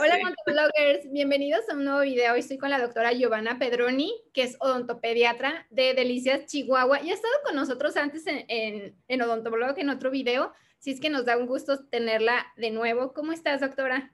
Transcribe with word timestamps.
Hola, 0.00 0.16
odontólogos, 0.16 1.12
bienvenidos 1.12 1.68
a 1.68 1.74
un 1.74 1.84
nuevo 1.84 2.00
video. 2.00 2.32
Hoy 2.32 2.40
estoy 2.40 2.56
con 2.56 2.70
la 2.70 2.80
doctora 2.80 3.12
Giovanna 3.12 3.58
Pedroni, 3.58 4.10
que 4.32 4.42
es 4.42 4.56
odontopediatra 4.58 5.66
de 5.68 5.92
Delicias, 5.92 6.46
Chihuahua, 6.46 7.02
y 7.02 7.10
ha 7.10 7.14
estado 7.14 7.34
con 7.44 7.56
nosotros 7.56 7.96
antes 7.98 8.26
en, 8.26 8.46
en, 8.48 8.96
en 9.06 9.22
Odontoblog 9.22 9.78
en 9.78 9.90
otro 9.90 10.10
video. 10.10 10.54
Si 10.78 10.92
es 10.92 11.00
que 11.00 11.10
nos 11.10 11.26
da 11.26 11.36
un 11.36 11.46
gusto 11.46 11.84
tenerla 11.86 12.46
de 12.56 12.70
nuevo. 12.70 13.12
¿Cómo 13.12 13.32
estás, 13.32 13.60
doctora? 13.60 14.12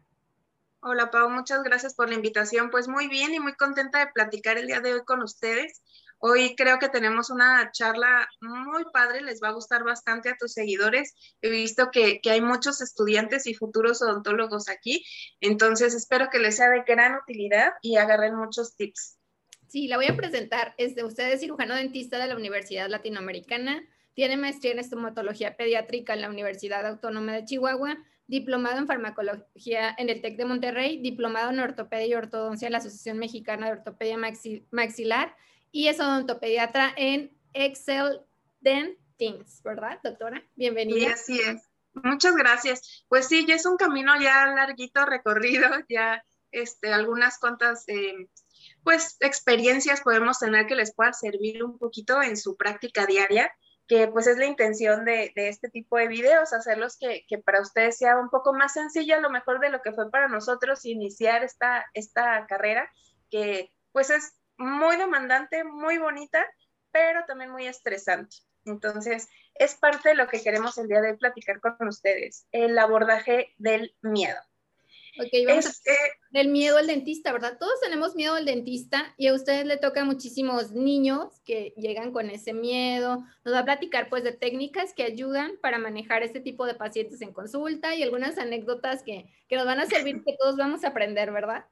Hola, 0.81 1.13
Pau, 1.13 1.31
muchas 1.31 1.63
gracias 1.63 1.95
por 1.95 2.09
la 2.09 2.17
invitación. 2.17 2.71
Pues 2.71 2.89
muy 2.89 3.07
bien 3.07 3.33
y 3.33 3.39
muy 3.39 3.55
contenta 3.55 4.01
de 4.01 4.13
platicar 4.13 4.59
el 4.59 4.67
día 4.67 4.81
de 4.81 4.95
hoy 4.95 5.05
con 5.05 5.23
ustedes. 5.23 5.83
Hoy 6.21 6.57
creo 6.57 6.81
que 6.81 6.89
tenemos 6.89 7.31
una 7.31 7.71
charla 7.71 8.29
muy 8.41 8.85
padre, 8.93 9.23
les 9.23 9.41
va 9.41 9.49
a 9.49 9.53
gustar 9.53 9.85
bastante 9.85 10.29
a 10.29 10.37
tus 10.37 10.53
seguidores. 10.53 11.15
He 11.43 11.49
visto 11.49 11.91
que, 11.93 12.21
hay 12.29 12.41
muchos 12.41 12.81
estudiantes 12.81 13.47
y 13.47 13.55
futuros 13.55 14.03
odontólogos 14.03 14.69
aquí, 14.69 15.05
entonces 15.41 15.95
espero 15.95 16.29
que 16.31 16.41
les 16.41 16.57
sea 16.57 16.71
de 16.71 16.83
gran 16.83 17.15
utilidad 17.15 17.73
y 17.83 17.97
agarren 17.97 18.35
muchos 18.35 18.75
tips. 18.75 19.17
Sí, 19.69 19.87
la 19.87 19.97
voy 19.97 20.07
a 20.07 20.17
presentar. 20.17 20.75
Es 20.77 20.97
de 20.97 21.05
usted 21.05 21.33
es 21.33 21.41
cirujano 21.41 21.77
dentista 21.77 22.19
de 22.19 22.27
la 22.27 22.37
Universidad 22.37 22.89
Latinoamericana, 22.89 23.87
tiene 24.15 24.37
maestría 24.37 24.73
en 24.73 24.81
estomatología 24.81 25.57
pediátrica 25.57 26.15
en 26.15 26.23
la 26.23 26.31
Universidad 26.31 26.85
Autónoma 26.85 27.33
de 27.35 27.45
Chihuahua, 27.45 27.97
diplomado 28.27 28.79
en 28.79 28.89
farmacología 28.89 29.95
en 29.97 30.09
el 30.09 30.21
TEC 30.21 30.37
de 30.37 30.45
Monterrey, 30.45 31.01
diplomado 31.01 31.51
en 31.51 31.61
ortopedia 31.61 32.07
y 32.07 32.15
ortodoncia 32.15 32.67
en 32.67 32.73
la 32.73 32.79
Asociación 32.79 33.19
Mexicana 33.19 33.67
de 33.67 33.73
Ortopedia 33.73 34.17
Maxilar 34.73 35.37
y 35.71 35.89
es 35.89 36.01
odontopediatra 36.01 36.93
en 36.97 37.37
Excel 37.53 38.23
Dentings, 38.61 39.63
¿verdad, 39.63 39.99
doctora? 40.03 40.43
Bienvenida. 40.57 41.17
Sí, 41.17 41.41
así 41.41 41.41
es. 41.41 41.63
Muchas 41.95 42.35
gracias. 42.37 43.05
Pues 43.09 43.29
sí, 43.29 43.47
ya 43.47 43.55
es 43.55 43.67
un 43.67 43.77
camino 43.77 44.13
ya 44.21 44.47
larguito 44.47 45.05
recorrido, 45.05 45.69
ya 45.89 46.23
este, 46.51 46.93
algunas 46.93 47.39
cuantas, 47.39 47.85
eh, 47.89 48.29
pues, 48.83 49.17
experiencias 49.21 50.01
podemos 50.01 50.39
tener 50.39 50.67
que 50.67 50.77
les 50.77 50.95
pueda 50.95 51.13
servir 51.13 51.65
un 51.65 51.79
poquito 51.79 52.23
en 52.23 52.37
su 52.37 52.57
práctica 52.57 53.07
diaria, 53.07 53.53
que 53.87 54.07
pues 54.07 54.27
es 54.27 54.37
la 54.37 54.45
intención 54.45 55.05
de, 55.05 55.33
este 55.35 55.71
tipo 55.71 55.97
de 55.97 56.09
videos, 56.09 56.53
hacerlos 56.53 56.99
que, 56.99 57.25
que, 57.27 57.39
para 57.39 57.63
ustedes 57.63 57.97
sea 57.97 58.19
un 58.19 58.29
poco 58.29 58.53
más 58.53 58.75
sencilla, 58.75 59.17
a 59.17 59.21
lo 59.21 59.31
mejor 59.31 59.61
de 59.61 59.71
lo 59.71 59.81
que 59.81 59.93
fue 59.93 60.11
para 60.11 60.29
nosotros 60.29 60.85
iniciar 60.85 61.43
esta, 61.43 61.87
esta 61.95 62.47
carrera, 62.47 62.91
que 63.31 63.73
pues 63.93 64.11
es 64.11 64.38
muy 64.59 64.97
demandante, 64.97 65.65
muy 65.65 65.99
bonita, 65.99 66.45
pero 66.91 67.25
también 67.27 67.51
muy 67.51 67.67
estresante. 67.67 68.37
Entonces, 68.65 69.29
es 69.55 69.75
parte 69.77 70.11
de 70.11 70.15
lo 70.15 70.29
que 70.29 70.43
queremos 70.43 70.77
el 70.79 70.89
día 70.89 71.01
de 71.01 71.13
hoy 71.13 71.17
platicar 71.17 71.61
con 71.61 71.89
ustedes, 71.89 72.47
el 72.53 72.79
abordaje 72.79 73.55
del 73.57 73.95
miedo. 74.03 74.39
Ok, 75.21 75.31
vamos 75.49 75.67
este, 75.67 75.91
del 76.31 76.49
miedo 76.49 76.77
al 76.77 76.87
dentista, 76.87 77.33
¿verdad? 77.33 77.59
Todos 77.59 77.81
tenemos 77.81 78.15
miedo 78.15 78.35
al 78.35 78.45
dentista 78.45 79.15
y 79.17 79.27
a 79.27 79.35
ustedes 79.35 79.67
le 79.67 79.77
toca 79.77 80.05
muchísimos 80.05 80.71
niños 80.73 81.41
que 81.45 81.75
llegan 81.77 82.13
con 82.13 82.31
ese 82.31 82.53
miedo. 82.53 83.25
Nos 83.45 83.55
va 83.55 83.61
a 83.61 83.65
platicar 83.65 84.09
pues 84.11 84.23
de 84.23 84.33
técnicas 84.33 84.95
que 84.95 85.03
ayudan 85.03 85.53
para 85.61 85.79
manejar 85.79 86.23
este 86.23 86.39
tipo 86.39 86.67
de 86.67 86.75
pacientes 86.75 87.21
en 87.21 87.33
consulta 87.33 87.97
y 87.97 88.03
algunas 88.05 88.39
anécdotas 88.39 89.03
que, 89.03 89.29
que 89.49 89.57
nos 89.57 89.67
van 89.67 89.81
a 89.81 89.87
servir 89.87 90.23
que 90.25 90.37
todos 90.39 90.57
vamos 90.57 90.85
a 90.85 90.89
aprender, 90.89 91.33
¿verdad? 91.33 91.65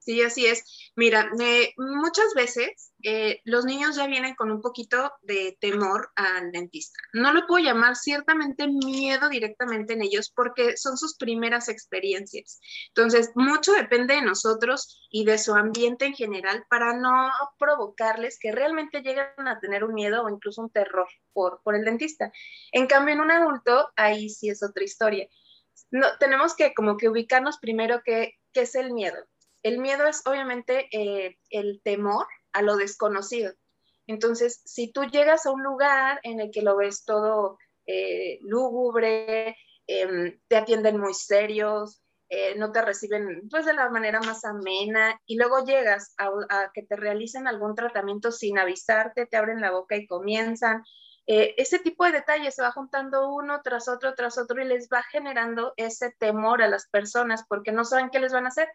Sí, 0.00 0.22
así 0.22 0.46
es. 0.46 0.92
Mira, 0.96 1.30
muchas 1.76 2.32
veces 2.34 2.94
eh, 3.02 3.42
los 3.44 3.66
niños 3.66 3.96
ya 3.96 4.06
vienen 4.06 4.34
con 4.34 4.50
un 4.50 4.62
poquito 4.62 5.12
de 5.20 5.58
temor 5.60 6.10
al 6.16 6.52
dentista. 6.52 6.98
No 7.12 7.34
lo 7.34 7.46
puedo 7.46 7.62
llamar 7.62 7.96
ciertamente 7.96 8.66
miedo 8.66 9.28
directamente 9.28 9.92
en 9.92 10.00
ellos 10.02 10.32
porque 10.34 10.78
son 10.78 10.96
sus 10.96 11.16
primeras 11.18 11.68
experiencias. 11.68 12.60
Entonces, 12.88 13.30
mucho 13.34 13.72
depende 13.74 14.14
de 14.14 14.22
nosotros 14.22 15.06
y 15.10 15.26
de 15.26 15.36
su 15.36 15.54
ambiente 15.54 16.06
en 16.06 16.14
general 16.14 16.64
para 16.70 16.94
no 16.94 17.30
provocarles 17.58 18.38
que 18.40 18.52
realmente 18.52 19.02
lleguen 19.02 19.26
a 19.46 19.60
tener 19.60 19.84
un 19.84 19.92
miedo 19.92 20.24
o 20.24 20.30
incluso 20.30 20.62
un 20.62 20.70
terror 20.70 21.08
por, 21.34 21.60
por 21.62 21.74
el 21.74 21.84
dentista. 21.84 22.32
En 22.72 22.86
cambio, 22.86 23.14
en 23.14 23.20
un 23.20 23.30
adulto, 23.32 23.90
ahí 23.96 24.30
sí 24.30 24.48
es 24.48 24.62
otra 24.62 24.82
historia. 24.82 25.28
No, 25.90 26.06
tenemos 26.18 26.56
que 26.56 26.72
como 26.72 26.96
que 26.96 27.10
ubicarnos 27.10 27.58
primero 27.58 28.00
qué, 28.02 28.34
qué 28.52 28.62
es 28.62 28.74
el 28.74 28.92
miedo 28.94 29.18
el 29.62 29.78
miedo 29.78 30.06
es 30.06 30.22
obviamente 30.26 30.88
eh, 30.92 31.36
el 31.50 31.80
temor 31.82 32.26
a 32.52 32.62
lo 32.62 32.76
desconocido. 32.76 33.52
Entonces, 34.06 34.62
si 34.64 34.92
tú 34.92 35.04
llegas 35.04 35.46
a 35.46 35.52
un 35.52 35.62
lugar 35.62 36.20
en 36.22 36.40
el 36.40 36.50
que 36.50 36.62
lo 36.62 36.76
ves 36.76 37.04
todo 37.04 37.58
eh, 37.86 38.38
lúgubre, 38.42 39.56
em, 39.86 40.40
te 40.48 40.56
atienden 40.56 40.98
muy 40.98 41.14
serios, 41.14 42.02
eh, 42.28 42.54
no 42.56 42.72
te 42.72 42.82
reciben 42.82 43.48
pues 43.50 43.66
de 43.66 43.74
la 43.74 43.90
manera 43.90 44.20
más 44.20 44.44
amena 44.44 45.20
y 45.26 45.36
luego 45.36 45.64
llegas 45.64 46.14
a, 46.18 46.70
que 46.72 46.82
te 46.82 46.96
realicen 46.96 47.48
algún 47.48 47.74
tratamiento 47.74 48.30
sin 48.30 48.58
avisarte, 48.58 49.26
te 49.26 49.36
abren 49.36 49.60
la 49.60 49.72
boca 49.72 49.96
y 49.96 50.06
comienzan. 50.06 50.82
ese 51.26 51.78
tipo 51.78 52.04
de 52.04 52.12
detalles 52.12 52.54
se 52.56 52.62
va 52.62 52.72
juntando 52.72 53.32
uno 53.32 53.60
tras 53.62 53.88
otro, 53.88 54.14
tras 54.14 54.38
otro 54.38 54.62
y 54.62 54.66
les 54.66 54.88
va 54.88 55.02
generando 55.02 55.72
ese 55.76 56.12
temor 56.18 56.62
a 56.62 56.68
las 56.68 56.88
personas 56.88 57.44
porque 57.48 57.72
no 57.72 57.84
saben 57.84 58.10
qué 58.10 58.20
les 58.20 58.32
van 58.32 58.46
a 58.46 58.48
hacer. 58.48 58.68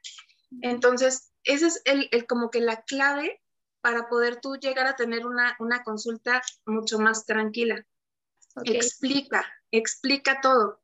Entonces, 0.61 1.31
ese 1.43 1.67
es 1.67 1.81
el, 1.85 2.25
como 2.27 2.49
que 2.49 2.61
la 2.61 2.81
clave 2.83 3.41
para 3.81 4.09
poder 4.09 4.41
tú 4.41 4.55
llegar 4.55 4.88
a 4.88 4.95
tener 4.95 5.25
una, 5.25 5.83
consulta 5.83 6.41
mucho 6.66 6.99
más 6.99 7.25
tranquila. 7.25 7.85
Explica, 8.63 9.45
explica 9.69 10.39
todo, 10.41 10.81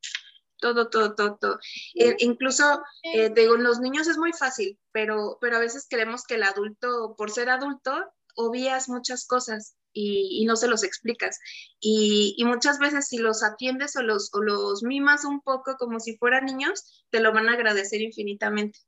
todo, 0.59 0.89
todo, 0.89 1.15
todo, 1.15 1.37
todo. 1.37 1.59
Eh, 1.95 2.15
incluso, 2.19 2.83
eh, 3.01 3.31
digo, 3.33 3.55
los 3.55 3.79
niños 3.79 4.07
es 4.07 4.17
muy 4.17 4.33
fácil, 4.33 4.77
pero, 4.91 5.37
pero 5.41 5.57
a 5.57 5.59
veces 5.59 5.87
creemos 5.89 6.25
que 6.25 6.35
el 6.35 6.43
adulto, 6.43 7.15
por 7.17 7.31
ser 7.31 7.49
adulto, 7.49 8.13
obvias 8.35 8.89
muchas 8.89 9.25
cosas 9.25 9.75
y, 9.93 10.45
no 10.45 10.55
se 10.55 10.67
los 10.67 10.83
explicas. 10.83 11.39
Y, 11.79 12.41
muchas 12.45 12.79
veces 12.79 13.07
si 13.07 13.17
los 13.17 13.43
atiendes 13.43 13.95
o 13.95 14.03
los, 14.03 14.33
o 14.33 14.41
los 14.41 14.83
mimas 14.83 15.25
un 15.25 15.41
poco 15.41 15.75
como 15.77 15.99
si 15.99 16.17
fueran 16.17 16.45
niños, 16.45 17.05
te 17.09 17.19
lo 17.19 17.33
van 17.33 17.49
a 17.49 17.53
agradecer 17.53 18.01
infinitamente. 18.01 18.79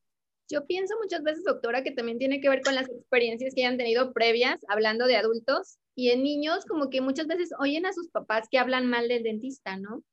Yo 0.50 0.66
pienso 0.66 0.96
muchas 1.02 1.24
veces, 1.24 1.44
doctora, 1.44 1.84
que 1.84 1.92
también 1.92 2.20
tiene 2.20 2.42
que 2.42 2.50
ver 2.50 2.62
con 2.62 2.76
las 2.76 2.90
experiencias 2.90 3.54
que 3.56 3.66
hayan 3.66 3.78
tenido 3.78 4.14
previas, 4.14 4.60
hablando 4.68 5.06
de 5.08 5.16
adultos, 5.16 5.78
y 5.96 6.10
en 6.10 6.24
niños 6.24 6.66
como 6.66 6.90
que 6.90 7.02
muchas 7.02 7.28
veces 7.28 7.52
oyen 7.60 7.86
a 7.86 7.94
sus 7.94 8.10
papás 8.10 8.48
que 8.50 8.60
hablan 8.60 8.88
mal 8.88 9.08
del 9.08 9.24
dentista, 9.24 9.78
¿no? 9.78 10.04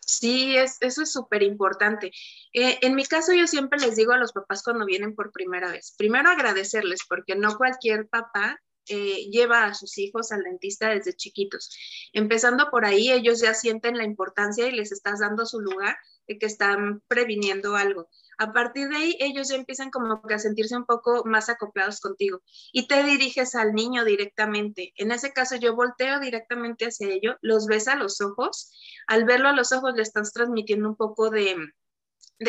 Sí, 0.00 0.56
es, 0.56 0.78
eso 0.80 1.02
es 1.02 1.12
súper 1.12 1.42
importante. 1.42 2.10
Eh, 2.54 2.78
en 2.80 2.94
mi 2.94 3.04
caso, 3.04 3.34
yo 3.34 3.46
siempre 3.46 3.78
les 3.78 3.94
digo 3.96 4.12
a 4.12 4.18
los 4.18 4.32
papás 4.32 4.62
cuando 4.62 4.86
vienen 4.86 5.14
por 5.14 5.32
primera 5.32 5.70
vez, 5.70 5.94
primero 5.98 6.30
agradecerles, 6.30 7.00
porque 7.06 7.36
no 7.36 7.56
cualquier 7.58 8.08
papá 8.08 8.58
eh, 8.88 9.28
lleva 9.30 9.66
a 9.66 9.74
sus 9.74 9.98
hijos 9.98 10.32
al 10.32 10.44
dentista 10.44 10.88
desde 10.88 11.12
chiquitos. 11.12 11.76
Empezando 12.14 12.70
por 12.70 12.86
ahí, 12.86 13.12
ellos 13.12 13.40
ya 13.42 13.52
sienten 13.52 13.98
la 13.98 14.04
importancia 14.04 14.66
y 14.66 14.72
les 14.72 14.92
estás 14.92 15.20
dando 15.20 15.44
su 15.44 15.60
lugar 15.60 15.98
de 16.26 16.38
que 16.38 16.46
están 16.46 17.02
previniendo 17.06 17.76
algo. 17.76 18.08
A 18.40 18.52
partir 18.52 18.88
de 18.88 18.96
ahí, 18.96 19.16
ellos 19.18 19.48
ya 19.48 19.56
empiezan 19.56 19.90
como 19.90 20.22
a 20.22 20.38
sentirse 20.38 20.76
un 20.76 20.86
poco 20.86 21.24
más 21.24 21.48
acoplados 21.48 21.98
contigo 21.98 22.40
y 22.72 22.86
te 22.86 23.02
diriges 23.02 23.56
al 23.56 23.74
niño 23.74 24.04
directamente. 24.04 24.92
En 24.96 25.10
ese 25.10 25.32
caso, 25.32 25.56
yo 25.56 25.74
volteo 25.74 26.20
directamente 26.20 26.86
hacia 26.86 27.08
ellos, 27.08 27.34
los 27.40 27.66
ves 27.66 27.88
a 27.88 27.96
los 27.96 28.20
ojos. 28.20 28.72
Al 29.08 29.24
verlo 29.24 29.48
a 29.48 29.54
los 29.54 29.72
ojos, 29.72 29.94
le 29.96 30.02
estás 30.02 30.32
transmitiendo 30.32 30.88
un 30.88 30.94
poco 30.94 31.30
de, 31.30 31.56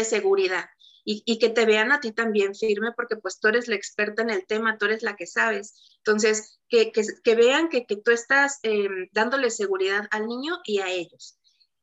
seguridad. 0.04 0.66
Y, 1.04 1.40
que 1.40 1.50
te 1.50 1.66
vean 1.66 1.92
a 1.92 2.00
ti 2.00 2.12
también 2.12 2.54
firme, 2.54 2.92
porque 2.96 3.16
pues 3.16 3.40
tú 3.40 3.48
eres 3.48 3.68
la 3.68 3.74
experta 3.74 4.22
en 4.22 4.30
el 4.30 4.46
tema, 4.46 4.78
tú 4.78 4.86
eres 4.86 5.02
la 5.02 5.16
que 5.16 5.26
sabes. 5.26 5.98
Entonces, 6.06 6.60
que, 6.70 6.92
vean 7.36 7.70
que, 7.70 7.84
tú 7.84 8.12
estás 8.12 8.60
em, 8.62 9.10
dándole 9.12 9.50
seguridad 9.50 10.08
al 10.12 10.28
niño 10.28 10.60
y 10.66 10.82
a 10.82 10.90
ellos. 10.90 11.39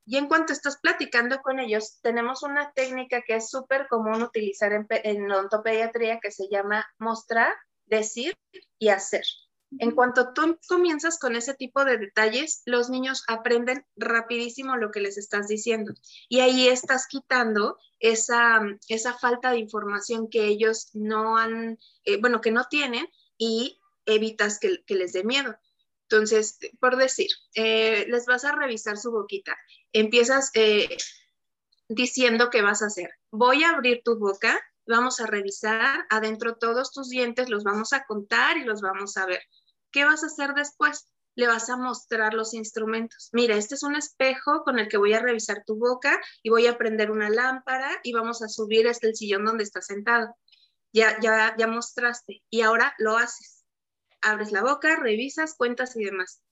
Y 0.06 0.16
en 0.16 0.28
cuanto 0.28 0.52
estás 0.52 0.78
platicando 0.78 1.42
con 1.42 1.58
ellos, 1.58 1.98
tenemos 2.00 2.44
una 2.44 2.72
técnica 2.72 3.22
que 3.22 3.34
es 3.34 3.50
súper 3.50 3.88
común 3.88 4.22
utilizar 4.22 4.72
en, 4.72 4.86
en 4.88 5.30
odontopediatría 5.30 6.20
que 6.20 6.30
se 6.30 6.48
llama 6.48 6.86
mostrar, 6.98 7.52
decir 7.86 8.36
y 8.78 8.88
hacer. 8.88 9.24
En 9.78 9.90
cuanto 9.90 10.32
tú 10.32 10.58
comienzas 10.68 11.18
con 11.18 11.34
ese 11.34 11.54
tipo 11.54 11.84
de 11.84 11.98
detalles, 11.98 12.62
los 12.66 12.88
niños 12.88 13.24
aprenden 13.26 13.84
rapidísimo 13.96 14.76
lo 14.76 14.92
que 14.92 15.00
les 15.00 15.18
estás 15.18 15.48
diciendo. 15.48 15.92
Y 16.28 16.40
ahí 16.40 16.68
estás 16.68 17.08
quitando 17.08 17.76
esa, 17.98 18.60
esa 18.88 19.14
falta 19.14 19.50
de 19.50 19.58
información 19.58 20.28
que 20.30 20.46
ellos 20.46 20.90
no 20.94 21.36
han, 21.36 21.78
eh, 22.04 22.18
bueno, 22.20 22.40
que 22.40 22.52
no 22.52 22.64
tienen 22.70 23.08
y 23.36 23.80
evitas 24.06 24.60
que, 24.60 24.84
que 24.84 24.94
les 24.94 25.12
dé 25.12 25.24
miedo. 25.24 25.56
Entonces, 26.08 26.58
por 26.80 26.96
decir, 26.96 27.28
eh, 27.54 28.06
les 28.08 28.26
vas 28.26 28.44
a 28.44 28.52
revisar 28.52 28.96
su 28.96 29.10
boquita. 29.10 29.56
Empiezas 29.92 30.50
eh, 30.54 30.96
diciendo 31.88 32.50
qué 32.50 32.62
vas 32.62 32.82
a 32.82 32.86
hacer. 32.86 33.10
Voy 33.30 33.64
a 33.64 33.70
abrir 33.70 34.02
tu 34.04 34.18
boca, 34.18 34.60
vamos 34.86 35.20
a 35.20 35.26
revisar 35.26 36.06
adentro 36.10 36.56
todos 36.56 36.92
tus 36.92 37.08
dientes, 37.08 37.48
los 37.48 37.64
vamos 37.64 37.92
a 37.92 38.04
contar 38.04 38.56
y 38.56 38.64
los 38.64 38.80
vamos 38.80 39.16
a 39.16 39.26
ver. 39.26 39.40
¿Qué 39.90 40.04
vas 40.04 40.22
a 40.22 40.26
hacer 40.26 40.54
después? 40.54 41.06
le 41.36 41.46
vas 41.46 41.68
a 41.68 41.76
mostrar 41.76 42.34
los 42.34 42.54
instrumentos. 42.54 43.28
Mira, 43.32 43.56
este 43.56 43.74
es 43.74 43.82
un 43.82 43.94
espejo 43.94 44.64
con 44.64 44.78
el 44.78 44.88
que 44.88 44.96
voy 44.96 45.12
a 45.12 45.20
revisar 45.20 45.62
tu 45.64 45.76
boca 45.76 46.18
y 46.42 46.48
voy 46.48 46.66
a 46.66 46.78
prender 46.78 47.10
una 47.10 47.28
lámpara 47.28 47.90
y 48.02 48.12
vamos 48.12 48.42
a 48.42 48.48
subir 48.48 48.88
hasta 48.88 49.06
el 49.06 49.14
sillón 49.14 49.44
donde 49.44 49.64
estás 49.64 49.86
sentado. 49.86 50.34
Ya, 50.92 51.20
ya, 51.20 51.54
ya 51.58 51.66
mostraste 51.66 52.42
y 52.48 52.62
ahora 52.62 52.94
lo 52.98 53.18
haces. 53.18 53.55
Abres 54.26 54.50
la 54.50 54.62
boca, 54.62 54.96
revisas, 54.96 55.54
cuentas 55.54 55.94
y 55.94 56.04
demás. 56.04 56.42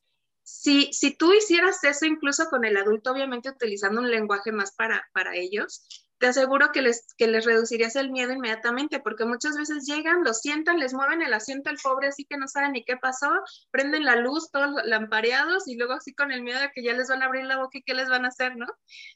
Si, 0.44 0.92
si 0.92 1.16
tú 1.16 1.32
hicieras 1.32 1.82
eso 1.82 2.06
incluso 2.06 2.48
con 2.50 2.64
el 2.64 2.76
adulto, 2.76 3.10
obviamente 3.10 3.50
utilizando 3.50 4.00
un 4.00 4.10
lenguaje 4.10 4.52
más 4.52 4.72
para, 4.76 5.08
para 5.12 5.34
ellos, 5.34 5.84
te 6.18 6.28
aseguro 6.28 6.70
que 6.72 6.82
les, 6.82 7.12
que 7.16 7.26
les 7.26 7.44
reducirías 7.44 7.96
el 7.96 8.12
miedo 8.12 8.32
inmediatamente, 8.32 9.00
porque 9.00 9.24
muchas 9.24 9.56
veces 9.56 9.86
llegan, 9.86 10.22
lo 10.22 10.32
sientan, 10.34 10.78
les 10.78 10.94
mueven 10.94 11.20
el 11.22 11.34
asiento 11.34 11.68
al 11.68 11.78
pobre, 11.82 12.08
así 12.08 12.24
que 12.24 12.36
no 12.36 12.46
saben 12.46 12.72
ni 12.72 12.84
qué 12.84 12.96
pasó, 12.96 13.28
prenden 13.72 14.04
la 14.04 14.16
luz, 14.16 14.50
todos 14.52 14.70
lampareados, 14.84 15.66
y 15.66 15.76
luego 15.76 15.94
así 15.94 16.14
con 16.14 16.30
el 16.30 16.42
miedo 16.42 16.60
de 16.60 16.70
que 16.72 16.84
ya 16.84 16.92
les 16.92 17.08
van 17.08 17.22
a 17.22 17.26
abrir 17.26 17.44
la 17.44 17.58
boca 17.58 17.78
y 17.78 17.82
qué 17.82 17.94
les 17.94 18.08
van 18.08 18.24
a 18.24 18.28
hacer, 18.28 18.56
¿no? 18.56 18.66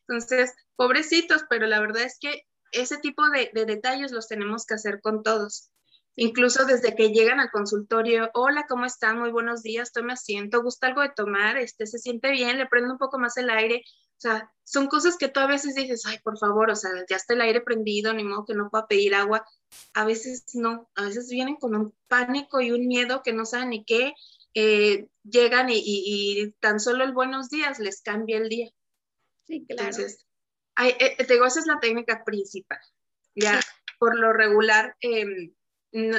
Entonces, 0.08 0.52
pobrecitos, 0.74 1.44
pero 1.48 1.68
la 1.68 1.78
verdad 1.78 2.02
es 2.02 2.18
que 2.20 2.42
ese 2.72 2.98
tipo 2.98 3.28
de, 3.30 3.50
de 3.54 3.64
detalles 3.66 4.10
los 4.10 4.26
tenemos 4.26 4.66
que 4.66 4.74
hacer 4.74 5.00
con 5.00 5.22
todos. 5.22 5.70
Incluso 6.20 6.64
desde 6.64 6.96
que 6.96 7.10
llegan 7.10 7.38
al 7.38 7.52
consultorio, 7.52 8.28
hola, 8.34 8.66
¿cómo 8.68 8.84
están? 8.86 9.20
Muy 9.20 9.30
buenos 9.30 9.62
días, 9.62 9.92
tome 9.92 10.14
asiento, 10.14 10.64
¿gusta 10.64 10.88
algo 10.88 11.00
de 11.00 11.12
tomar? 11.14 11.56
Este, 11.58 11.86
¿Se 11.86 12.00
siente 12.00 12.32
bien? 12.32 12.58
¿Le 12.58 12.66
prende 12.66 12.90
un 12.90 12.98
poco 12.98 13.20
más 13.20 13.36
el 13.36 13.48
aire? 13.48 13.84
O 13.86 14.20
sea, 14.20 14.52
son 14.64 14.88
cosas 14.88 15.16
que 15.16 15.28
tú 15.28 15.38
a 15.38 15.46
veces 15.46 15.76
dices, 15.76 16.04
ay, 16.06 16.18
por 16.24 16.36
favor, 16.36 16.70
o 16.70 16.74
sea, 16.74 16.90
ya 17.08 17.14
está 17.14 17.34
el 17.34 17.40
aire 17.42 17.60
prendido, 17.60 18.12
ni 18.12 18.24
modo 18.24 18.44
que 18.44 18.54
no 18.54 18.68
pueda 18.68 18.88
pedir 18.88 19.14
agua. 19.14 19.46
A 19.94 20.04
veces 20.04 20.44
no, 20.54 20.90
a 20.96 21.04
veces 21.04 21.30
vienen 21.30 21.54
con 21.54 21.76
un 21.76 21.94
pánico 22.08 22.60
y 22.60 22.72
un 22.72 22.88
miedo 22.88 23.22
que 23.22 23.32
no 23.32 23.46
saben 23.46 23.70
ni 23.70 23.84
qué. 23.84 24.12
Eh, 24.54 25.06
llegan 25.22 25.68
y, 25.70 26.52
tan 26.58 26.80
solo 26.80 27.04
el 27.04 27.12
buenos 27.12 27.48
días 27.48 27.78
les 27.78 28.02
cambia 28.02 28.38
el 28.38 28.48
día. 28.48 28.72
Sí, 29.46 29.64
claro. 29.68 29.84
Entonces, 29.84 30.26
eh, 30.84 31.16
te 31.16 31.32
digo, 31.32 31.46
esa 31.46 31.60
es 31.60 31.66
la 31.66 31.78
técnica 31.78 32.24
principal. 32.24 32.80
Ya, 33.36 33.60
por 34.00 34.18
lo 34.18 34.32
regular, 34.32 34.96
em, 35.00 35.54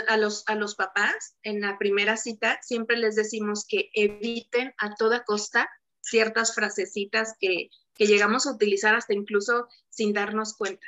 a 0.08 0.18
los, 0.18 0.44
a 0.48 0.56
los 0.56 0.76
papás 0.76 1.38
en 1.44 1.62
la 1.62 1.78
primera 1.78 2.18
cita 2.18 2.60
siempre 2.62 2.98
les 2.98 3.16
decimos 3.16 3.66
que 3.68 3.90
eviten 3.94 4.74
a 4.78 4.96
toda 4.96 5.24
costa 5.24 5.70
ciertas 6.02 6.56
frasecitas 6.56 7.36
que, 7.40 7.70
que 7.94 8.08
llegamos 8.08 8.48
a 8.48 8.54
utilizar 8.54 8.96
hasta 8.96 9.14
incluso 9.14 9.68
sin 9.90 10.14
darnos 10.14 10.56
cuenta. 10.56 10.88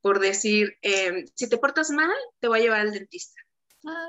Por 0.00 0.20
decir, 0.20 0.78
em, 0.82 1.26
si 1.34 1.48
te 1.48 1.58
portas 1.58 1.90
mal, 1.90 2.14
te 2.40 2.48
voy 2.48 2.60
a 2.60 2.62
llevar 2.62 2.80
al 2.80 2.92
dentista. 2.92 3.40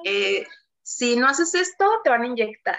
Eh, 0.06 0.46
si 0.82 1.16
no 1.16 1.28
haces 1.28 1.54
esto, 1.56 1.86
te 2.04 2.10
van 2.10 2.22
a 2.22 2.28
inyectar. 2.28 2.78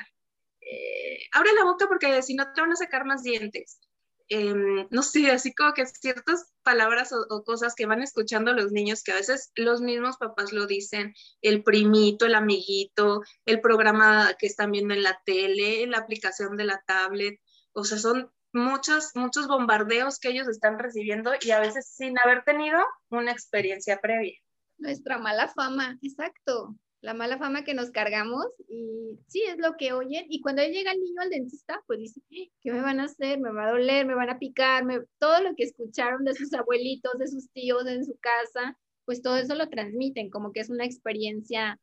Eh, 0.61 1.21
abre 1.33 1.53
la 1.53 1.65
boca 1.65 1.87
porque 1.87 2.23
si 2.23 2.35
no 2.35 2.53
te 2.53 2.61
van 2.61 2.73
a 2.73 2.77
sacar 2.77 3.05
más 3.05 3.23
dientes. 3.23 3.81
Em, 4.29 4.89
no 4.91 5.03
sé, 5.03 5.31
así 5.31 5.55
como 5.55 5.73
que 5.73 5.87
ciertas 5.87 6.53
palabras 6.65 7.13
o, 7.13 7.45
cosas 7.45 7.75
que 7.77 7.87
van 7.87 8.03
escuchando 8.03 8.53
los 8.53 8.73
niños 8.73 9.05
que 9.05 9.13
a 9.13 9.17
veces 9.17 9.53
los 9.55 9.81
mismos 9.81 10.17
papás 10.17 10.53
lo 10.53 10.67
dicen, 10.67 11.15
el 11.43 11.63
primito, 11.63 12.27
el 12.27 12.35
amiguito, 12.35 13.23
el 13.45 13.61
programa 13.61 14.35
que 14.39 14.47
están 14.47 14.73
viendo 14.73 14.95
en 14.95 15.05
la 15.05 15.21
tele, 15.25 15.87
la 15.87 15.99
aplicación 15.99 16.57
de 16.57 16.65
la 16.65 16.83
tablet, 16.87 17.41
o 17.73 17.85
sea, 17.85 17.99
son 17.99 18.33
muchos, 18.53 19.13
muchos 19.15 19.47
bombardeos 19.47 20.19
que 20.19 20.31
ellos 20.31 20.49
están 20.49 20.79
recibiendo 20.79 21.33
y 21.41 21.53
a 21.53 21.61
veces 21.61 21.89
sin 21.95 22.19
haber 22.19 22.43
tenido 22.43 22.81
una 23.11 23.31
experiencia 23.31 24.01
previa. 24.01 24.35
Nuestra 24.79 25.19
mala 25.19 25.49
fama, 25.49 25.99
exacto 26.03 26.77
la 27.01 27.15
mala 27.15 27.39
fama 27.39 27.65
que 27.65 27.75
nos 27.75 27.91
cargamos 27.91 28.47
y 28.69 29.19
sí, 29.29 29.43
es 29.43 29.59
lo 29.59 29.77
que 29.77 29.93
oyen. 29.93 30.27
Y 30.29 30.41
cuando 30.41 30.63
llega 30.63 30.93
el 30.93 31.01
niño 31.01 31.21
al 31.21 31.31
dentista, 31.31 31.83
pues 31.87 32.01
dice, 32.01 32.21
¿qué 32.31 32.73
me 32.73 32.81
van 32.81 33.01
a 33.01 33.05
hacer? 33.05 33.39
¿Me 33.39 33.53
va 33.53 33.69
a 33.69 33.71
doler? 33.73 34.07
¿Me 34.07 34.15
van 34.15 34.31
a 34.31 34.39
picar? 34.39 34.85
Todo 35.19 35.43
lo 35.43 35.55
que 35.55 35.65
escucharon 35.65 36.25
de 36.25 36.35
sus 36.35 36.53
abuelitos, 36.55 37.13
de 37.19 37.29
sus 37.29 37.51
tíos 37.53 37.87
en 37.87 38.05
su 38.05 38.17
casa, 38.19 38.79
pues 39.05 39.23
todo 39.23 39.37
eso 39.37 39.55
lo 39.55 39.69
transmiten, 39.69 40.31
como 40.31 40.53
que 40.53 40.61
es 40.61 40.71
una 40.71 40.85
experiencia 40.85 41.79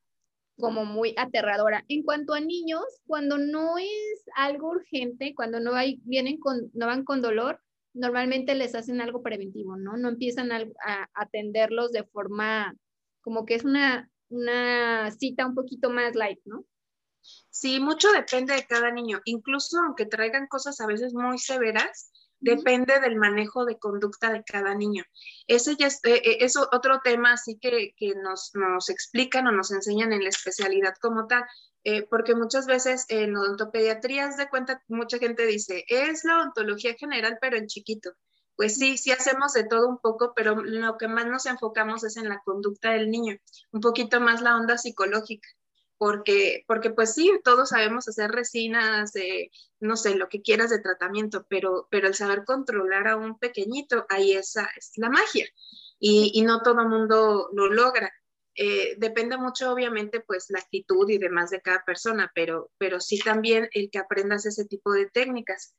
como 0.58 0.86
muy 0.86 1.14
aterradora. 1.18 1.84
En 1.88 2.04
cuanto 2.04 2.34
a 2.34 2.40
niños, 2.40 2.84
cuando 3.08 3.38
no 3.38 3.78
es 3.78 4.26
algo 4.36 4.70
urgente, 4.70 5.34
cuando 5.36 5.60
no, 5.60 5.74
hay, 5.74 6.00
vienen 6.04 6.38
con, 6.38 6.70
no 6.74 6.86
van 6.86 7.06
con 7.06 7.22
dolor, 7.22 7.60
normalmente 7.94 8.56
les 8.56 8.76
hacen 8.76 9.02
algo 9.02 9.24
preventivo, 9.24 9.78
¿no? 9.78 9.98
No 9.98 10.10
empiezan 10.10 10.52
a 10.52 11.10
atenderlos 11.14 11.92
de 11.92 12.04
forma 12.04 12.76
como 13.22 13.46
que 13.46 13.56
es 13.56 13.64
una 13.64 14.10
una 14.34 15.12
cita 15.12 15.46
un 15.46 15.56
poquito 15.56 15.90
más 15.90 16.16
light, 16.16 16.40
¿no? 16.46 16.66
Sí, 17.50 17.80
mucho 17.80 18.12
depende 18.12 18.56
de 18.56 18.66
cada 18.66 18.92
niño. 18.92 19.22
Incluso 19.26 19.78
aunque 19.80 20.06
traigan 20.06 20.48
cosas 20.48 20.82
a 20.82 20.88
veces 20.88 21.14
muy 21.14 21.38
severas, 21.38 22.12
depende 22.40 23.00
del 23.00 23.16
manejo 23.16 23.64
de 23.64 23.78
conducta 23.80 24.34
de 24.34 24.44
cada 24.44 24.76
niño. 24.76 25.04
Ese 25.48 25.78
ya 25.78 25.88
es, 25.88 26.00
eh, 26.04 26.22
eh, 26.26 26.48
otro 26.72 27.00
tema 27.02 27.34
así 27.34 27.58
que, 27.60 27.94
nos, 28.22 28.52
nos, 28.54 28.90
explican 28.90 29.48
o 29.48 29.52
nos 29.52 29.72
enseñan 29.72 30.12
en 30.12 30.24
la 30.24 30.30
especialidad 30.30 30.96
como 31.00 31.28
tal, 31.28 31.46
eh, 31.86 32.06
porque 32.10 32.36
muchas 32.36 32.66
veces 32.66 33.06
en 33.10 33.36
odontopediatría, 33.36 34.28
de 34.30 34.50
cuenta, 34.50 34.84
mucha 34.88 35.20
gente 35.20 35.46
dice, 35.46 35.86
es 35.88 36.26
la 36.26 36.40
odontología 36.40 36.96
general, 36.96 37.38
pero 37.40 37.56
en 37.56 37.68
chiquito 37.68 38.12
pues 38.56 38.76
sí, 38.76 38.98
sí 38.98 39.12
hacemos 39.12 39.54
de 39.54 39.64
todo 39.64 39.88
un 39.88 40.00
poco, 40.00 40.34
pero 40.36 40.56
lo 40.56 40.98
que 40.98 41.08
más 41.08 41.26
nos 41.28 41.46
enfocamos 41.46 42.04
es 42.04 42.18
en 42.18 42.30
la 42.30 42.42
conducta 42.44 42.92
del 42.92 43.10
niño, 43.10 43.38
un 43.72 43.82
poquito 43.82 44.20
más 44.22 44.42
la 44.42 44.56
onda 44.56 44.78
psicológica, 44.78 45.48
porque, 45.98 46.64
porque 46.68 46.90
pues 46.92 47.14
sí, 47.14 47.32
todos 47.44 47.70
sabemos 47.70 48.08
hacer 48.08 48.32
resinas, 48.32 49.14
no 49.80 49.96
sé, 49.96 50.16
lo 50.16 50.30
que 50.30 50.42
quieras 50.42 50.70
de 50.70 50.80
tratamiento, 50.80 51.46
pero, 51.50 51.88
pero 51.90 52.08
el 52.08 52.16
saber 52.16 52.44
controlar 52.46 53.08
a 53.08 53.16
un 53.16 53.40
pequeñito, 53.40 54.06
ahí 54.10 54.34
esa 54.34 54.70
es 54.78 54.92
la 54.98 55.10
magia, 55.10 55.48
y, 56.00 56.42
no 56.42 56.62
todo 56.62 56.88
mundo 56.88 57.50
lo 57.54 57.68
logra. 57.68 58.12
Eh, 58.56 58.96
depende 58.98 59.38
mucho, 59.38 59.72
obviamente, 59.72 60.20
pues 60.20 60.48
la 60.50 60.60
actitud 60.60 61.10
y 61.10 61.18
demás 61.18 61.50
de 61.50 61.62
cada 61.62 61.84
persona, 61.86 62.30
pero, 62.36 62.70
pero 62.78 63.00
sí 63.00 63.18
también 63.20 63.70
el 63.74 63.90
que 63.90 64.00
aprendas 64.00 64.46
ese 64.46 64.66
tipo 64.66 64.92
de 64.92 65.10
técnicas. 65.10 65.76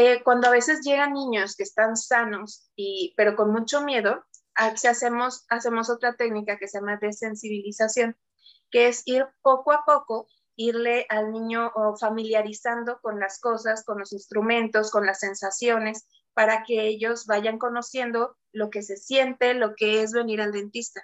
Eh, 0.00 0.22
cuando 0.24 0.48
a 0.48 0.50
veces 0.50 0.80
llegan 0.82 1.12
niños 1.12 1.56
que 1.56 1.62
están 1.62 1.94
sanos, 1.94 2.70
y, 2.74 3.12
pero 3.18 3.36
con 3.36 3.52
mucho 3.52 3.82
miedo, 3.82 4.24
hacemos, 4.54 5.44
hacemos 5.50 5.90
otra 5.90 6.14
técnica 6.14 6.58
que 6.58 6.68
se 6.68 6.78
llama 6.78 6.96
desensibilización, 6.96 8.16
que 8.70 8.88
es 8.88 9.02
ir 9.04 9.26
poco 9.42 9.72
a 9.72 9.84
poco, 9.84 10.26
irle 10.56 11.04
al 11.10 11.32
niño 11.32 11.70
familiarizando 12.00 12.98
con 13.02 13.20
las 13.20 13.40
cosas, 13.40 13.84
con 13.84 13.98
los 13.98 14.14
instrumentos, 14.14 14.90
con 14.90 15.04
las 15.04 15.20
sensaciones, 15.20 16.06
para 16.32 16.62
que 16.62 16.86
ellos 16.86 17.26
vayan 17.26 17.58
conociendo 17.58 18.38
lo 18.52 18.70
que 18.70 18.80
se 18.80 18.96
siente, 18.96 19.52
lo 19.52 19.74
que 19.74 20.02
es 20.02 20.12
venir 20.12 20.40
al 20.40 20.52
dentista. 20.52 21.02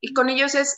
Y 0.00 0.12
con 0.12 0.28
ellos 0.28 0.56
es, 0.56 0.76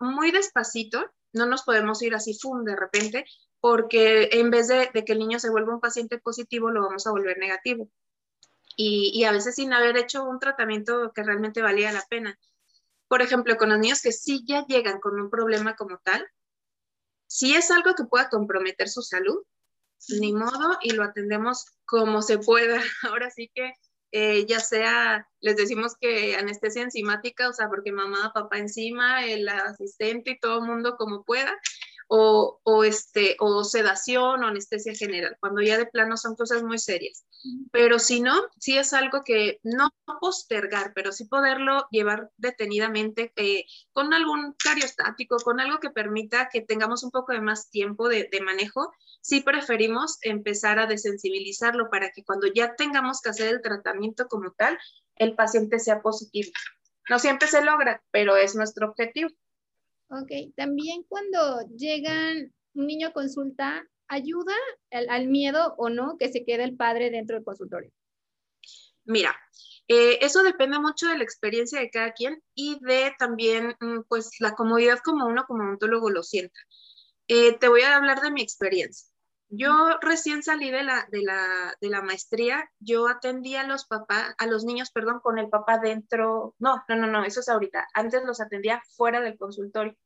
muy 0.00 0.32
despacito, 0.32 1.04
no 1.32 1.46
nos 1.46 1.62
podemos 1.62 2.02
ir 2.02 2.16
así, 2.16 2.36
¡fum!, 2.36 2.64
de 2.64 2.74
repente, 2.74 3.24
porque 3.60 4.28
en 4.32 4.50
vez 4.50 4.68
de, 4.68 4.90
que 4.92 5.12
el 5.12 5.18
niño 5.18 5.38
se 5.38 5.50
vuelva 5.50 5.74
un 5.74 5.80
paciente 5.80 6.18
positivo, 6.18 6.70
lo 6.70 6.82
vamos 6.82 7.06
a 7.06 7.10
volver 7.10 7.38
negativo. 7.38 7.90
Y, 8.76 9.24
a 9.24 9.32
veces 9.32 9.56
sin 9.56 9.72
haber 9.72 9.96
hecho 9.96 10.22
un 10.22 10.38
tratamiento 10.38 11.10
que 11.12 11.24
realmente 11.24 11.62
valía 11.62 11.90
la 11.90 12.04
pena. 12.08 12.38
Por 13.08 13.22
ejemplo, 13.22 13.56
con 13.56 13.70
los 13.70 13.78
niños 13.78 14.02
que 14.02 14.12
sí 14.12 14.44
ya 14.46 14.64
llegan 14.66 15.00
con 15.00 15.20
un 15.20 15.30
problema 15.30 15.74
como 15.74 15.98
tal, 15.98 16.24
si 17.26 17.54
es 17.54 17.70
algo 17.72 17.94
que 17.94 18.04
pueda 18.04 18.28
comprometer 18.28 18.88
su 18.88 19.02
salud, 19.02 19.42
ni 20.20 20.32
modo, 20.32 20.78
y 20.80 20.92
lo 20.92 21.02
atendemos 21.02 21.66
como 21.84 22.22
se 22.22 22.38
pueda. 22.38 22.80
Ahora 23.02 23.30
sí 23.30 23.50
que 23.52 23.72
eh, 24.12 24.46
ya 24.46 24.60
sea, 24.60 25.28
les 25.40 25.56
decimos 25.56 25.94
que 26.00 26.36
anestesia 26.36 26.82
enzimática, 26.82 27.48
o 27.48 27.52
sea, 27.52 27.68
porque 27.68 27.92
mamá, 27.92 28.32
papá 28.32 28.58
encima, 28.58 29.24
el 29.26 29.48
asistente 29.48 30.32
y 30.32 30.40
todo 30.40 30.60
el 30.60 30.64
mundo 30.64 30.96
como 30.96 31.24
pueda, 31.24 31.54
o, 32.08 32.60
o, 32.64 32.84
este, 32.84 33.36
o 33.38 33.62
sedación 33.64 34.42
o 34.42 34.46
anestesia 34.46 34.94
general, 34.94 35.36
cuando 35.40 35.60
ya 35.60 35.76
de 35.78 35.86
plano 35.86 36.16
son 36.16 36.34
cosas 36.34 36.62
muy 36.62 36.78
serias. 36.78 37.24
Pero 37.70 37.98
si 37.98 38.20
no, 38.20 38.34
sí 38.58 38.76
es 38.76 38.92
algo 38.92 39.22
que 39.22 39.60
no 39.62 39.90
postergar, 40.20 40.92
pero 40.94 41.12
sí 41.12 41.26
poderlo 41.26 41.86
llevar 41.90 42.30
detenidamente 42.36 43.32
eh, 43.36 43.66
con 43.92 44.12
algún 44.12 44.54
cariostático, 44.54 45.36
con 45.36 45.60
algo 45.60 45.78
que 45.78 45.90
permita 45.90 46.48
que 46.50 46.62
tengamos 46.62 47.04
un 47.04 47.10
poco 47.10 47.32
de 47.32 47.40
más 47.40 47.70
tiempo 47.70 48.08
de, 48.08 48.28
de 48.32 48.40
manejo, 48.40 48.90
sí 49.20 49.42
preferimos 49.42 50.18
empezar 50.22 50.78
a 50.78 50.86
desensibilizarlo 50.86 51.90
para 51.90 52.10
que 52.10 52.24
cuando 52.24 52.46
ya 52.46 52.74
tengamos 52.74 53.20
que 53.20 53.30
hacer 53.30 53.48
el 53.48 53.62
tratamiento 53.62 54.26
como 54.28 54.52
tal, 54.52 54.78
el 55.16 55.34
paciente 55.34 55.78
sea 55.78 56.00
positivo. 56.00 56.50
No 57.08 57.18
siempre 57.18 57.48
se 57.48 57.64
logra, 57.64 58.02
pero 58.10 58.36
es 58.36 58.54
nuestro 58.54 58.88
objetivo. 58.88 59.30
Ok, 60.10 60.54
también 60.56 61.02
cuando 61.08 61.68
llegan 61.76 62.52
un 62.74 62.86
niño 62.86 63.08
a 63.08 63.12
consulta, 63.12 63.86
¿ayuda 64.06 64.54
al, 64.90 65.28
miedo 65.28 65.74
o 65.76 65.90
no 65.90 66.16
que 66.18 66.32
se 66.32 66.44
quede 66.44 66.64
el 66.64 66.76
padre 66.76 67.10
dentro 67.10 67.36
del 67.36 67.44
consultorio? 67.44 67.92
Mira, 69.04 69.36
eh, 69.86 70.18
eso 70.22 70.42
depende 70.42 70.78
mucho 70.78 71.08
de 71.08 71.18
la 71.18 71.24
experiencia 71.24 71.80
de 71.80 71.90
cada 71.90 72.12
quien 72.12 72.42
y 72.54 72.78
de 72.80 73.14
también, 73.18 73.74
mm, 73.80 74.00
pues, 74.08 74.30
la 74.40 74.54
comodidad 74.54 74.98
como 75.04 75.26
uno 75.26 75.44
como 75.46 75.64
odontólogo 75.64 76.10
lo 76.10 76.22
sienta. 76.22 76.58
Eh, 77.26 77.58
te 77.58 77.68
voy 77.68 77.82
a 77.82 77.96
hablar 77.96 78.22
de 78.22 78.30
mi 78.30 78.40
experiencia. 78.40 79.08
Yo 79.50 79.98
recién 80.02 80.42
salí 80.42 80.70
de 80.70 80.82
la, 80.82 81.06
de 81.10 81.22
la, 81.22 81.74
de 81.80 81.88
la 81.88 82.02
maestría, 82.02 82.70
yo 82.80 83.08
atendía 83.08 83.62
a 83.62 83.66
los 83.66 83.86
papás, 83.86 84.34
a 84.36 84.46
los 84.46 84.64
niños, 84.64 84.90
perdón, 84.90 85.20
con 85.22 85.38
el 85.38 85.48
papá 85.48 85.78
dentro, 85.78 86.54
no, 86.58 86.84
no, 86.86 86.96
no, 86.96 87.06
no, 87.06 87.24
eso 87.24 87.40
es 87.40 87.48
ahorita, 87.48 87.88
antes 87.94 88.24
los 88.24 88.42
atendía 88.42 88.82
fuera 88.94 89.22
del 89.22 89.38
consultorio. 89.38 89.96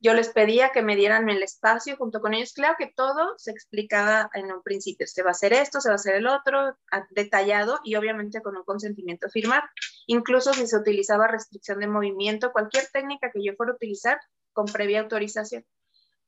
Yo 0.00 0.14
les 0.14 0.30
pedía 0.30 0.70
que 0.70 0.82
me 0.82 0.96
dieran 0.96 1.28
el 1.28 1.44
espacio 1.44 1.96
junto 1.96 2.20
con 2.20 2.34
ellos. 2.34 2.54
Claro 2.54 2.74
que 2.76 2.92
todo 2.96 3.34
se 3.36 3.52
explicaba 3.52 4.28
en 4.34 4.50
un 4.50 4.60
principio. 4.60 5.06
Se 5.06 5.22
va 5.22 5.28
a 5.28 5.30
hacer 5.30 5.52
esto, 5.52 5.80
se 5.80 5.90
va 5.90 5.92
a 5.92 5.94
hacer 5.94 6.16
el 6.16 6.26
otro, 6.26 6.76
detallado 7.10 7.78
y 7.84 7.94
obviamente 7.94 8.42
con 8.42 8.56
un 8.56 8.64
consentimiento 8.64 9.28
firmado. 9.28 9.62
Incluso 10.08 10.54
si 10.54 10.66
se 10.66 10.76
utilizaba 10.76 11.28
restricción 11.28 11.78
de 11.78 11.86
movimiento, 11.86 12.50
cualquier 12.50 12.88
técnica 12.92 13.30
que 13.30 13.44
yo 13.44 13.52
fuera 13.56 13.70
a 13.70 13.76
utilizar 13.76 14.18
con 14.52 14.66
previa 14.66 15.02
autorización 15.02 15.64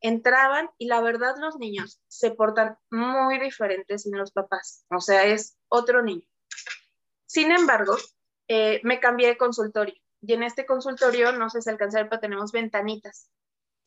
entraban 0.05 0.69
y 0.77 0.87
la 0.87 1.01
verdad 1.01 1.35
los 1.39 1.57
niños 1.57 1.99
se 2.09 2.31
portan 2.31 2.77
muy 2.91 3.39
diferentes 3.39 4.05
en 4.05 4.19
los 4.19 4.33
papás, 4.33 4.85
o 4.91 5.01
sea, 5.01 5.25
es 5.25 5.57
otro 5.69 6.03
niño. 6.03 6.27
Sin 7.25 7.51
embargo, 7.51 7.97
eh, 8.49 8.81
me 8.85 9.01
cambié 9.01 9.29
de 9.29 9.39
consultorio 9.39 9.95
y 10.21 10.35
en 10.35 10.43
este 10.43 10.67
consultorio, 10.67 11.33
no 11.33 11.49
sé 11.49 11.63
si 11.63 11.71
alcanzar, 11.71 12.11
pero 12.11 12.21
tenemos 12.21 12.53
ventanitas 12.53 13.31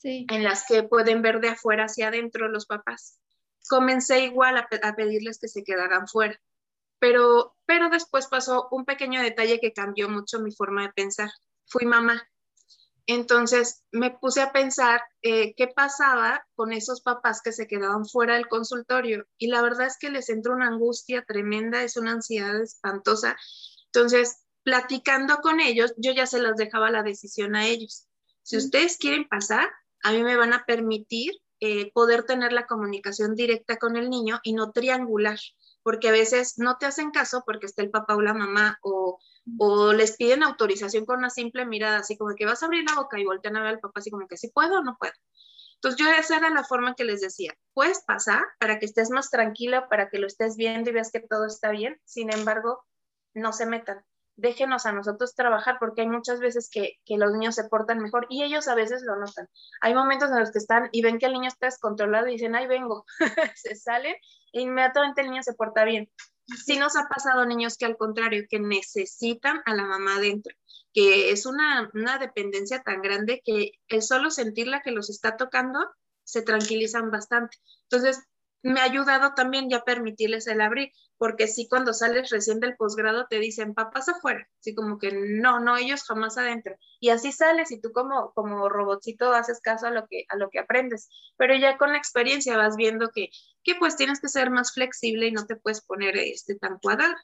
en 0.01 0.43
las 0.43 0.65
que 0.67 0.83
pueden 0.83 1.21
ver 1.21 1.39
de 1.39 1.49
afuera 1.49 1.85
hacia 1.85 2.07
adentro 2.07 2.47
los 2.47 2.65
papás. 2.65 3.19
Comencé 3.69 4.21
igual 4.21 4.57
a, 4.57 4.67
a 4.83 4.95
pedirles 4.95 5.39
que 5.39 5.47
se 5.47 5.63
quedaran 5.63 6.07
fuera, 6.07 6.39
pero, 6.97 7.55
pero 7.67 7.89
después 7.89 8.25
pasó 8.25 8.67
un 8.71 8.85
pequeño 8.85 9.21
detalle 9.21 9.59
que 9.59 9.73
cambió 9.73 10.09
mucho 10.09 10.39
mi 10.39 10.51
forma 10.51 10.81
de 10.81 10.93
pensar. 10.93 11.29
Fui 11.67 11.85
mamá 11.85 12.27
entonces 13.07 13.83
me 13.91 14.11
puse 14.11 14.41
a 14.41 14.51
pensar 14.51 15.01
eh, 15.21 15.53
qué 15.55 15.67
pasaba 15.67 16.45
con 16.55 16.73
esos 16.73 17.01
papás 17.01 17.41
que 17.41 17.53
se 17.53 17.65
quedaban 17.65 18.05
fuera 18.05 18.35
del 18.35 18.47
consultorio 18.47 19.25
y 19.37 19.47
la 19.47 19.61
verdad 19.61 19.87
es 19.87 19.97
que 19.97 20.09
les 20.09 20.29
entró 20.29 20.53
una 20.53 20.67
angustia 20.67 21.23
tremenda, 21.25 21.83
es 21.83 21.95
una 21.95 22.11
ansiedad 22.11 22.61
espantosa. 22.61 23.37
Entonces, 23.85 24.43
platicando 24.63 25.37
con 25.37 25.61
ellos, 25.61 25.93
yo 25.95 26.11
ya 26.11 26.27
se 26.27 26.39
los 26.39 26.57
dejaba 26.57 26.91
la 26.91 27.01
decisión 27.01 27.55
a 27.55 27.65
ellos. 27.65 28.07
Si 28.43 28.57
ustedes 28.57 28.97
quieren 28.97 29.27
pasar, 29.27 29.69
a 30.03 30.11
mí 30.11 30.23
me 30.23 30.35
van 30.35 30.53
a 30.53 30.65
permitir 30.65 31.31
eh, 31.61 31.91
poder 31.93 32.23
tener 32.23 32.51
la 32.51 32.67
comunicación 32.67 33.35
directa 33.35 33.77
con 33.77 33.95
el 33.95 34.09
niño 34.09 34.39
y 34.43 34.53
no 34.53 34.73
triangular, 34.73 35.39
porque 35.87 36.09
a 36.09 36.11
veces 36.11 36.55
no 36.57 36.75
te 36.75 36.85
hacen 36.85 37.11
caso 37.11 37.43
porque 37.45 37.65
está 37.65 37.81
el 37.81 37.89
papá 37.89 38.17
o 38.17 38.21
la 38.21 38.33
mamá 38.33 38.77
o 38.81 39.19
o 39.57 39.93
les 39.93 40.17
piden 40.17 40.43
autorización 40.43 41.05
con 41.05 41.19
una 41.19 41.29
simple 41.29 41.65
mirada, 41.65 41.99
así 41.99 42.17
como 42.17 42.35
que 42.35 42.45
vas 42.45 42.61
a 42.61 42.65
abrir 42.65 42.83
la 42.83 42.97
boca 42.97 43.17
y 43.17 43.23
voltean 43.23 43.55
a 43.55 43.61
ver 43.61 43.69
al 43.69 43.79
papá, 43.79 44.01
así 44.01 44.11
como 44.11 44.27
que 44.27 44.35
si 44.35 44.49
puedo 44.49 44.79
o 44.79 44.83
no 44.83 44.97
puedo. 44.99 45.13
Entonces 45.75 45.97
yo 45.97 46.11
esa 46.11 46.35
era 46.35 46.49
la 46.49 46.65
forma 46.65 46.93
que 46.93 47.05
les 47.05 47.21
decía, 47.21 47.53
puedes 47.73 48.03
pasar 48.03 48.43
para 48.59 48.79
que 48.79 48.85
estés 48.85 49.11
más 49.11 49.29
tranquila, 49.29 49.87
para 49.87 50.09
que 50.09 50.19
lo 50.19 50.27
estés 50.27 50.57
viendo 50.57 50.89
y 50.89 50.93
veas 50.93 51.09
que 51.09 51.21
todo 51.21 51.45
está 51.45 51.71
bien, 51.71 51.97
sin 52.03 52.33
embargo, 52.33 52.83
no 53.33 53.53
se 53.53 53.65
metan, 53.65 54.03
déjenos 54.37 54.85
a 54.85 54.93
nosotros 54.93 55.35
trabajar 55.35 55.77
porque 55.79 56.01
hay 56.01 56.07
muchas 56.07 56.39
veces 56.39 56.69
que, 56.71 56.99
que 57.05 57.17
los 57.17 57.33
niños 57.33 57.55
se 57.55 57.65
portan 57.65 57.99
mejor 57.99 58.27
y 58.29 58.43
ellos 58.43 58.67
a 58.67 58.75
veces 58.75 59.03
lo 59.03 59.17
notan. 59.17 59.49
Hay 59.81 59.93
momentos 59.93 60.29
en 60.31 60.39
los 60.39 60.51
que 60.51 60.59
están 60.59 60.89
y 60.91 61.01
ven 61.01 61.19
que 61.19 61.25
el 61.25 61.33
niño 61.33 61.47
está 61.49 61.65
descontrolado 61.65 62.27
y 62.27 62.33
dicen, 62.33 62.55
ay, 62.55 62.67
vengo, 62.67 63.05
se 63.55 63.75
salen 63.75 64.15
e 64.53 64.61
inmediatamente 64.61 65.21
el 65.21 65.31
niño 65.31 65.43
se 65.43 65.53
porta 65.53 65.83
bien. 65.83 66.09
Sí 66.63 66.77
nos 66.77 66.95
ha 66.95 67.07
pasado 67.09 67.45
niños 67.45 67.77
que 67.77 67.85
al 67.85 67.97
contrario, 67.97 68.45
que 68.49 68.59
necesitan 68.59 69.61
a 69.65 69.75
la 69.75 69.83
mamá 69.83 70.15
adentro, 70.15 70.55
que 70.93 71.31
es 71.31 71.45
una, 71.45 71.89
una 71.93 72.19
dependencia 72.19 72.81
tan 72.83 73.01
grande 73.01 73.41
que 73.43 73.71
el 73.89 74.01
solo 74.01 74.29
sentirla 74.31 74.81
que 74.81 74.91
los 74.91 75.09
está 75.09 75.35
tocando 75.35 75.79
se 76.23 76.43
tranquilizan 76.43 77.11
bastante. 77.11 77.57
Entonces, 77.89 78.23
me 78.67 78.79
ha 78.79 78.83
ayudado 78.83 79.33
también 79.33 79.69
ya 79.69 79.83
permitirles 79.83 80.47
el 80.47 80.61
abrir, 80.61 80.91
porque 81.17 81.47
sí 81.47 81.67
cuando 81.69 81.93
sales 81.93 82.29
recién 82.29 82.59
del 82.59 82.75
posgrado 82.75 83.27
te 83.27 83.39
dicen, 83.39 83.73
papás 83.73 84.09
afuera, 84.09 84.47
así 84.59 84.75
como 84.75 84.99
que 84.99 85.11
no, 85.11 85.59
no, 85.59 85.77
ellos 85.77 86.03
jamás 86.03 86.37
adentro. 86.37 86.75
Y 86.99 87.09
así 87.09 87.31
sales 87.31 87.71
y 87.71 87.81
tú 87.81 87.91
como, 87.91 88.31
como 88.33 88.69
robotcito 88.69 89.33
haces 89.33 89.61
caso 89.61 89.87
a 89.87 89.91
lo, 89.91 90.07
que, 90.07 90.25
a 90.29 90.37
lo 90.37 90.49
que 90.49 90.59
aprendes, 90.59 91.09
pero 91.37 91.55
ya 91.55 91.77
con 91.77 91.91
la 91.91 91.97
experiencia 91.97 92.57
vas 92.57 92.75
viendo 92.75 93.09
que, 93.09 93.29
que 93.63 93.75
pues 93.75 93.95
tienes 93.95 94.19
que 94.19 94.29
ser 94.29 94.49
más 94.49 94.73
flexible 94.73 95.27
y 95.27 95.31
no 95.31 95.45
te 95.45 95.55
puedes 95.55 95.81
poner 95.81 96.17
este, 96.17 96.55
tan 96.55 96.77
cuadrado. 96.79 97.15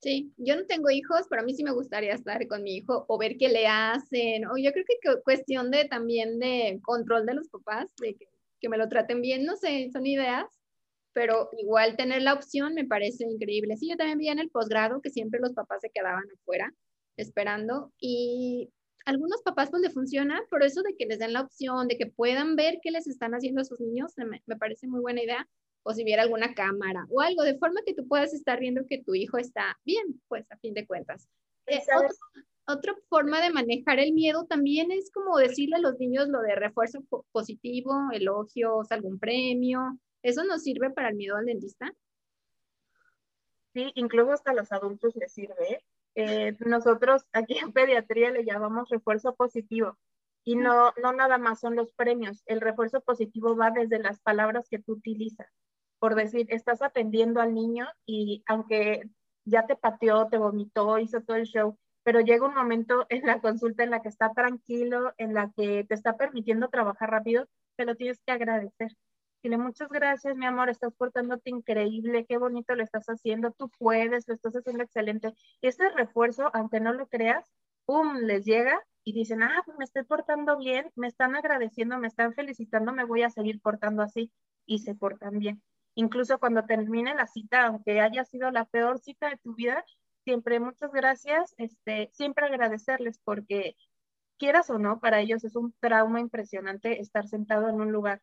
Sí, 0.00 0.32
yo 0.36 0.56
no 0.56 0.66
tengo 0.66 0.90
hijos, 0.90 1.26
pero 1.28 1.42
a 1.42 1.44
mí 1.44 1.54
sí 1.54 1.64
me 1.64 1.72
gustaría 1.72 2.12
estar 2.12 2.46
con 2.48 2.62
mi 2.62 2.76
hijo 2.76 3.06
o 3.08 3.18
ver 3.18 3.36
qué 3.38 3.48
le 3.48 3.66
hacen, 3.66 4.46
o 4.46 4.56
yo 4.56 4.70
creo 4.72 4.84
que 4.86 5.22
cuestión 5.22 5.70
de 5.70 5.86
también 5.86 6.38
de 6.38 6.78
control 6.82 7.24
de 7.24 7.34
los 7.34 7.48
papás, 7.48 7.90
de 8.00 8.14
que 8.14 8.28
que 8.66 8.70
me 8.70 8.78
lo 8.78 8.88
traten 8.88 9.20
bien, 9.22 9.44
no 9.44 9.54
sé, 9.54 9.90
son 9.92 10.06
ideas, 10.06 10.44
pero 11.12 11.48
igual 11.56 11.96
tener 11.96 12.22
la 12.22 12.34
opción 12.34 12.74
me 12.74 12.84
parece 12.84 13.24
increíble. 13.24 13.76
Sí, 13.76 13.88
yo 13.88 13.96
también 13.96 14.18
vi 14.18 14.28
en 14.28 14.40
el 14.40 14.50
posgrado 14.50 15.00
que 15.00 15.10
siempre 15.10 15.38
los 15.38 15.52
papás 15.52 15.80
se 15.82 15.90
quedaban 15.90 16.24
afuera 16.34 16.72
esperando 17.16 17.92
y 18.00 18.70
algunos 19.04 19.40
papás 19.42 19.70
pues 19.70 19.82
le 19.82 19.90
funciona, 19.90 20.42
pero 20.50 20.64
eso 20.64 20.82
de 20.82 20.96
que 20.96 21.06
les 21.06 21.20
den 21.20 21.32
la 21.32 21.42
opción, 21.42 21.86
de 21.86 21.96
que 21.96 22.06
puedan 22.06 22.56
ver 22.56 22.80
qué 22.82 22.90
les 22.90 23.06
están 23.06 23.34
haciendo 23.34 23.60
a 23.60 23.64
sus 23.64 23.78
niños, 23.78 24.14
me, 24.16 24.42
me 24.46 24.56
parece 24.56 24.88
muy 24.88 25.00
buena 25.00 25.22
idea. 25.22 25.48
O 25.84 25.94
si 25.94 26.02
viera 26.02 26.24
alguna 26.24 26.52
cámara 26.52 27.06
o 27.10 27.20
algo, 27.20 27.44
de 27.44 27.56
forma 27.58 27.80
que 27.86 27.94
tú 27.94 28.08
puedas 28.08 28.34
estar 28.34 28.58
viendo 28.58 28.84
que 28.88 29.04
tu 29.04 29.14
hijo 29.14 29.38
está 29.38 29.78
bien, 29.84 30.20
pues 30.26 30.44
a 30.50 30.56
fin 30.56 30.74
de 30.74 30.84
cuentas. 30.84 31.28
Eh, 31.66 31.80
otra 32.66 32.94
forma 33.08 33.40
de 33.40 33.52
manejar 33.52 33.98
el 34.00 34.12
miedo 34.12 34.46
también 34.46 34.90
es 34.90 35.10
como 35.12 35.38
decirle 35.38 35.76
a 35.76 35.80
los 35.80 35.98
niños 35.98 36.28
lo 36.28 36.40
de 36.40 36.54
refuerzo 36.54 37.04
positivo, 37.32 37.92
elogios, 38.12 38.90
algún 38.90 39.18
premio. 39.18 39.98
¿Eso 40.22 40.44
nos 40.44 40.62
sirve 40.62 40.90
para 40.90 41.10
el 41.10 41.16
miedo 41.16 41.36
al 41.36 41.46
dentista? 41.46 41.92
Sí, 43.72 43.92
incluso 43.94 44.32
hasta 44.32 44.52
los 44.52 44.72
adultos 44.72 45.14
les 45.16 45.32
sirve. 45.32 45.84
Eh, 46.14 46.56
nosotros 46.60 47.26
aquí 47.32 47.58
en 47.58 47.72
pediatría 47.72 48.30
le 48.30 48.44
llamamos 48.44 48.88
refuerzo 48.88 49.34
positivo 49.34 49.98
y 50.44 50.56
no, 50.56 50.92
no 51.02 51.12
nada 51.12 51.38
más 51.38 51.60
son 51.60 51.76
los 51.76 51.92
premios. 51.92 52.42
El 52.46 52.60
refuerzo 52.60 53.00
positivo 53.00 53.54
va 53.54 53.70
desde 53.70 53.98
las 53.98 54.20
palabras 54.20 54.68
que 54.68 54.78
tú 54.78 54.92
utilizas. 54.92 55.48
Por 55.98 56.14
decir, 56.14 56.46
estás 56.50 56.82
atendiendo 56.82 57.40
al 57.40 57.54
niño 57.54 57.86
y 58.06 58.42
aunque 58.46 59.10
ya 59.44 59.66
te 59.66 59.76
pateó, 59.76 60.26
te 60.28 60.38
vomitó, 60.38 60.98
hizo 60.98 61.20
todo 61.20 61.36
el 61.36 61.46
show, 61.46 61.78
pero 62.06 62.20
llega 62.20 62.46
un 62.46 62.54
momento 62.54 63.04
en 63.08 63.26
la 63.26 63.40
consulta 63.40 63.82
en 63.82 63.90
la 63.90 64.00
que 64.00 64.08
está 64.08 64.30
tranquilo, 64.32 65.12
en 65.18 65.34
la 65.34 65.50
que 65.56 65.82
te 65.82 65.94
está 65.94 66.16
permitiendo 66.16 66.68
trabajar 66.68 67.10
rápido, 67.10 67.48
te 67.74 67.84
lo 67.84 67.96
tienes 67.96 68.20
que 68.24 68.30
agradecer. 68.30 68.92
Dile 69.42 69.58
muchas 69.58 69.88
gracias, 69.88 70.36
mi 70.36 70.46
amor, 70.46 70.70
estás 70.70 70.94
portándote 70.94 71.50
increíble, 71.50 72.24
qué 72.24 72.38
bonito 72.38 72.76
lo 72.76 72.84
estás 72.84 73.06
haciendo, 73.06 73.50
tú 73.50 73.70
puedes, 73.76 74.28
lo 74.28 74.34
estás 74.34 74.54
haciendo 74.54 74.84
excelente. 74.84 75.34
Y 75.60 75.66
este 75.66 75.90
refuerzo, 75.90 76.48
aunque 76.54 76.78
no 76.78 76.92
lo 76.92 77.08
creas, 77.08 77.44
¡pum!, 77.86 78.18
les 78.18 78.44
llega 78.44 78.80
y 79.02 79.12
dicen, 79.12 79.42
ah, 79.42 79.62
pues 79.66 79.76
me 79.76 79.84
estoy 79.84 80.04
portando 80.04 80.56
bien, 80.58 80.88
me 80.94 81.08
están 81.08 81.34
agradeciendo, 81.34 81.98
me 81.98 82.06
están 82.06 82.34
felicitando, 82.34 82.92
me 82.92 83.04
voy 83.04 83.24
a 83.24 83.30
seguir 83.30 83.60
portando 83.60 84.04
así 84.04 84.30
y 84.64 84.78
se 84.78 84.94
portan 84.94 85.40
bien. 85.40 85.60
Incluso 85.96 86.38
cuando 86.38 86.66
termine 86.66 87.16
la 87.16 87.26
cita, 87.26 87.66
aunque 87.66 88.00
haya 88.00 88.24
sido 88.24 88.52
la 88.52 88.64
peor 88.64 89.00
cita 89.00 89.28
de 89.28 89.38
tu 89.38 89.56
vida, 89.56 89.84
siempre 90.26 90.58
muchas 90.58 90.90
gracias, 90.90 91.54
este, 91.56 92.10
siempre 92.12 92.46
agradecerles 92.46 93.20
porque 93.22 93.76
quieras 94.38 94.68
o 94.70 94.78
no, 94.78 94.98
para 94.98 95.20
ellos 95.20 95.44
es 95.44 95.54
un 95.54 95.72
trauma 95.78 96.18
impresionante 96.18 97.00
estar 97.00 97.28
sentado 97.28 97.68
en 97.68 97.80
un 97.80 97.92
lugar 97.92 98.20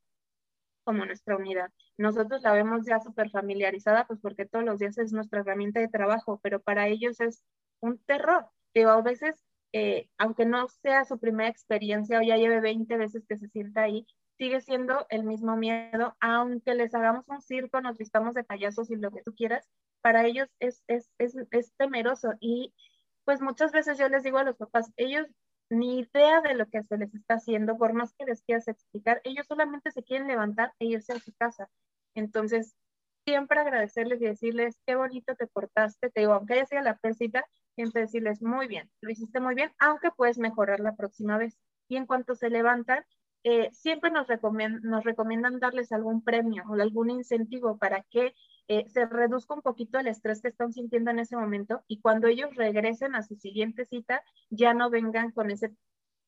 como 0.83 1.05
nuestra 1.05 1.37
unidad. 1.37 1.71
Nosotros 1.97 2.41
la 2.41 2.51
vemos 2.51 2.85
ya 2.85 2.99
súper 2.99 3.29
familiarizada, 3.29 4.05
pues 4.05 4.19
porque 4.19 4.45
todos 4.45 4.65
los 4.65 4.79
días 4.79 4.97
es 4.97 5.13
nuestra 5.13 5.39
herramienta 5.39 5.79
de 5.79 5.87
trabajo, 5.87 6.41
pero 6.43 6.61
para 6.61 6.89
ellos 6.89 7.21
es 7.21 7.41
un 7.79 7.97
terror. 7.99 8.47
Digo, 8.73 8.89
a 8.89 9.01
veces, 9.01 9.41
eh, 9.71 10.09
aunque 10.17 10.45
no 10.45 10.67
sea 10.67 11.05
su 11.05 11.17
primera 11.19 11.49
experiencia 11.49 12.19
o 12.19 12.21
ya 12.21 12.35
lleve 12.35 12.59
20 12.59 12.97
veces 12.97 13.25
que 13.29 13.37
se 13.37 13.47
sienta 13.47 13.83
ahí, 13.83 14.05
sigue 14.37 14.59
siendo 14.59 15.05
el 15.07 15.23
mismo 15.23 15.55
miedo, 15.55 16.17
aunque 16.19 16.75
les 16.75 16.93
hagamos 16.93 17.29
un 17.29 17.41
circo, 17.41 17.79
nos 17.79 17.97
vistamos 17.97 18.33
de 18.33 18.43
payasos 18.43 18.91
y 18.91 18.97
lo 18.97 19.09
que 19.09 19.21
tú 19.21 19.33
quieras, 19.33 19.69
para 20.03 20.25
ellos 20.25 20.49
es, 20.59 20.83
es, 20.87 21.09
es, 21.17 21.35
es 21.51 21.73
temeroso. 21.77 22.33
Y 22.41 22.73
pues 23.23 23.41
muchas 23.41 23.71
veces 23.71 23.97
yo 23.97 24.09
les 24.09 24.23
digo 24.23 24.37
a 24.37 24.43
los 24.43 24.57
papás, 24.57 24.91
ellos 24.97 25.27
ni 25.69 25.99
idea 26.01 26.41
de 26.41 26.55
lo 26.55 26.67
que 26.67 26.83
se 26.83 26.97
les 26.97 27.15
está 27.15 27.35
haciendo, 27.35 27.77
por 27.77 27.93
más 27.93 28.13
que 28.13 28.25
les 28.25 28.43
quieras 28.43 28.67
explicar, 28.67 29.21
ellos 29.23 29.47
solamente 29.47 29.91
se 29.91 30.03
quieren 30.03 30.27
levantar 30.27 30.73
e 30.77 30.85
irse 30.85 31.13
a 31.13 31.19
su 31.19 31.33
casa. 31.33 31.69
Entonces, 32.15 32.75
siempre 33.25 33.59
agradecerles 33.59 34.21
y 34.21 34.25
decirles, 34.25 34.77
qué 34.85 34.95
bonito 34.95 35.35
te 35.35 35.47
portaste, 35.47 36.09
te 36.09 36.19
digo, 36.19 36.33
aunque 36.33 36.55
haya 36.55 36.65
sido 36.65 36.81
la 36.81 36.97
persita, 36.97 37.45
siempre 37.75 38.01
decirles, 38.01 38.41
muy 38.41 38.67
bien, 38.67 38.91
lo 39.01 39.09
hiciste 39.09 39.39
muy 39.39 39.55
bien, 39.55 39.71
aunque 39.79 40.11
puedes 40.11 40.37
mejorar 40.37 40.81
la 40.81 40.95
próxima 40.95 41.37
vez. 41.37 41.57
Y 41.87 41.95
en 41.95 42.05
cuanto 42.05 42.35
se 42.35 42.49
levantan, 42.49 43.05
eh, 43.43 43.69
siempre 43.71 44.11
nos, 44.11 44.27
nos 44.83 45.03
recomiendan 45.03 45.59
darles 45.59 45.91
algún 45.91 46.23
premio 46.23 46.63
o 46.67 46.73
algún 46.75 47.09
incentivo 47.09 47.77
para 47.77 48.03
que 48.09 48.33
eh, 48.67 48.85
se 48.89 49.05
reduzca 49.05 49.53
un 49.53 49.61
poquito 49.61 49.99
el 49.99 50.07
estrés 50.07 50.41
que 50.41 50.47
están 50.47 50.71
sintiendo 50.71 51.11
en 51.11 51.19
ese 51.19 51.35
momento 51.35 51.83
y 51.87 51.99
cuando 51.99 52.27
ellos 52.27 52.55
regresen 52.55 53.15
a 53.15 53.23
su 53.23 53.35
siguiente 53.35 53.85
cita 53.85 54.23
ya 54.49 54.73
no 54.73 54.89
vengan 54.89 55.31
con 55.31 55.51
ese 55.51 55.73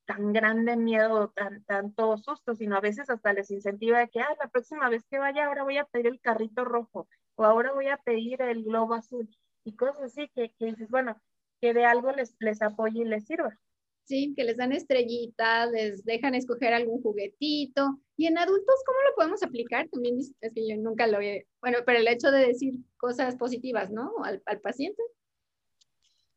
tan 0.06 0.32
grande 0.32 0.76
miedo, 0.76 1.32
tan, 1.34 1.64
tanto 1.64 2.16
susto, 2.16 2.54
sino 2.54 2.76
a 2.76 2.80
veces 2.80 3.10
hasta 3.10 3.32
les 3.32 3.50
incentiva 3.50 3.98
de 3.98 4.08
que, 4.08 4.20
ah, 4.20 4.36
la 4.40 4.48
próxima 4.48 4.88
vez 4.88 5.04
que 5.10 5.18
vaya, 5.18 5.46
ahora 5.46 5.64
voy 5.64 5.78
a 5.78 5.84
pedir 5.84 6.06
el 6.06 6.20
carrito 6.20 6.64
rojo, 6.64 7.08
o 7.34 7.44
ahora 7.44 7.72
voy 7.72 7.88
a 7.88 7.96
pedir 7.98 8.40
el 8.40 8.62
globo 8.62 8.94
azul, 8.94 9.28
y 9.64 9.74
cosas 9.74 10.02
así 10.02 10.30
que, 10.34 10.52
que 10.58 10.66
dices, 10.66 10.88
bueno, 10.88 11.20
que 11.60 11.74
de 11.74 11.84
algo 11.84 12.12
les, 12.12 12.36
les 12.38 12.62
apoye 12.62 13.00
y 13.00 13.04
les 13.04 13.26
sirva. 13.26 13.58
Sí, 14.04 14.34
que 14.36 14.44
les 14.44 14.56
dan 14.56 14.72
estrellitas, 14.72 15.70
les 15.72 16.04
dejan 16.04 16.36
escoger 16.36 16.72
algún 16.72 17.02
juguetito. 17.02 17.98
Y 18.16 18.26
en 18.26 18.38
adultos, 18.38 18.76
¿cómo 18.86 18.98
lo 19.08 19.14
podemos 19.14 19.42
aplicar? 19.42 19.88
También 19.88 20.18
es 20.18 20.32
que 20.54 20.68
yo 20.68 20.76
nunca 20.76 21.06
lo 21.06 21.20
he, 21.20 21.46
bueno, 21.60 21.78
pero 21.84 21.98
el 21.98 22.08
hecho 22.08 22.30
de 22.30 22.46
decir 22.46 22.74
cosas 22.96 23.36
positivas, 23.36 23.90
¿no? 23.90 24.12
Al, 24.24 24.42
al 24.46 24.60
paciente. 24.60 25.02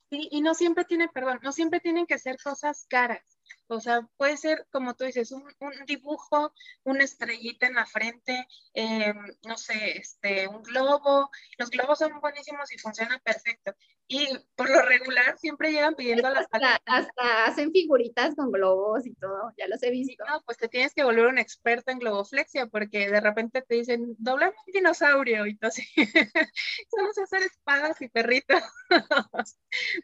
Sí, 0.09 0.27
y 0.31 0.41
no 0.41 0.55
siempre 0.55 0.85
tiene, 0.85 1.07
perdón, 1.07 1.39
no 1.41 1.51
siempre 1.51 1.79
tienen 1.79 2.05
que 2.05 2.17
ser 2.17 2.35
cosas 2.43 2.85
caras. 2.89 3.38
O 3.67 3.79
sea, 3.79 4.07
puede 4.17 4.37
ser, 4.37 4.65
como 4.71 4.95
tú 4.95 5.05
dices, 5.05 5.31
un, 5.31 5.43
dibujo, 5.85 6.53
una 6.83 7.03
estrellita 7.03 7.67
en 7.67 7.75
la 7.75 7.85
frente, 7.85 8.47
em, 8.73 9.15
no 9.45 9.57
sé, 9.57 9.97
este, 9.97 10.47
un 10.47 10.63
globo. 10.63 11.29
Los 11.57 11.69
globos 11.69 11.99
son 11.99 12.19
buenísimos 12.19 12.71
y 12.71 12.77
funcionan 12.79 13.19
perfecto. 13.23 13.73
Y 14.07 14.27
por 14.55 14.67
lo 14.69 14.81
regular 14.81 15.37
siempre 15.37 15.71
llegan 15.71 15.93
pidiendo 15.93 16.29
las 16.31 16.47
hasta, 16.51 16.81
hasta 16.85 17.45
hacen 17.45 17.71
figuritas 17.71 18.33
con 18.35 18.51
globos 18.51 19.05
y 19.05 19.13
todo, 19.13 19.53
ya 19.55 19.67
los 19.67 19.83
he 19.83 19.91
visto. 19.91 20.25
no, 20.25 20.41
pues 20.47 20.57
te 20.57 20.67
tienes 20.67 20.95
que 20.95 21.03
volver 21.03 21.27
un 21.27 21.37
experto 21.37 21.91
en 21.91 21.99
globoflexia 21.99 22.65
porque 22.65 23.09
de 23.09 23.21
repente 23.21 23.61
te 23.61 23.75
dicen, 23.75 24.15
doblame 24.17 24.55
un 24.65 24.73
dinosaurio 24.73 25.45
y 25.45 25.55
todo 25.57 25.69
así. 25.69 25.83
Vamos 26.97 27.17
a 27.19 27.23
hacer 27.23 27.43
espadas 27.43 28.01
y 28.01 28.09
perritos. 28.09 28.63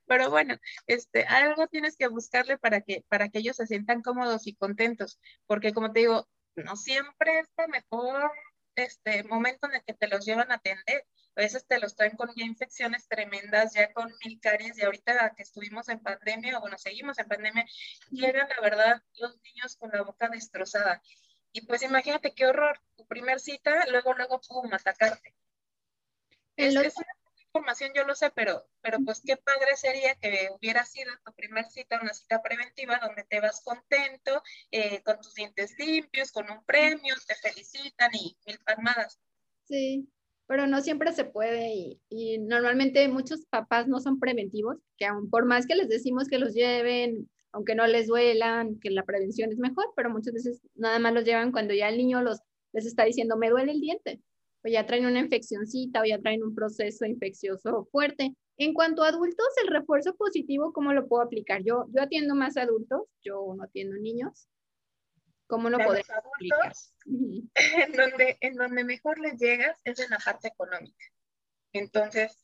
Pero 0.05 0.29
bueno, 0.29 0.55
este, 0.85 1.23
algo 1.23 1.67
tienes 1.67 1.97
que 1.97 2.07
buscarle 2.07 2.59
para 2.59 2.81
que, 2.81 3.03
para 3.09 3.29
que 3.29 3.34
ellos 3.39 3.57
se 3.57 3.67
sientan 3.67 4.01
cómodos 4.01 4.47
y 4.47 4.55
contentos, 4.55 5.19
porque 5.47 5.73
como 5.73 5.91
te 5.91 6.01
digo, 6.01 6.27
no 6.55 6.75
siempre 6.75 7.39
es 7.39 7.49
el 7.57 7.69
mejor 7.69 8.31
este 8.75 9.23
momento 9.23 9.67
en 9.67 9.75
el 9.75 9.83
que 9.83 9.93
te 9.93 10.07
los 10.07 10.25
llevan 10.25 10.51
a 10.51 10.55
atender 10.55 11.05
a 11.35 11.41
veces 11.41 11.67
te 11.67 11.79
los 11.79 11.95
traen 11.95 12.15
con 12.15 12.33
ya 12.35 12.45
infecciones 12.45 13.07
tremendas, 13.09 13.73
ya 13.73 13.91
con 13.91 14.13
mil 14.23 14.39
caries, 14.39 14.77
y 14.77 14.83
ahorita 14.83 15.33
que 15.35 15.43
estuvimos 15.43 15.89
en 15.89 15.99
pandemia, 15.99 16.57
o 16.57 16.61
bueno, 16.61 16.77
seguimos 16.77 17.19
en 17.19 17.27
pandemia, 17.27 17.65
llegan, 18.09 18.47
la 18.47 18.61
verdad, 18.61 19.03
los 19.19 19.37
niños 19.41 19.75
con 19.75 19.91
la 19.91 20.01
boca 20.03 20.29
destrozada. 20.29 21.01
Y 21.51 21.65
pues 21.65 21.83
imagínate 21.83 22.33
qué 22.33 22.47
horror, 22.47 22.79
tu 22.95 23.05
primer 23.05 23.41
cita, 23.41 23.85
luego, 23.91 24.13
luego, 24.13 24.39
pum, 24.47 24.73
atacarte. 24.73 25.35
Es 26.55 26.73
información, 27.55 27.91
yo 27.95 28.03
lo 28.03 28.15
sé, 28.15 28.31
pero, 28.35 28.65
pero 28.81 28.97
pues 29.05 29.21
qué 29.25 29.37
padre 29.37 29.77
sería 29.77 30.15
que 30.15 30.49
hubiera 30.57 30.85
sido 30.85 31.11
tu 31.23 31.33
primer 31.33 31.65
cita, 31.65 31.99
una 32.01 32.13
cita 32.13 32.41
preventiva 32.41 32.99
donde 33.01 33.23
te 33.23 33.39
vas 33.39 33.61
contento, 33.63 34.43
eh, 34.71 35.01
con 35.03 35.17
tus 35.21 35.33
dientes 35.35 35.73
limpios, 35.79 36.31
con 36.31 36.49
un 36.51 36.63
premio, 36.65 37.15
te 37.27 37.35
felicitan 37.35 38.11
y 38.13 38.35
mil 38.45 38.59
palmadas. 38.65 39.19
Sí, 39.63 40.09
pero 40.47 40.67
no 40.67 40.81
siempre 40.81 41.13
se 41.13 41.23
puede 41.23 41.99
y, 42.09 42.37
normalmente 42.39 43.07
muchos 43.07 43.45
papás 43.49 43.87
no 43.87 44.01
son 44.01 44.19
preventivos, 44.19 44.77
que 44.97 45.05
aún 45.05 45.29
por 45.29 45.45
más 45.45 45.65
que 45.65 45.75
les 45.75 45.87
decimos 45.87 46.27
que 46.27 46.39
los 46.39 46.53
lleven, 46.53 47.29
aunque 47.53 47.73
no 47.73 47.87
les 47.87 48.07
duelan, 48.07 48.79
que 48.81 48.91
la 48.91 49.05
prevención 49.05 49.49
es 49.51 49.59
mejor, 49.59 49.93
pero 49.95 50.09
muchas 50.09 50.33
veces 50.33 50.61
nada 50.75 50.99
más 50.99 51.13
los 51.13 51.23
llevan 51.23 51.53
cuando 51.53 51.73
ya 51.73 51.87
el 51.87 51.97
niño 51.97 52.21
los, 52.21 52.41
les 52.73 52.85
está 52.85 53.05
diciendo, 53.05 53.37
me 53.37 53.49
duele 53.49 53.71
el 53.71 53.79
diente, 53.79 54.19
o 54.65 54.67
ya 54.67 54.85
traen 54.85 55.05
una 55.05 55.19
infeccióncita, 55.19 56.01
o 56.01 56.05
ya 56.05 56.19
traen 56.19 56.43
un 56.43 56.55
proceso 56.55 57.05
infeccioso 57.05 57.87
fuerte. 57.91 58.35
En 58.57 58.73
cuanto 58.73 59.03
a 59.03 59.09
adultos, 59.09 59.47
el 59.63 59.67
refuerzo 59.67 60.15
positivo, 60.15 60.73
¿cómo 60.73 60.91
lo 60.91 61.07
puedo 61.07 61.21
aplicar? 61.21 61.61
Yo, 61.63 61.85
yo 61.93 62.01
atiendo 62.01 62.33
más 62.35 62.57
adultos, 62.57 63.03
yo 63.21 63.53
no 63.55 63.63
atiendo 63.63 63.95
niños. 63.97 64.47
¿Cómo 65.47 65.69
lo 65.69 65.77
podemos 65.77 66.09
aplicar? 66.09 66.73
En 67.05 67.91
donde, 67.91 68.37
en 68.41 68.55
donde 68.55 68.83
mejor 68.83 69.19
les 69.19 69.39
llegas 69.39 69.79
es 69.83 69.99
en 69.99 70.09
la 70.09 70.17
parte 70.17 70.47
económica. 70.47 71.05
Entonces, 71.71 72.35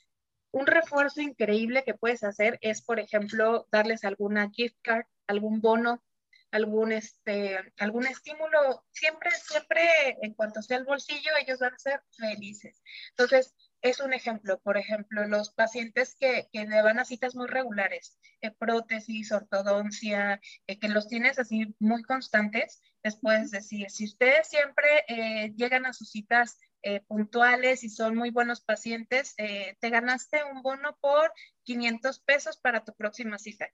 un 0.52 0.68
refuerzo 0.68 1.22
increíble 1.22 1.84
que 1.84 1.96
puedes 1.96 2.24
hacer 2.24 2.60
es, 2.62 2.84
por 2.84 3.00
ejemplo, 3.00 3.68
darles 3.72 4.04
alguna 4.04 4.52
gift 4.52 4.78
card, 4.84 5.06
algún 5.26 5.62
bono, 5.62 6.04
algún, 6.52 6.92
este, 6.92 7.60
algún 7.80 8.06
estímulo. 8.06 8.86
Siempre, 8.92 9.32
siempre, 9.32 10.18
en 10.22 10.34
cuanto 10.34 10.62
sea 10.62 10.78
el 10.78 10.86
bolsillo, 10.86 11.32
ellos 11.40 11.60
van 11.60 11.74
a 11.74 11.80
ser 11.80 12.02
felices. 12.18 12.82
Entonces, 13.12 13.56
es 13.82 14.00
un 14.00 14.14
ejemplo, 14.14 14.60
por 14.60 14.78
ejemplo, 14.78 15.28
los 15.28 15.52
pacientes 15.54 16.16
que, 16.20 16.48
que 16.52 16.66
le 16.66 16.82
van 16.82 17.00
a 17.00 17.06
citas 17.06 17.36
muy 17.36 17.48
regulares, 17.48 18.20
eh, 18.42 18.52
prótesis, 18.52 19.32
ortodoncia, 19.32 20.40
eh, 20.68 20.80
que 20.80 20.88
los 20.88 21.08
tienes 21.08 21.40
así 21.40 21.76
muy 21.80 22.04
constantes, 22.04 22.82
les 23.04 23.20
puedes 23.20 23.50
decir, 23.50 23.90
si 23.90 24.06
ustedes 24.06 24.48
siempre 24.48 25.04
eh, 25.08 25.54
llegan 25.56 25.88
a 25.88 25.94
sus 25.94 26.12
citas 26.12 26.60
puntuales 27.08 27.84
y 27.84 27.90
son 27.90 28.16
muy 28.16 28.32
buenos 28.32 28.62
pacientes, 28.62 29.36
te 29.36 29.90
ganaste 29.90 30.44
un 30.44 30.62
bono 30.62 30.98
por 31.00 31.32
500 31.64 32.20
pesos 32.22 32.58
para 32.58 32.84
tu 32.84 32.94
próxima 32.96 33.38
cita. 33.38 33.70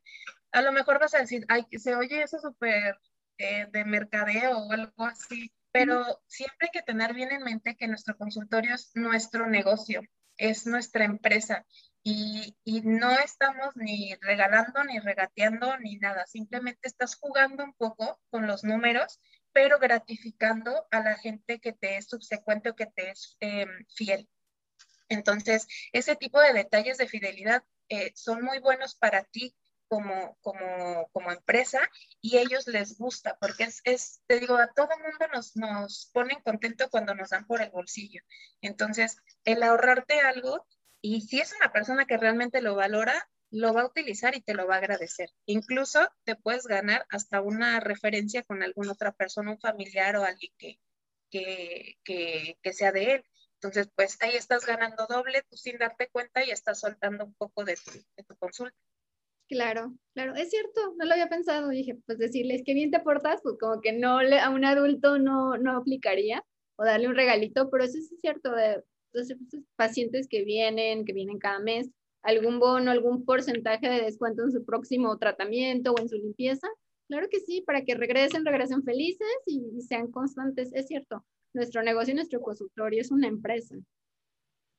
A 0.51 0.61
lo 0.61 0.71
mejor 0.71 0.99
vas 0.99 1.13
a 1.13 1.19
decir, 1.19 1.45
ay, 1.47 1.65
se 1.77 1.95
oye 1.95 2.23
eso 2.23 2.39
súper 2.39 2.97
de 3.37 3.85
mercadeo 3.85 4.57
o 4.57 4.71
algo 4.71 5.05
así, 5.05 5.51
pero 5.71 6.03
siempre 6.27 6.67
hay 6.67 6.71
que 6.71 6.81
tener 6.81 7.13
bien 7.13 7.31
en 7.31 7.43
mente 7.43 7.75
que 7.75 7.87
nuestro 7.87 8.17
consultorio 8.17 8.73
es 8.73 8.91
nuestro 8.95 9.47
negocio, 9.47 10.01
es 10.37 10.65
nuestra 10.65 11.05
empresa 11.05 11.65
y, 12.03 12.57
y, 12.63 12.81
no 12.81 13.11
estamos 13.11 13.75
ni 13.75 14.15
regalando, 14.21 14.83
ni 14.85 14.97
regateando, 14.99 15.77
ni 15.79 15.97
nada. 15.97 16.25
Simplemente 16.25 16.87
estás 16.87 17.15
jugando 17.15 17.63
un 17.65 17.73
poco 17.73 18.19
con 18.29 18.47
los 18.47 18.63
números, 18.63 19.19
pero 19.57 19.79
gratificando 19.79 20.85
a 20.91 20.99
la 20.99 21.17
gente 21.17 21.59
que 21.59 21.73
te 21.73 21.97
es 21.97 22.05
subsecuente 22.05 22.69
o 22.69 22.75
que 22.75 22.85
te 22.85 23.09
es 23.09 23.37
em, 23.39 23.67
fiel. 23.89 24.29
Entonces, 25.09 25.65
ese 25.93 26.15
tipo 26.15 26.39
de 26.39 26.53
detalles 26.53 26.99
de 26.99 27.07
fidelidad 27.07 27.63
eh, 27.89 28.11
son 28.13 28.43
muy 28.43 28.59
buenos 28.59 28.93
para 28.93 29.23
ti 29.23 29.55
como, 29.87 30.37
como, 30.41 31.09
como 31.11 31.31
empresa 31.31 31.79
y 32.21 32.37
ellos 32.37 32.67
les 32.67 32.99
gusta, 32.99 33.35
porque 33.41 33.63
es, 33.63 33.81
es, 33.83 34.21
te 34.27 34.39
digo, 34.39 34.57
a 34.57 34.71
todo 34.73 34.89
mundo 34.99 35.25
nos, 35.33 35.55
nos 35.55 36.11
ponen 36.13 36.39
contento 36.41 36.91
cuando 36.91 37.15
nos 37.15 37.31
dan 37.31 37.47
por 37.47 37.63
el 37.63 37.71
bolsillo. 37.71 38.21
Entonces, 38.61 39.17
el 39.43 39.63
ahorrarte 39.63 40.19
algo, 40.19 40.67
y 41.01 41.21
si 41.21 41.39
es 41.39 41.51
una 41.59 41.73
persona 41.73 42.05
que 42.05 42.17
realmente 42.17 42.61
lo 42.61 42.75
valora, 42.75 43.27
lo 43.51 43.73
va 43.73 43.81
a 43.81 43.87
utilizar 43.87 44.35
y 44.35 44.41
te 44.41 44.53
lo 44.53 44.67
va 44.67 44.75
a 44.75 44.77
agradecer. 44.79 45.29
Incluso 45.45 45.99
te 46.23 46.35
puedes 46.35 46.65
ganar 46.65 47.05
hasta 47.09 47.41
una 47.41 47.79
referencia 47.79 48.43
con 48.43 48.63
alguna 48.63 48.91
otra 48.91 49.13
persona, 49.13 49.51
un 49.51 49.59
familiar 49.59 50.15
o 50.17 50.23
alguien 50.23 50.51
que, 50.57 50.79
que, 51.29 51.97
que, 52.61 52.73
sea 52.73 52.91
de 52.91 53.15
él. 53.15 53.23
Entonces, 53.55 53.89
pues 53.95 54.17
ahí 54.21 54.35
estás 54.35 54.65
ganando 54.65 55.07
doble, 55.07 55.43
tú 55.49 55.57
sin 55.57 55.77
darte 55.77 56.09
cuenta 56.11 56.45
y 56.45 56.51
estás 56.51 56.79
soltando 56.79 57.25
un 57.25 57.33
poco 57.35 57.63
de 57.63 57.77
de 58.15 58.23
tu 58.23 58.35
consulta. 58.37 58.77
Claro, 59.49 59.93
claro, 60.13 60.35
es 60.35 60.49
cierto, 60.49 60.93
no 60.97 61.05
lo 61.05 61.13
había 61.13 61.29
pensado. 61.29 61.69
Dije, 61.69 61.97
pues 62.05 62.17
decirles 62.17 62.63
que 62.65 62.73
bien 62.73 62.91
te 62.91 62.99
portas, 62.99 63.39
pues 63.41 63.55
como 63.59 63.79
que 63.79 63.93
no 63.93 64.21
le, 64.21 64.39
a 64.39 64.49
un 64.49 64.65
adulto 64.65 65.17
no, 65.19 65.57
no 65.57 65.77
aplicaría, 65.77 66.43
o 66.75 66.83
darle 66.83 67.07
un 67.07 67.15
regalito, 67.15 67.69
pero 67.69 67.85
eso 67.85 67.97
es 67.97 68.11
cierto, 68.21 68.51
de 68.51 68.83
los 69.13 69.33
pacientes 69.75 70.27
que 70.27 70.43
vienen, 70.43 71.05
que 71.05 71.13
vienen 71.13 71.39
cada 71.39 71.59
mes, 71.59 71.89
algún 72.27 72.59
bono, 72.59 72.91
algún 72.91 73.25
porcentaje 73.25 73.89
de 73.89 74.01
descuento 74.01 74.43
en 74.43 74.51
su 74.51 74.65
próximo 74.65 75.17
tratamiento 75.17 75.93
o 75.93 76.01
en 76.01 76.09
su 76.09 76.15
limpieza. 76.15 76.67
Claro 77.07 77.27
que 77.29 77.39
sí, 77.39 77.63
para 77.65 77.83
que 77.83 77.95
regresen, 77.95 78.45
regresen 78.45 78.83
felices 78.83 79.27
y, 79.45 79.63
y 79.77 79.81
sean 79.81 80.11
constantes. 80.11 80.71
Es 80.73 80.87
cierto, 80.87 81.25
nuestro 81.53 81.81
negocio, 81.83 82.13
nuestro 82.13 82.41
consultorio 82.41 83.01
es 83.01 83.11
una 83.11 83.27
empresa 83.27 83.75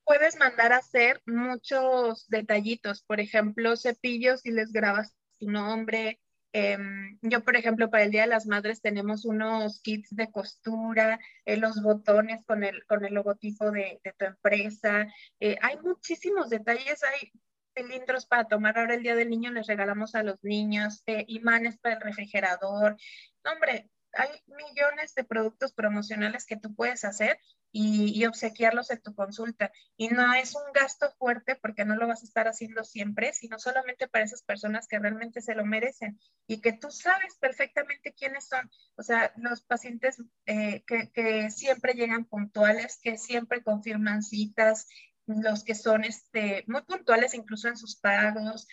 puedes 0.08 0.38
mandar 0.38 0.72
a 0.72 0.78
hacer 0.78 1.20
muchos 1.26 2.26
detallitos, 2.28 3.02
por 3.02 3.20
ejemplo, 3.20 3.76
cepillos 3.76 4.44
y 4.46 4.52
les 4.52 4.72
grabas 4.72 5.14
tu 5.38 5.50
nombre. 5.50 6.18
Em, 6.52 7.18
yo, 7.22 7.44
por 7.44 7.56
ejemplo, 7.56 7.90
para 7.90 8.04
el 8.04 8.11
Día 8.11 8.22
de 8.22 8.28
las 8.28 8.46
Madres 8.46 8.80
tenemos 8.80 9.24
unos 9.24 9.80
kits 9.80 10.14
de 10.16 10.30
costura, 10.30 11.18
eh, 11.44 11.56
los 11.56 11.82
botones 11.82 12.44
con 12.46 12.64
el, 12.64 12.84
con 12.87 13.04
el 13.04 13.14
logotipo 13.14 13.70
de, 13.70 14.00
tu 14.18 14.24
empresa. 14.24 15.06
Eh, 15.40 15.56
hay 15.61 15.78
muchísimos 15.80 16.48
detalles, 16.48 17.02
hay 17.04 17.32
cilindros 17.76 18.26
para 18.26 18.44
tomar. 18.44 18.78
Ahora 18.78 18.94
el 18.94 19.02
Día 19.02 19.14
del 19.14 19.30
Niño 19.30 19.52
les 19.52 19.66
regalamos 19.66 20.14
a 20.14 20.22
los 20.22 20.42
niños, 20.42 21.02
eh, 21.06 21.24
imanes 21.28 21.78
para 21.78 21.96
el 21.96 22.00
refrigerador. 22.02 22.96
hombre, 23.44 23.90
hay 24.14 24.31
millones 24.47 25.14
de 25.14 25.25
productos 25.25 25.73
promocionales 25.73 26.47
que 26.47 26.57
tú 26.57 26.75
puedes 26.75 27.05
hacer 27.05 27.38
y, 27.71 28.25
obsequiarlos 28.27 28.90
en 28.90 29.03
tu 29.03 29.14
consulta. 29.14 29.71
Y 29.97 30.09
no 30.09 30.35
es 30.35 30.55
un 30.55 30.73
gasto 30.73 31.11
fuerte 31.18 31.57
porque 31.57 31.85
no 31.85 31.97
lo 31.97 32.07
vas 32.07 32.23
a 32.23 32.27
estar 32.27 32.49
haciendo 32.49 32.85
siempre, 32.85 33.33
sino 33.33 33.59
solamente 33.59 34.09
para 34.09 34.25
esas 34.25 34.42
personas 34.42 34.88
que 34.88 34.99
realmente 34.99 35.40
se 35.40 35.55
lo 35.55 35.64
merecen 35.64 36.18
y 36.47 36.61
que 36.61 36.73
tú 36.73 36.90
sabes 36.90 37.37
perfectamente 37.38 38.14
quiénes 38.14 38.49
son. 38.49 38.71
O 38.97 39.03
sea, 39.03 39.33
los 39.37 39.62
pacientes 39.62 40.23
eh, 40.47 40.83
que, 40.87 41.11
que, 41.12 41.51
siempre 41.51 41.94
llegan 41.94 42.25
puntuales, 42.25 42.99
que 43.03 43.18
siempre 43.18 43.62
confirman 43.62 44.23
citas, 44.23 44.87
los 45.27 45.62
que 45.62 45.75
son 45.75 46.05
este, 46.05 46.64
muy 46.66 46.83
puntuales 46.83 47.35
incluso 47.35 47.68
en 47.68 47.77
sus 47.77 47.97
pagos, 47.97 48.66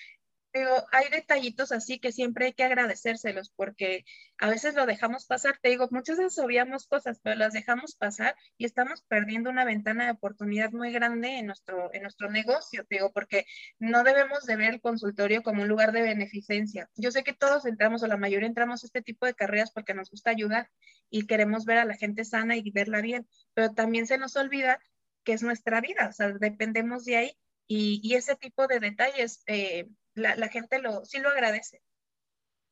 digo, 0.60 0.86
hay 0.92 1.10
detallitos 1.10 1.72
así 1.72 2.00
que 2.00 2.12
siempre 2.12 2.46
hay 2.48 2.54
que 2.54 2.64
agradecérselos 2.64 3.52
porque 3.56 4.06
a 4.38 4.50
veces 4.50 4.76
lo 4.76 4.86
dejamos 4.86 5.26
pasar. 5.26 5.58
Te 5.62 5.70
digo, 5.70 5.88
muchas 5.92 6.18
veces 6.18 6.38
obviamos 6.40 6.88
cosas, 6.88 7.20
pero 7.22 7.36
las 7.36 7.54
dejamos 7.54 7.96
pasar 7.96 8.36
y 8.58 8.66
estamos 8.66 9.02
perdiendo 9.04 9.50
una 9.50 9.66
ventana 9.66 10.06
de 10.06 10.12
oportunidad 10.12 10.72
muy 10.72 10.92
grande 10.92 11.38
en 11.40 11.48
nuestro, 11.48 11.94
en 11.94 12.04
nuestro 12.04 12.30
negocio, 12.30 12.86
te 12.86 12.96
digo, 12.96 13.12
porque 13.12 13.46
no 13.80 14.04
debemos 14.04 14.46
de 14.46 14.56
ver 14.56 14.74
el 14.76 14.82
consultorio 14.82 15.44
como 15.44 15.64
un 15.64 15.68
lugar 15.68 15.92
de 15.92 16.02
beneficencia. 16.02 16.90
Yo 16.96 17.12
sé 17.12 17.24
que 17.24 17.34
todos 17.34 17.66
entramos 17.66 18.04
o 18.04 18.08
la 18.08 18.18
mayoría 18.18 18.48
entramos 18.48 18.84
a 18.84 18.88
este 18.88 19.02
tipo 19.02 19.26
de 19.26 19.36
carreras 19.36 19.72
porque 19.72 19.94
nos 19.94 20.10
gusta 20.10 20.32
ayudar 20.32 20.70
y 21.10 21.28
queremos 21.28 21.66
ver 21.66 21.78
a 21.80 21.86
la 21.86 21.96
gente 21.96 22.26
sana 22.26 22.56
y 22.56 22.72
verla 22.72 23.02
bien, 23.02 23.28
pero 23.54 23.74
también 23.74 24.08
se 24.08 24.18
nos 24.18 24.36
olvida 24.36 24.80
que 25.24 25.34
es 25.34 25.44
nuestra 25.44 25.82
vida, 25.82 26.08
o 26.10 26.14
sea, 26.14 26.32
dependemos 26.34 27.04
de 27.06 27.18
ahí 27.18 27.38
y, 27.68 28.00
y 28.04 28.16
ese 28.16 28.36
tipo 28.36 28.68
de 28.68 28.80
detalles. 28.80 29.44
Eh, 29.48 29.88
la, 30.16 30.48
gente 30.48 30.80
lo, 30.80 31.06
sí 31.06 31.20
lo 31.20 31.30
agradece. 31.30 31.82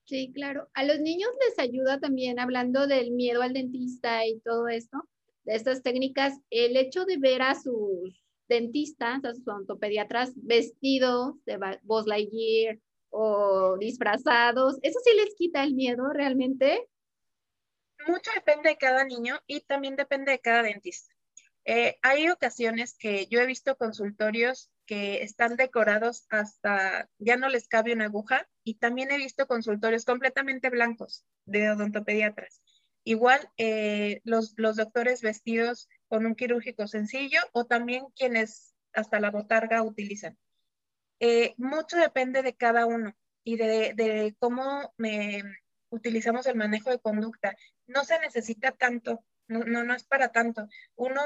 Sí, 0.05 0.31
claro. 0.33 0.69
A 0.73 0.83
los 0.83 0.99
niños 0.99 1.29
les 1.47 1.59
ayuda 1.59 1.99
también, 1.99 2.39
hablando 2.39 2.87
del 2.87 3.11
miedo 3.11 3.41
al 3.41 3.53
dentista 3.53 4.25
y 4.25 4.39
todo 4.39 4.67
esto, 4.67 4.97
de 5.43 5.55
estas 5.55 5.81
técnicas, 5.81 6.33
el 6.49 6.75
hecho 6.75 7.05
de 7.05 7.17
ver 7.17 7.41
a 7.41 7.55
sus 7.55 8.21
dentistas, 8.49 9.23
a 9.23 9.33
sus 9.33 9.47
ontopediatras 9.47 10.33
vestidos 10.35 11.35
de 11.45 11.57
Buzz 11.83 12.05
Lightyear 12.07 12.79
o 13.09 13.77
disfrazados, 13.77 14.77
¿eso 14.81 14.99
sí 15.03 15.11
les 15.15 15.35
quita 15.35 15.63
el 15.63 15.73
miedo 15.73 16.09
realmente? 16.09 16.87
Mucho 18.07 18.31
depende 18.35 18.69
de 18.69 18.77
cada 18.77 19.05
niño 19.05 19.39
y 19.47 19.61
también 19.61 19.95
depende 19.95 20.31
de 20.31 20.39
cada 20.39 20.63
dentista. 20.63 21.13
Eh, 21.65 21.97
hay 22.01 22.29
ocasiones 22.29 22.97
que 22.97 23.27
yo 23.27 23.39
he 23.39 23.45
visto 23.45 23.77
consultorios 23.77 24.69
que 24.85 25.23
están 25.23 25.55
decorados 25.55 26.25
hasta 26.29 27.09
ya 27.17 27.37
no 27.37 27.49
les 27.49 27.67
cabe 27.67 27.93
una 27.93 28.05
aguja 28.05 28.47
y 28.63 28.75
también 28.75 29.11
he 29.11 29.17
visto 29.17 29.47
consultorios 29.47 30.05
completamente 30.05 30.69
blancos 30.69 31.25
de 31.45 31.71
odontopediatras. 31.71 32.61
Igual 33.05 33.49
eh, 33.57 34.21
los, 34.23 34.55
doctores 34.55 35.21
vestidos 35.21 35.89
con 36.07 36.25
un 36.25 36.35
quirúrgico 36.35 36.87
sencillo 36.87 37.39
o 37.51 37.65
también 37.65 38.05
quienes 38.15 38.75
hasta 38.93 39.19
la 39.19 39.31
botarga 39.31 39.83
utilizan. 39.83 40.37
Eh, 41.19 41.53
mucho 41.57 41.97
depende 41.97 42.41
de 42.41 42.55
cada 42.55 42.85
uno 42.85 43.15
y 43.43 43.57
de, 43.57 43.93
de 43.95 44.35
cómo 44.39 44.93
me, 44.97 45.43
utilizamos 45.93 46.45
el 46.47 46.55
manejo 46.55 46.89
de 46.89 46.99
conducta. 46.99 47.55
No 47.87 48.03
se 48.03 48.19
necesita 48.19 48.71
tanto, 48.71 49.23
no, 49.47 49.63
no, 49.63 49.83
no 49.83 49.93
es 49.93 50.03
para 50.03 50.31
tanto. 50.31 50.67
Uno 50.95 51.21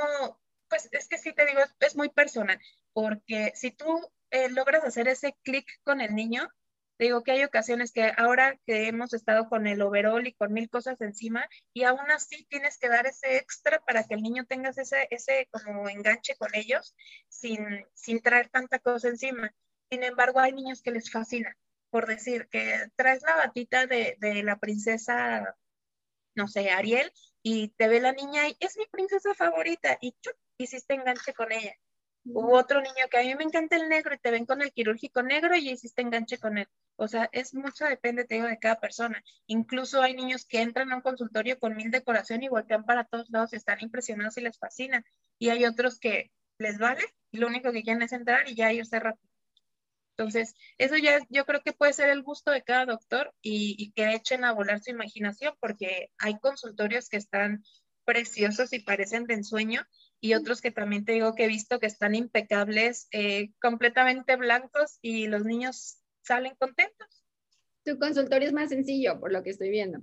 pues 0.69 0.89
es 0.91 1.07
que 1.07 1.17
sí 1.17 1.33
te 1.33 1.45
digo, 1.45 1.61
es, 1.79 1.95
muy 1.95 2.09
personal, 2.09 2.59
porque 2.93 3.51
si 3.55 3.71
tú 3.71 3.85
eh, 4.31 4.49
logras 4.49 4.83
hacer 4.83 5.07
ese 5.07 5.35
clic 5.43 5.65
con 5.83 6.01
el 6.01 6.15
niño, 6.15 6.49
te 6.97 7.05
digo 7.05 7.23
que 7.23 7.31
hay 7.31 7.43
ocasiones 7.43 7.91
que 7.91 8.11
ahora 8.17 8.59
que 8.65 8.87
hemos 8.87 9.13
estado 9.13 9.47
con 9.49 9.67
el 9.67 9.81
overall 9.81 10.25
y 10.25 10.33
con 10.33 10.51
mil 10.51 10.69
cosas 10.69 10.99
encima, 11.01 11.47
y 11.73 11.83
aún 11.83 12.09
así 12.11 12.45
tienes 12.49 12.77
que 12.79 12.89
dar 12.89 13.05
ese 13.05 13.37
extra 13.37 13.79
para 13.85 14.03
que 14.03 14.15
el 14.15 14.21
niño 14.21 14.45
tenga 14.45 14.71
ese, 14.71 15.07
ese 15.11 15.47
como 15.51 15.87
enganche 15.89 16.35
con 16.35 16.49
ellos 16.53 16.95
sin, 17.29 17.85
sin 17.93 18.21
traer 18.21 18.49
tanta 18.49 18.79
cosa 18.79 19.09
encima. 19.09 19.53
Sin 19.91 20.03
embargo, 20.03 20.39
hay 20.39 20.53
niños 20.53 20.81
que 20.81 20.91
les 20.91 21.11
fascina, 21.11 21.55
por 21.91 22.07
decir 22.07 22.47
que 22.49 22.89
traes 22.95 23.21
la 23.21 23.35
batita 23.35 23.85
de, 23.85 24.17
de 24.19 24.43
la 24.43 24.57
princesa, 24.57 25.55
no 26.35 26.47
sé, 26.47 26.71
Ariel, 26.71 27.11
y 27.43 27.69
te 27.69 27.87
ve 27.87 28.01
la 28.01 28.11
niña 28.11 28.49
y 28.49 28.57
es 28.59 28.75
mi 28.77 28.85
princesa 28.87 29.33
favorita, 29.35 29.97
y 30.01 30.13
chup, 30.19 30.35
hiciste 30.57 30.93
enganche 30.93 31.33
con 31.33 31.51
ella. 31.51 31.73
Hubo 32.25 32.57
otro 32.57 32.81
niño 32.81 33.07
que 33.09 33.17
a 33.17 33.23
mí 33.23 33.35
me 33.35 33.45
encanta 33.45 33.77
el 33.77 33.87
negro 33.87 34.13
y 34.13 34.19
te 34.19 34.31
ven 34.31 34.45
con 34.45 34.61
el 34.61 34.73
quirúrgico 34.73 35.23
negro 35.23 35.55
y 35.55 35.69
hiciste 35.69 36.01
enganche 36.01 36.37
con 36.37 36.57
él. 36.57 36.67
O 36.97 37.07
sea, 37.07 37.29
es 37.31 37.53
mucho, 37.53 37.85
depende, 37.85 38.25
te 38.25 38.35
digo, 38.35 38.47
de 38.47 38.59
cada 38.59 38.79
persona. 38.79 39.23
Incluso 39.45 40.01
hay 40.01 40.13
niños 40.13 40.45
que 40.45 40.61
entran 40.61 40.91
a 40.91 40.97
un 40.97 41.01
consultorio 41.01 41.57
con 41.59 41.75
mil 41.75 41.89
decoración 41.89 42.43
y 42.43 42.49
voltean 42.49 42.85
para 42.85 43.05
todos 43.05 43.29
lados 43.29 43.53
y 43.53 43.55
están 43.55 43.77
impresionados 43.81 44.37
y 44.37 44.41
les 44.41 44.57
fascina. 44.57 45.05
Y 45.39 45.49
hay 45.49 45.65
otros 45.65 45.99
que 45.99 46.31
les 46.57 46.77
vale 46.79 47.03
y 47.31 47.37
lo 47.37 47.47
único 47.47 47.71
que 47.71 47.83
quieren 47.83 48.01
es 48.01 48.11
entrar 48.11 48.49
y 48.49 48.55
ya 48.55 48.73
irse 48.73 48.99
rápido. 48.99 49.29
Entonces, 50.17 50.55
eso 50.79 50.97
ya 50.97 51.19
yo 51.29 51.45
creo 51.45 51.61
que 51.61 51.73
puede 51.73 51.93
ser 51.93 52.09
el 52.09 52.23
gusto 52.23 52.51
de 52.51 52.63
cada 52.63 52.85
doctor 52.85 53.33
y, 53.41 53.75
y 53.77 53.91
que 53.91 54.13
echen 54.13 54.43
a 54.43 54.51
volar 54.51 54.81
su 54.81 54.89
imaginación 54.89 55.55
porque 55.59 56.09
hay 56.17 56.39
consultorios 56.39 57.07
que 57.07 57.17
están 57.17 57.63
preciosos 58.03 58.73
y 58.73 58.79
parecen 58.79 59.25
de 59.25 59.35
ensueño 59.35 59.85
y 60.19 60.33
otros 60.33 60.61
que 60.61 60.71
también 60.71 61.05
te 61.05 61.13
digo 61.13 61.35
que 61.35 61.45
he 61.45 61.47
visto 61.47 61.79
que 61.79 61.85
están 61.85 62.15
impecables, 62.15 63.07
eh, 63.11 63.51
completamente 63.61 64.35
blancos 64.35 64.97
y 65.01 65.27
los 65.27 65.43
niños 65.43 65.99
salen 66.23 66.55
contentos. 66.55 67.23
Tu 67.83 67.97
consultorio 67.99 68.47
es 68.47 68.53
más 68.53 68.69
sencillo, 68.69 69.19
por 69.19 69.31
lo 69.31 69.43
que 69.43 69.51
estoy 69.51 69.69
viendo. 69.69 69.99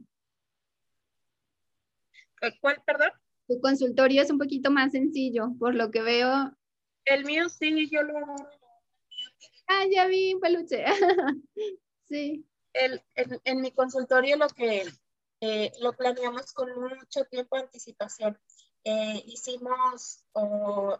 Eh, 2.40 2.52
¿Cuál, 2.60 2.82
perdón? 2.86 3.10
Tu 3.46 3.60
consultorio 3.60 4.22
es 4.22 4.30
un 4.30 4.38
poquito 4.38 4.70
más 4.70 4.92
sencillo, 4.92 5.50
por 5.58 5.74
lo 5.74 5.90
que 5.90 6.02
veo. 6.02 6.56
El 7.04 7.24
mío 7.24 7.48
sí, 7.48 7.88
yo 7.90 8.02
lo... 8.02 8.14
Ah, 9.66 9.84
ya 9.90 10.06
vi 10.06 10.34
un 10.34 10.40
peluche. 10.40 10.84
sí. 12.08 12.46
El, 12.72 13.02
en, 13.14 13.60
mi 13.60 13.70
consultorio 13.70 14.36
lo 14.36 14.48
que 14.48 14.84
eh, 15.40 15.72
lo 15.80 15.92
planeamos 15.92 16.52
con 16.52 16.68
mucho 16.80 17.24
tiempo 17.26 17.56
de 17.56 17.62
anticipación. 17.62 18.38
Eh, 18.84 19.24
hicimos, 19.26 20.24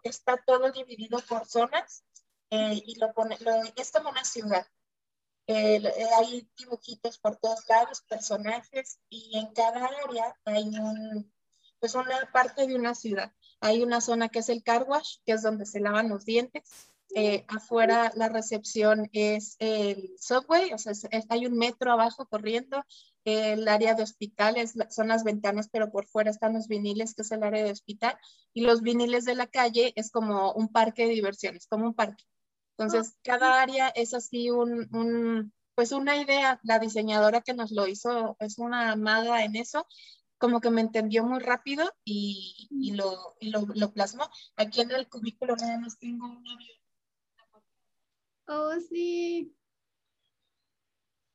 está 0.02 0.38
todo 0.38 0.72
dividido 0.72 1.18
por 1.28 1.46
zonas 1.46 2.02
eh, 2.50 2.82
y 2.86 2.98
lo 2.98 3.12
pone, 3.12 3.36
es 3.76 3.90
como 3.92 4.08
una 4.10 4.24
ciudad. 4.24 4.66
Eh, 5.46 5.82
hay 6.16 6.48
dibujitos 6.56 7.18
por 7.18 7.36
todos 7.36 7.68
lados, 7.68 8.00
personajes, 8.08 8.98
y 9.10 9.36
en 9.36 9.52
cada 9.52 9.84
área 9.84 10.34
hay 10.46 10.64
un, 10.78 11.30
pues 11.78 11.94
una 11.94 12.30
parte 12.32 12.66
de 12.66 12.74
una 12.74 12.94
ciudad. 12.94 13.32
Hay 13.60 13.82
una 13.82 14.00
zona 14.00 14.30
que 14.30 14.38
es 14.38 14.48
el 14.48 14.62
car 14.62 14.84
wash, 14.84 15.18
que 15.26 15.32
es 15.32 15.42
donde 15.42 15.66
se 15.66 15.80
lavan 15.80 16.08
los 16.08 16.24
dientes. 16.24 16.62
Afuera 17.48 18.12
la 18.16 18.28
recepción 18.28 19.08
es 19.12 19.56
el 19.58 20.14
subway, 20.18 20.72
o 20.72 20.78
sea, 20.78 20.92
hay 21.28 21.46
un 21.46 21.56
metro 21.56 21.92
abajo 21.92 22.26
corriendo 22.26 22.84
el 23.24 23.66
área 23.68 23.94
de 23.94 24.02
hospitales 24.02 24.74
son 24.90 25.08
las 25.08 25.24
ventanas, 25.24 25.68
pero 25.72 25.90
por 25.90 26.06
fuera 26.06 26.30
están 26.30 26.52
los 26.52 26.68
viniles, 26.68 27.14
que 27.14 27.22
es 27.22 27.30
el 27.30 27.42
área 27.42 27.64
de 27.64 27.72
hospital, 27.72 28.18
y 28.52 28.62
los 28.62 28.82
viniles 28.82 29.24
de 29.24 29.34
la 29.34 29.46
calle 29.46 29.92
es 29.96 30.10
como 30.10 30.52
un 30.52 30.68
parque 30.68 31.06
de 31.06 31.14
diversiones, 31.14 31.66
como 31.66 31.86
un 31.86 31.94
parque. 31.94 32.22
Entonces, 32.76 33.16
cada 33.22 33.62
área 33.62 33.88
es 33.88 34.14
así 34.14 34.50
un, 34.50 35.52
pues 35.74 35.92
una 35.92 36.16
idea, 36.16 36.60
la 36.64 36.78
diseñadora 36.78 37.40
que 37.40 37.54
nos 37.54 37.70
lo 37.72 37.86
hizo 37.86 38.36
es 38.40 38.58
una 38.58 38.92
amada 38.92 39.42
en 39.44 39.56
eso, 39.56 39.86
como 40.36 40.60
que 40.60 40.70
me 40.70 40.82
entendió 40.82 41.24
muy 41.24 41.38
rápido 41.38 41.90
y, 42.04 42.68
y, 42.70 42.92
lo, 42.92 43.36
y 43.40 43.48
lo, 43.50 43.66
lo, 43.74 43.92
plasmó. 43.92 44.28
Aquí 44.56 44.82
en 44.82 44.90
el 44.90 45.08
cubículo 45.08 45.56
nada 45.56 45.78
más 45.78 45.98
tengo 45.98 46.26
un 46.26 46.46
avión. 46.46 46.83
Oh, 48.48 48.78
sí. 48.80 49.54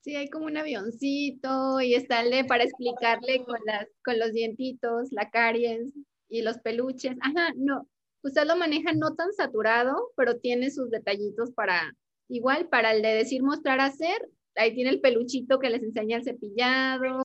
Sí, 0.02 0.16
hay 0.16 0.30
como 0.30 0.46
un 0.46 0.58
avioncito 0.58 1.82
y 1.82 1.94
está 1.94 2.22
el 2.22 2.46
para 2.48 2.64
explicarle 2.64 3.44
con, 3.44 3.60
las, 3.66 3.86
con 4.04 4.18
los 4.18 4.32
dientitos, 4.32 5.12
la 5.12 5.30
caries 5.30 5.94
y 6.30 6.42
los 6.42 6.58
peluches. 6.60 7.18
Ajá, 7.22 7.52
no, 7.56 7.86
usted 8.24 8.46
lo 8.46 8.56
maneja 8.56 8.94
no 8.94 9.14
tan 9.16 9.34
saturado, 9.34 10.12
pero 10.16 10.38
tiene 10.38 10.72
sus 10.72 10.90
detallitos 10.90 11.52
para, 11.52 11.96
igual, 12.30 12.70
para 12.70 12.94
el 12.94 13.02
de 13.02 13.10
decir 13.10 13.44
mostrar 13.44 13.82
hacer, 13.82 14.18
ahí 14.56 14.74
tiene 14.74 14.90
el 14.92 15.02
peluchito 15.02 15.60
que 15.60 15.70
les 15.70 15.84
enseña 15.84 16.18
el 16.18 16.24
cepillado. 16.24 17.24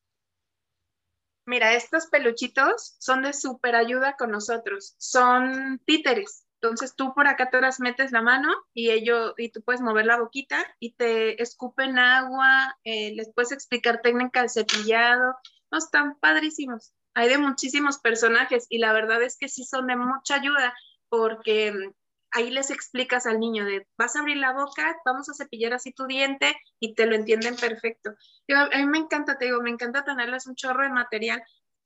Mira, 1.47 1.75
estos 1.75 2.07
peluchitos 2.07 2.97
son 2.99 3.23
de 3.23 3.33
súper 3.35 3.77
ayuda 3.77 4.17
con 4.19 4.31
nosotros, 4.31 4.95
son 4.99 5.79
títeres. 5.87 6.44
Entonces 6.65 6.97
tú 6.97 7.13
por 7.13 7.27
acá 7.27 7.51
las 7.61 7.79
metes 7.79 8.11
la 8.11 8.23
mano 8.23 8.51
y 8.73 8.89
ellos, 8.89 9.35
y 9.37 9.51
tú 9.51 9.61
puedes 9.61 9.83
mover 9.83 10.07
la 10.07 10.19
boquita 10.19 10.65
y 10.81 10.95
te 10.95 11.43
escupen 11.43 11.99
agua, 11.99 12.79
eh, 12.85 13.13
les 13.15 13.31
puedes 13.35 13.53
explicar 13.53 14.01
técnica 14.01 14.41
de 14.41 14.49
cepillado, 14.49 15.35
no, 15.71 15.77
están 15.77 16.19
padrísimos. 16.19 16.95
Hay 17.13 17.29
de 17.29 17.37
muchísimos 17.37 17.99
personajes 17.99 18.65
y 18.71 18.79
la 18.79 18.95
verdad 18.95 19.23
es 19.23 19.37
que 19.37 19.51
sí 19.51 19.65
son 19.65 19.89
de 19.89 19.97
mucha 19.97 20.37
ayuda 20.37 20.75
porque 21.11 21.71
mm, 21.71 21.93
ahí 22.31 22.51
les 22.51 22.71
explicas 22.71 23.27
al 23.27 23.41
niño 23.41 23.67
de 23.67 23.87
vas 23.99 24.17
a 24.17 24.21
abrir 24.21 24.39
la 24.39 24.55
boca, 24.55 24.97
vamos 25.05 25.29
a 25.29 25.35
cepillar 25.35 25.75
así 25.75 25.93
tu 25.93 26.07
diente 26.07 26.57
y 26.81 26.95
te 26.95 27.05
lo 27.05 27.15
entienden 27.15 27.57
perfecto. 27.57 28.15
a 28.49 28.79
mí 28.79 28.87
me 28.87 28.99
encanta, 28.99 29.37
te 29.37 29.45
digo, 29.45 29.61
me 29.61 29.69
encanta 29.69 30.03
tenerles 30.03 30.47
un 30.47 30.55
chorro 30.55 30.85
de 30.85 30.89
material. 30.89 31.43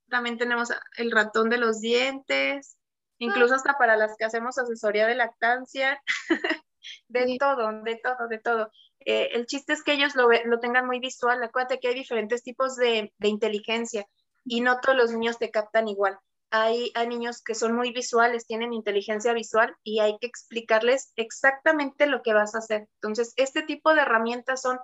También 0.08 0.38
tenemos 0.38 0.68
el 0.96 1.10
ratón 1.10 1.50
de 1.50 1.58
los 1.58 1.80
dientes, 1.80 2.77
incluso 3.18 3.54
hasta 3.54 3.76
para 3.78 3.96
las 3.96 4.16
que 4.16 4.24
hacemos 4.24 4.59
asesoría 4.59 5.07
de 5.07 5.14
lactancia, 5.14 6.02
de 7.09 7.37
todo, 7.38 7.83
de 7.83 7.96
todo, 7.96 8.28
de 8.28 8.38
todo. 8.38 8.70
Eh, 9.00 9.31
el 9.35 9.46
chiste 9.46 9.72
es 9.72 9.83
que 9.83 9.92
ellos 9.92 10.14
lo, 10.14 10.28
lo, 10.44 10.61
tengan 10.61 10.87
muy 10.87 11.00
visual. 11.00 11.42
Acuérdate 11.42 11.81
que 11.81 11.88
hay 11.88 11.94
diferentes 11.94 12.42
tipos 12.42 12.76
de, 12.76 13.12
de, 13.18 13.28
inteligencia 13.28 14.07
y 14.44 14.61
no 14.61 14.81
todos 14.81 14.96
los 14.96 15.12
niños 15.12 15.38
te 15.38 15.50
captan 15.50 15.88
igual. 15.88 16.18
hay, 16.50 16.90
hay, 16.94 17.09
niños 17.09 17.42
que 17.42 17.54
son 17.54 17.74
muy 17.74 17.92
visuales, 17.92 18.46
tienen 18.46 18.72
inteligencia 18.72 19.33
visual 19.33 19.74
y 19.83 20.00
hay 20.00 20.18
que 20.18 20.26
explicarles 20.26 21.12
exactamente 21.16 22.07
lo 22.07 22.22
que 22.22 22.33
vas 22.33 22.54
a 22.54 22.59
hacer. 22.59 22.88
Entonces, 22.94 23.33
este 23.37 23.62
tipo 23.62 23.94
de 23.94 24.02
herramientas 24.02 24.62
son 24.62 24.78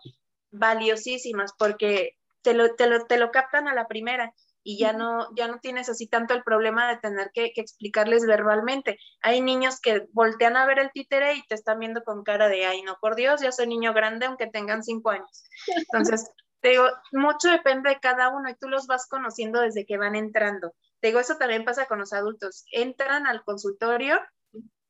valiosísimas 0.51 1.53
porque 1.59 2.17
te 2.43 2.55
lo, 2.55 2.75
te 2.75 2.87
lo, 2.87 3.07
te 3.07 3.19
lo 3.19 3.31
captan 3.31 3.69
a 3.69 3.75
la 3.75 3.89
primera 3.89 4.33
y 4.65 4.79
ya 4.79 4.95
no, 4.95 5.29
ya 5.37 5.47
no 5.47 5.61
tienes 5.61 5.91
así 5.91 6.09
tanto 6.09 6.33
el 6.33 6.43
problema 6.43 6.89
de 6.89 6.97
tener 6.97 7.31
que, 7.33 7.53
que, 7.53 7.61
explicarles 7.61 8.27
verbalmente. 8.27 8.99
Hay 9.21 9.43
niños 9.43 9.79
que 9.79 10.09
voltean 10.13 10.57
a 10.57 10.67
ver 10.67 10.79
el 10.79 10.91
títere 10.91 11.35
y 11.35 11.47
te 11.47 11.55
están 11.55 11.79
viendo 11.79 12.03
con 12.03 12.25
cara 12.25 12.49
de, 12.49 12.65
ay, 12.65 12.83
no, 12.83 12.97
por 13.01 13.15
Dios, 13.15 13.43
ya 13.43 13.53
soy 13.53 13.67
niño 13.67 13.93
grande 13.93 14.25
aunque 14.27 14.47
tengan 14.47 14.83
cinco 14.83 15.11
años. 15.11 15.45
Entonces, 15.77 16.29
te 16.61 16.71
digo, 16.71 16.87
mucho 17.13 17.51
depende 17.51 17.91
de 17.91 18.01
cada 18.01 18.31
uno 18.31 18.49
y 18.49 18.57
tú 18.57 18.69
los 18.69 18.87
vas 18.87 19.07
conociendo 19.07 19.61
desde 19.61 19.85
que 19.85 19.99
van 19.99 20.17
entrando. 20.17 20.73
Te 21.01 21.09
digo, 21.09 21.21
eso 21.21 21.37
también 21.37 21.67
pasa 21.67 21.85
con 21.85 21.99
los 21.99 22.15
adultos. 22.15 22.65
Entran 22.73 23.27
al 23.27 23.45
consultorio 23.45 24.19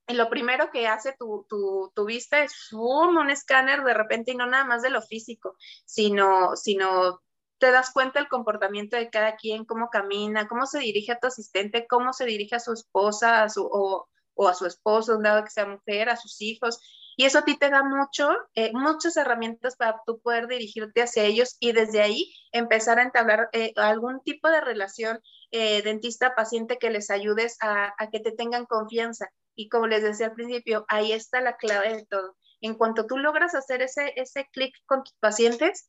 y 0.06 0.14
lo 0.14 0.30
primero 0.30 0.70
que 0.70 0.86
hace 0.86 1.16
tu, 1.18 1.46
tu, 1.48 1.90
tu 1.96 2.04
vista 2.04 2.44
es 2.44 2.72
un 2.72 3.28
escáner 3.28 3.82
de 3.82 3.94
repente 3.94 4.30
y 4.30 4.36
no 4.36 4.46
nada 4.46 4.64
más 4.64 4.82
de 4.82 4.90
lo 4.90 5.02
físico, 5.02 5.56
sino, 5.84 6.54
sino 6.54 7.23
te 7.58 7.70
das 7.70 7.92
cuenta 7.92 8.18
del 8.18 8.28
comportamiento 8.28 8.96
de 8.96 9.10
cada 9.10 9.36
quien, 9.36 9.64
cómo 9.64 9.88
camina, 9.90 10.48
cómo 10.48 10.66
se 10.66 10.80
dirige 10.80 11.12
a 11.12 11.18
tu 11.18 11.28
asistente, 11.28 11.86
cómo 11.88 12.12
se 12.12 12.24
dirige 12.24 12.56
a 12.56 12.60
su 12.60 12.72
esposa 12.72 13.42
a 13.42 13.48
su, 13.48 13.64
o, 13.64 14.08
o, 14.34 14.48
a 14.48 14.54
su 14.54 14.66
esposo, 14.66 15.16
un 15.16 15.22
dado 15.22 15.44
que 15.44 15.50
sea 15.50 15.66
mujer, 15.66 16.08
a 16.08 16.16
sus 16.16 16.40
hijos. 16.40 16.80
Y 17.16 17.26
eso 17.26 17.38
a 17.38 17.44
ti 17.44 17.56
te 17.56 17.70
da 17.70 17.84
mucho, 17.84 18.28
eh, 18.54 18.72
muchas 18.72 19.16
herramientas 19.16 19.76
para 19.76 20.00
tú 20.04 20.20
poder 20.20 20.48
dirigirte 20.48 21.02
hacia 21.02 21.22
ellos 21.22 21.56
y 21.60 21.70
desde 21.72 22.02
ahí 22.02 22.34
empezar 22.50 22.98
a 22.98 23.02
entablar 23.02 23.50
eh, 23.52 23.72
algún 23.76 24.20
tipo 24.22 24.48
de 24.48 24.60
relación 24.60 25.20
eh, 25.52 25.82
dentista-paciente 25.82 26.78
que 26.78 26.90
les 26.90 27.10
ayudes 27.10 27.56
a, 27.60 27.94
a, 27.98 28.10
que 28.10 28.18
te 28.18 28.32
tengan 28.32 28.66
confianza. 28.66 29.28
Y 29.54 29.68
como 29.68 29.86
les 29.86 30.02
decía 30.02 30.26
al 30.26 30.34
principio, 30.34 30.84
ahí 30.88 31.12
está 31.12 31.40
la 31.40 31.56
clave 31.56 31.94
de 31.94 32.06
todo. 32.06 32.36
En 32.60 32.74
cuanto 32.74 33.06
tú 33.06 33.18
logras 33.18 33.54
hacer 33.54 33.82
ese, 33.82 34.12
ese 34.16 34.48
clic 34.52 34.74
con 34.86 35.04
tus 35.04 35.14
pacientes, 35.20 35.88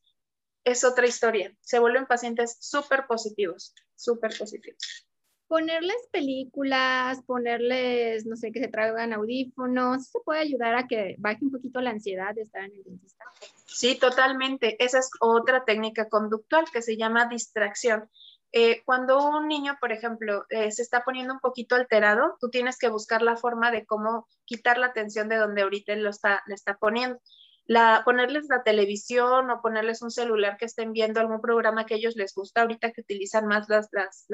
es 0.66 0.82
otra 0.84 1.06
historia. 1.06 1.54
Se 1.60 1.78
vuelven 1.78 2.06
pacientes 2.06 2.58
súper 2.60 3.06
positivos, 3.06 3.72
súper 3.94 4.36
positivos. 4.36 5.06
Ponerles 5.46 6.08
películas, 6.10 7.22
ponerles, 7.24 8.26
no 8.26 8.34
sé, 8.34 8.50
que 8.50 8.58
se 8.58 8.66
traigan 8.66 9.12
audífonos, 9.12 10.08
¿se 10.08 10.18
puede 10.24 10.40
ayudar 10.40 10.74
a 10.74 10.88
que 10.88 11.14
baje 11.18 11.44
un 11.44 11.52
poquito 11.52 11.80
la 11.80 11.90
ansiedad 11.90 12.34
de 12.34 12.42
estar 12.42 12.64
en 12.64 12.74
el 12.74 12.82
dentista? 12.82 13.24
Sí, 13.64 13.94
totalmente. 13.94 14.76
Esa 14.84 14.98
es 14.98 15.08
otra 15.20 15.64
técnica 15.64 16.08
conductual 16.08 16.64
que 16.72 16.82
se 16.82 16.96
llama 16.96 17.28
distracción. 17.28 18.10
Eh, 18.50 18.82
cuando 18.84 19.24
un 19.24 19.46
niño, 19.46 19.76
por 19.80 19.92
ejemplo, 19.92 20.46
eh, 20.50 20.72
se 20.72 20.82
está 20.82 21.04
poniendo 21.04 21.32
un 21.34 21.40
poquito 21.40 21.76
alterado, 21.76 22.36
tú 22.40 22.50
tienes 22.50 22.76
que 22.76 22.88
buscar 22.88 23.22
la 23.22 23.36
forma 23.36 23.70
de 23.70 23.86
cómo 23.86 24.26
quitar 24.46 24.78
la 24.78 24.86
atención 24.86 25.28
de 25.28 25.36
donde 25.36 25.62
ahorita 25.62 25.92
él 25.92 26.02
lo 26.02 26.10
está, 26.10 26.42
le 26.48 26.56
está 26.56 26.76
poniendo 26.76 27.20
la, 27.66 28.02
ponerles 28.04 28.46
la 28.48 28.62
televisión 28.62 29.50
o 29.50 29.60
ponerles 29.60 30.02
un 30.02 30.10
celular 30.10 30.56
que 30.56 30.66
estén 30.66 30.92
viendo 30.92 31.20
algún 31.20 31.40
programa 31.40 31.84
que 31.84 31.96
ellos 31.96 32.14
les 32.16 32.34
gusta, 32.34 32.62
ahorita 32.62 32.92
que 32.92 33.00
utilizan 33.00 33.46
más 33.46 33.68
las, 33.68 33.88
las, 33.92 34.26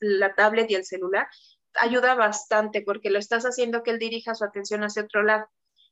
la 0.00 0.34
tablet 0.34 0.70
y 0.70 0.74
el 0.74 0.84
celular, 0.84 1.28
ayuda 1.74 2.14
bastante 2.14 2.82
porque 2.82 3.10
lo 3.10 3.18
estás 3.18 3.44
haciendo 3.44 3.82
que 3.82 3.90
él 3.90 3.98
dirija 3.98 4.34
su 4.34 4.44
atención 4.44 4.84
hacia 4.84 5.02
otro 5.02 5.22
lado. 5.22 5.48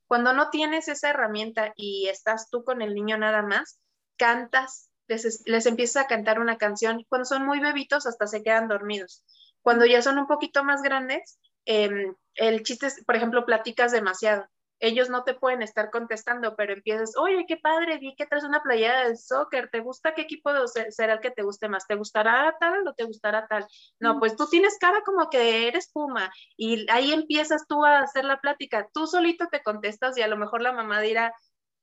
Cuando 0.06 0.32
no 0.32 0.50
tienes 0.50 0.88
esa 0.88 1.10
herramienta 1.10 1.72
y 1.76 2.08
estás 2.08 2.50
tú 2.50 2.62
con 2.62 2.82
el 2.82 2.94
niño 2.94 3.16
nada 3.18 3.42
más, 3.42 3.80
cantas, 4.16 4.90
les, 5.08 5.42
les 5.46 5.66
empiezas 5.66 6.04
a 6.04 6.06
cantar 6.06 6.40
una 6.40 6.58
canción. 6.58 7.04
Cuando 7.08 7.24
son 7.24 7.44
muy 7.44 7.58
bebitos 7.58 8.06
hasta 8.06 8.26
se 8.26 8.42
quedan 8.42 8.68
dormidos. 8.68 9.24
Cuando 9.62 9.84
ya 9.86 10.02
son 10.02 10.18
un 10.18 10.26
poquito 10.26 10.62
más 10.62 10.82
grandes, 10.82 11.38
eh, 11.64 11.90
el 12.34 12.62
chiste 12.62 12.86
es, 12.86 13.04
por 13.04 13.16
ejemplo, 13.16 13.44
platicas 13.44 13.90
demasiado 13.90 14.46
ellos 14.78 15.08
no 15.08 15.24
te 15.24 15.34
pueden 15.34 15.62
estar 15.62 15.90
contestando, 15.90 16.54
pero 16.56 16.74
empiezas, 16.74 17.16
oye, 17.16 17.46
qué 17.48 17.56
padre, 17.56 17.98
vi 17.98 18.14
que 18.14 18.26
traes 18.26 18.44
una 18.44 18.62
playera 18.62 19.08
de 19.08 19.16
soccer, 19.16 19.70
¿te 19.70 19.80
gusta 19.80 20.14
qué 20.14 20.22
equipo 20.22 20.50
será 20.90 21.14
el 21.14 21.20
que 21.20 21.30
te 21.30 21.42
guste 21.42 21.68
más? 21.68 21.86
¿Te 21.86 21.94
gustará 21.94 22.54
tal 22.60 22.86
o 22.86 22.94
te 22.94 23.04
gustará 23.04 23.46
tal? 23.46 23.66
No, 24.00 24.18
pues 24.18 24.36
tú 24.36 24.46
tienes 24.48 24.76
cara 24.78 25.02
como 25.04 25.30
que 25.30 25.68
eres 25.68 25.90
Puma 25.92 26.30
y 26.56 26.90
ahí 26.90 27.12
empiezas 27.12 27.66
tú 27.66 27.84
a 27.84 28.00
hacer 28.00 28.24
la 28.24 28.40
plática, 28.40 28.88
tú 28.92 29.06
solito 29.06 29.46
te 29.50 29.62
contestas 29.62 30.16
y 30.18 30.22
a 30.22 30.28
lo 30.28 30.36
mejor 30.36 30.62
la 30.62 30.72
mamá 30.72 31.00
dirá, 31.00 31.32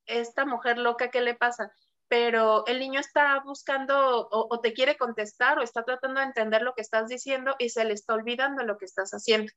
esta 0.06 0.46
mujer 0.46 0.78
loca, 0.78 1.10
¿qué 1.10 1.22
le 1.22 1.36
pasa? 1.36 1.72
Pero 2.08 2.66
el 2.68 2.80
niño 2.80 3.00
está 3.00 3.42
buscando 3.44 4.28
o, 4.28 4.48
o 4.54 4.60
te 4.60 4.74
quiere 4.74 4.98
contestar 4.98 5.58
o 5.58 5.64
está 5.64 5.84
tratando 5.84 6.20
de 6.20 6.28
entender 6.28 6.62
lo 6.62 6.74
que 6.76 6.82
estás 6.82 7.08
diciendo 7.08 7.56
y 7.58 7.70
se 7.70 7.86
le 7.86 7.94
está 7.94 8.14
olvidando 8.14 8.64
lo 8.64 8.78
que 8.78 8.86
estás 8.86 9.12
haciendo. 9.12 9.52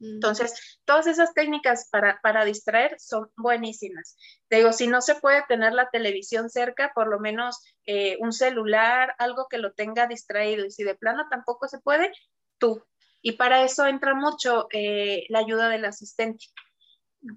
Entonces, 0.00 0.80
todas 0.84 1.06
esas 1.06 1.34
técnicas 1.34 1.88
para, 1.90 2.20
para, 2.22 2.44
distraer 2.44 2.98
son 2.98 3.30
buenísimas. 3.36 4.16
Digo, 4.48 4.72
si 4.72 4.86
no 4.86 5.02
se 5.02 5.16
puede 5.16 5.44
tener 5.46 5.72
la 5.72 5.90
televisión 5.90 6.48
cerca, 6.48 6.92
por 6.94 7.08
lo 7.08 7.20
menos 7.20 7.62
eh, 7.86 8.16
un 8.20 8.32
celular, 8.32 9.14
algo 9.18 9.46
que 9.48 9.58
lo 9.58 9.72
tenga 9.72 10.06
distraído. 10.06 10.64
Y 10.64 10.70
si 10.70 10.84
de 10.84 10.94
plano 10.94 11.26
tampoco 11.30 11.68
se 11.68 11.80
puede, 11.80 12.12
tú. 12.58 12.82
Y 13.20 13.32
para 13.32 13.62
eso 13.62 13.86
entra 13.86 14.14
mucho 14.14 14.68
eh, 14.72 15.26
la 15.28 15.40
ayuda 15.40 15.68
del 15.68 15.84
asistente. 15.84 16.46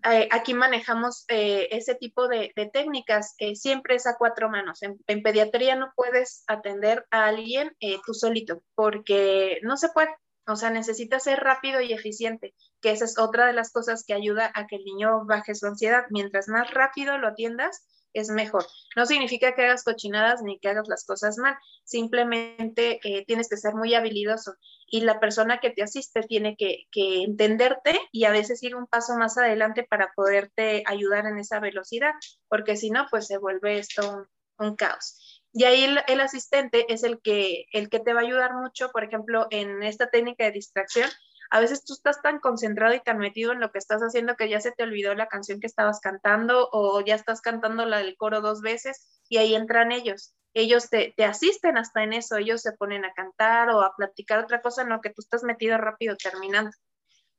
Eh, 0.09 0.29
aquí 0.31 0.53
manejamos 0.53 1.25
ese 1.27 1.95
tipo 1.95 2.29
de, 2.29 2.53
de 2.55 2.67
técnicas, 2.67 3.35
siempre 3.55 3.95
es 3.95 4.07
a 4.07 4.15
cuatro 4.17 4.49
manos. 4.49 4.79
En, 4.81 5.21
pediatría 5.21 5.75
no 5.75 5.91
puedes 5.93 6.45
atender 6.47 7.05
a 7.11 7.25
alguien 7.25 7.75
tú 8.05 8.13
solito, 8.13 8.63
porque 8.75 9.59
no 9.63 9.75
se 9.75 9.89
puede 9.89 10.15
o 10.47 10.55
sea, 10.55 10.69
necesita 10.69 11.19
ser 11.19 11.39
rápido 11.39 11.81
y 11.81 11.93
eficiente, 11.93 12.53
que 12.81 12.91
esa 12.91 13.05
es 13.05 13.17
otra 13.17 13.47
de 13.47 13.53
las 13.53 13.71
cosas 13.71 14.03
que 14.05 14.13
ayuda 14.13 14.51
a 14.53 14.67
que 14.67 14.75
el 14.75 14.83
niño 14.83 15.25
baje 15.25 15.55
su 15.55 15.67
ansiedad. 15.67 16.05
Mientras 16.09 16.47
más 16.47 16.71
rápido 16.71 17.17
lo 17.17 17.27
atiendas, 17.29 17.85
es 18.13 18.29
mejor. 18.29 18.65
No 18.95 19.05
significa 19.05 19.55
que 19.55 19.63
hagas 19.63 19.83
cochinadas 19.83 20.41
ni 20.43 20.59
que 20.59 20.69
hagas 20.69 20.87
las 20.87 21.05
cosas 21.05 21.37
mal, 21.37 21.55
simplemente 21.83 22.99
eh, 23.03 23.25
tienes 23.25 23.49
que 23.49 23.57
ser 23.57 23.73
muy 23.73 23.93
habilidoso 23.95 24.55
y 24.87 25.01
la 25.01 25.19
persona 25.19 25.59
que 25.59 25.71
te 25.71 25.81
asiste 25.81 26.21
tiene 26.21 26.55
que, 26.55 26.85
entenderte 26.93 27.99
y 28.11 28.25
a 28.25 28.31
veces 28.31 28.61
ir 28.63 28.75
un 28.75 28.85
paso 28.85 29.15
más 29.15 29.37
adelante 29.37 29.83
para 29.89 30.11
poderte 30.15 30.83
ayudar 30.85 31.25
en 31.25 31.39
esa 31.39 31.59
velocidad, 31.59 32.13
porque 32.47 32.75
si 32.75 32.91
no, 32.91 33.07
pues 33.09 33.27
se 33.27 33.37
vuelve 33.37 33.79
esto 33.79 34.27
un 34.59 34.75
caos. 34.75 35.19
Y 35.53 35.65
ahí 35.65 35.83
el, 36.07 36.19
asistente 36.19 36.91
es 36.91 37.03
el 37.03 37.21
que, 37.21 37.65
el 37.73 37.89
que 37.89 37.99
te 37.99 38.13
va 38.13 38.21
a 38.21 38.23
ayudar 38.23 38.55
mucho, 38.55 38.89
por 38.91 39.03
ejemplo, 39.03 39.45
en 39.51 39.83
esta 39.83 40.09
técnica 40.09 40.45
de 40.45 40.51
distracción. 40.51 41.07
A 41.51 41.59
veces 41.59 41.85
tú 41.85 41.93
estás 41.93 42.23
tan 42.23 42.39
concentrado 42.39 42.95
y 42.95 43.01
tan 43.01 43.19
metido 43.19 43.51
en 43.51 43.59
lo 43.59 43.71
que 43.71 43.77
estás 43.77 44.01
haciendo 44.01 44.35
que 44.35 44.49
ya 44.49 44.59
se 44.59 44.71
te 44.71 44.81
olvidó 44.81 45.13
la 45.13 45.27
canción 45.27 45.59
que 45.59 45.67
estabas 45.67 45.99
cantando 45.99 46.69
o 46.71 47.01
ya 47.05 47.13
estás 47.13 47.41
cantando 47.41 47.85
la 47.85 47.99
del 47.99 48.17
coro 48.17 48.41
dos 48.41 48.61
veces 48.61 49.21
y 49.29 49.37
ahí 49.37 49.53
entran 49.53 49.91
ellos. 49.91 50.33
Ellos 50.55 50.89
te, 50.89 51.13
te 51.15 51.23
asisten 51.23 51.77
hasta 51.77 52.01
en 52.03 52.13
eso, 52.13 52.37
ellos 52.37 52.61
se 52.61 52.71
ponen 52.71 53.05
a 53.05 53.13
cantar 53.13 53.69
o 53.69 53.83
a 53.83 53.95
platicar 53.95 54.39
otra 54.39 54.61
cosa 54.61 54.81
en 54.81 54.89
lo 54.89 55.01
que 55.01 55.11
tú 55.11 55.21
estás 55.21 55.43
metido 55.43 55.77
rápido 55.77 56.15
terminando 56.15 56.71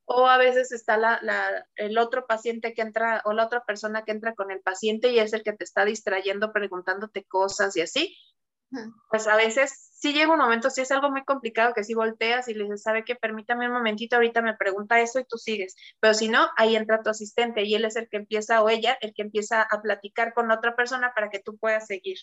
o 0.07 0.27
a 0.27 0.37
veces 0.39 0.73
está 0.73 0.97
la, 0.97 1.19
la, 1.23 1.67
el 1.77 1.99
otro 1.99 2.27
paciente 2.27 2.75
que 2.75 2.83
entra 2.83 3.23
o 3.25 3.33
la 3.33 3.47
otra 3.47 3.65
persona 3.65 4.05
que 4.05 4.13
entra 4.13 4.35
con 4.35 4.51
el 4.51 4.61
paciente 4.61 5.11
y 5.11 5.19
es 5.19 5.33
el 5.33 5.43
que 5.43 5.53
te 5.53 5.65
está 5.65 5.85
distrayendo 5.85 6.53
preguntándote 6.53 7.25
cosas 7.25 7.77
y 7.77 7.81
así. 7.81 8.17
Pues 9.09 9.29
a 9.29 9.37
veces 9.37 9.91
sí 9.93 10.13
llega 10.13 10.33
un 10.33 10.41
momento, 10.41 10.69
sí 10.69 10.81
es 10.81 10.91
algo 10.91 11.11
muy 11.11 11.25
complicado 11.25 11.75
que 11.75 11.85
si 11.85 11.95
volteas 11.95 12.49
y 12.49 12.55
le 12.55 12.65
dices, 12.65 12.83
sabe 12.83 13.05
que 13.05 13.15
permítame 13.15 13.69
un 13.69 13.73
momentito, 13.73 14.17
ahorita 14.17 14.43
me 14.43 14.57
pregunta 14.57 15.01
eso 15.01 15.21
y 15.21 15.25
tú 15.25 15.39
sigues. 15.39 15.77
Pero 16.01 16.13
si 16.13 16.29
no, 16.29 16.49
ahí 16.57 16.75
entra 16.75 17.03
tu 17.03 17.11
asistente 17.11 17.63
y 17.63 17.75
él 17.75 17.85
es 17.85 17.95
el 17.97 18.09
que 18.09 18.17
empieza 18.17 18.63
o 18.63 18.69
ella, 18.69 18.99
el 19.01 19.15
que 19.15 19.23
empieza 19.23 19.63
a 19.63 19.81
platicar 19.81 20.35
con 20.35 20.51
otra 20.51 20.75
persona 20.75 21.13
para 21.15 21.31
que 21.31 21.39
tú 21.39 21.57
puedas 21.57 21.87
seguir 21.87 22.19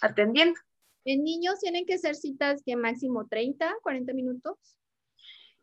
atendiendo. 0.00 0.58
En 1.04 1.24
niños 1.24 1.58
tienen 1.60 1.86
que 1.86 1.98
ser 1.98 2.14
citas 2.14 2.64
de 2.64 2.76
máximo 2.76 3.26
30, 3.26 3.76
40 3.82 4.12
minutos. 4.12 4.56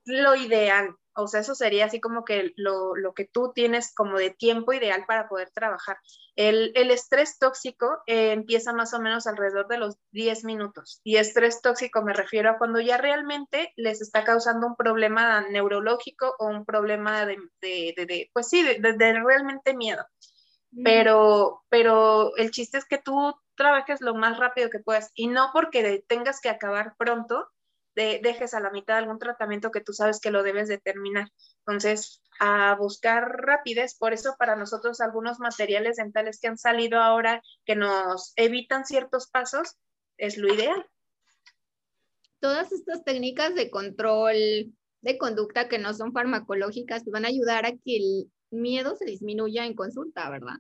Lo 0.06 0.36
ideal, 0.36 0.96
o 1.16 1.28
sea, 1.28 1.42
eso 1.42 1.56
sería 1.56 1.86
así 1.86 2.00
como 2.00 2.26
que 2.26 2.54
lo, 2.56 2.96
lo, 2.96 3.14
que 3.14 3.26
tú 3.26 3.52
tienes 3.54 3.94
como 3.94 4.18
de 4.18 4.32
tiempo 4.32 4.74
ideal 4.74 5.06
para 5.08 5.28
poder 5.28 5.52
trabajar. 5.52 5.98
El, 6.36 6.72
el 6.76 6.92
estrés 6.92 7.38
tóxico 7.38 8.02
eh, 8.08 8.32
empieza 8.32 8.74
más 8.74 8.94
o 8.94 9.00
menos 9.00 9.28
alrededor 9.28 9.68
de 9.68 9.78
los 9.78 9.98
10 10.12 10.44
minutos. 10.44 11.02
Y 11.04 11.18
estrés 11.18 11.62
tóxico 11.62 12.02
me 12.02 12.14
refiero 12.14 12.50
a 12.50 12.58
cuando 12.58 12.80
ya 12.80 12.98
realmente 12.98 13.74
les 13.76 14.02
está 14.02 14.24
causando 14.24 14.68
un 14.68 14.76
problema 14.76 15.42
neurológico 15.42 16.36
o 16.40 16.48
un 16.48 16.66
problema 16.66 17.26
de, 17.26 17.38
de, 17.62 17.94
de, 17.96 18.06
de 18.06 18.30
pues 18.34 18.50
sí, 18.50 18.64
de, 18.64 18.94
realmente 18.98 19.76
miedo. 19.76 20.04
Mm. 20.72 20.84
Pero, 20.84 21.64
pero 21.70 22.36
el 22.38 22.52
chiste 22.52 22.78
es 22.78 22.86
que 22.86 22.98
tú 22.98 23.36
trabajes 23.56 24.02
lo 24.02 24.16
más 24.16 24.38
rápido 24.38 24.70
que 24.70 24.80
puedas 24.80 25.12
y 25.14 25.28
no 25.28 25.52
porque 25.54 26.04
tengas 26.08 26.42
que 26.42 26.50
acabar 26.50 26.96
pronto, 26.98 27.48
de, 27.96 28.20
dejes 28.24 28.54
a 28.54 28.60
la 28.60 28.72
mitad 28.72 28.98
algún 28.98 29.20
tratamiento 29.20 29.72
que 29.72 29.82
tú 29.82 29.94
sabes 29.94 30.20
que 30.20 30.32
lo 30.32 30.44
debes 30.44 30.68
de 30.68 30.78
terminar. 30.78 31.30
Entonces, 31.60 32.22
a 32.40 32.76
buscar 32.76 33.24
rapidez, 33.24 33.96
por 33.98 34.14
eso 34.14 34.36
para 34.38 34.56
nosotros 34.56 35.02
algunos 35.02 35.40
materiales 35.40 35.98
dentales 35.98 36.40
que 36.40 36.48
han 36.48 36.58
salido 36.58 37.00
ahora 37.00 37.42
que 37.66 37.76
nos 37.76 38.34
evitan 38.36 38.86
ciertos 38.86 39.30
pasos, 39.30 39.78
es 40.18 40.38
lo 40.38 40.54
ideal. 40.54 40.86
todas 42.40 42.72
estas 42.72 43.04
técnicas 43.06 43.56
de 43.56 43.70
control 43.70 44.74
de 45.02 45.18
conducta 45.18 45.68
que 45.68 45.80
no 45.80 45.94
son 45.94 46.14
farmacológicas 46.14 47.04
van 47.06 47.26
a 47.26 47.30
ayudar 47.30 47.66
a 47.66 47.72
que 47.72 47.98
el 47.98 48.32
miedo 48.52 48.96
se 48.96 49.06
disminuya 49.06 49.66
en 49.66 49.76
consulta, 49.76 50.30
¿verdad? 50.30 50.56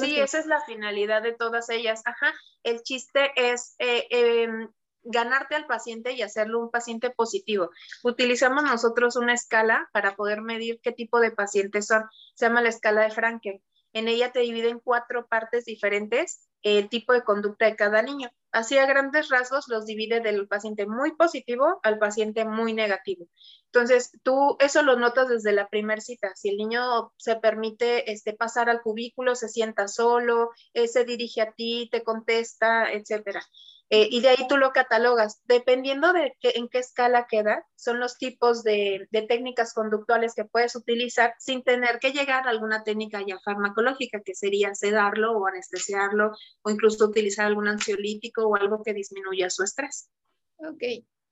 sí, 0.00 0.18
esa 0.18 0.38
es 0.38 0.46
la 0.46 0.60
finalidad 0.62 1.22
de 1.22 1.32
todas 1.32 1.68
ellas. 1.70 2.02
Ajá, 2.04 2.32
el 2.62 2.82
chiste 2.82 3.30
es 3.36 3.76
eh, 3.78 4.06
em, 4.10 4.68
ganarte 5.06 5.54
al 5.54 5.66
paciente 5.66 6.12
y 6.12 6.22
hacerlo 6.22 6.60
un 6.60 6.70
paciente 6.70 7.10
positivo. 7.10 7.70
Utilizamos 8.02 8.62
nosotros 8.62 9.16
una 9.16 9.34
escala 9.34 9.88
para 9.92 10.16
poder 10.16 10.42
medir 10.42 10.80
qué 10.82 10.92
tipo 10.92 11.20
de 11.20 11.30
pacientes 11.30 11.86
son. 11.86 12.04
Se 12.34 12.46
llama 12.46 12.62
la 12.62 12.68
escala 12.68 13.02
de 13.02 13.10
Frankel. 13.10 13.62
En 13.92 14.08
ella 14.08 14.30
te 14.30 14.40
divide 14.40 14.68
en 14.68 14.78
cuatro 14.78 15.26
partes 15.26 15.64
diferentes 15.64 16.50
el 16.62 16.88
tipo 16.88 17.12
de 17.12 17.22
conducta 17.22 17.64
de 17.64 17.76
cada 17.76 18.02
niño. 18.02 18.28
Así 18.52 18.76
a 18.76 18.86
grandes 18.86 19.28
rasgos 19.28 19.68
los 19.68 19.86
divide 19.86 20.20
del 20.20 20.48
paciente 20.48 20.86
muy 20.86 21.14
positivo 21.14 21.80
al 21.82 21.98
paciente 21.98 22.44
muy 22.44 22.74
negativo. 22.74 23.26
Entonces, 23.66 24.10
tú 24.22 24.56
eso 24.60 24.82
lo 24.82 24.96
notas 24.96 25.28
desde 25.28 25.52
la 25.52 25.68
primera 25.68 26.00
cita. 26.00 26.32
Si 26.34 26.48
el 26.48 26.56
niño 26.56 27.12
se 27.16 27.36
permite 27.36 28.10
este, 28.10 28.32
pasar 28.32 28.68
al 28.68 28.82
cubículo, 28.82 29.34
se 29.34 29.48
sienta 29.48 29.88
solo, 29.88 30.50
eh, 30.74 30.88
se 30.88 31.04
dirige 31.04 31.40
a 31.42 31.52
ti, 31.52 31.88
te 31.90 32.02
contesta, 32.02 32.92
etcétera. 32.92 33.42
Eh, 33.88 34.08
y 34.10 34.20
de 34.20 34.30
ahí 34.30 34.48
tú 34.48 34.56
lo 34.56 34.72
catalogas. 34.72 35.40
Dependiendo 35.44 36.12
de 36.12 36.32
en 36.42 36.68
qué 36.68 36.78
escala 36.78 37.26
queda, 37.30 37.64
son 37.76 38.00
los 38.00 38.18
tipos 38.18 38.64
de, 38.64 39.08
técnicas 39.28 39.72
conductuales 39.74 40.34
que 40.34 40.44
puedes 40.44 40.74
utilizar 40.74 41.34
sin 41.38 41.62
tener 41.62 41.98
que 42.00 42.12
llegar 42.12 42.46
a 42.46 42.50
alguna 42.50 42.82
técnica 42.82 43.22
ya 43.26 43.38
farmacológica, 43.44 44.22
que 44.24 44.34
sería 44.34 44.74
sedarlo 44.74 45.32
o 45.32 45.46
anestesiarlo 45.46 46.32
o 46.62 46.70
incluso 46.70 47.04
utilizar 47.04 47.46
algún 47.46 47.68
ansiolítico 47.68 48.46
o 48.46 48.56
algo 48.56 48.82
que 48.82 48.92
disminuya 48.92 49.50
su 49.50 49.62
estrés. 49.62 50.10
Ok. 50.56 50.82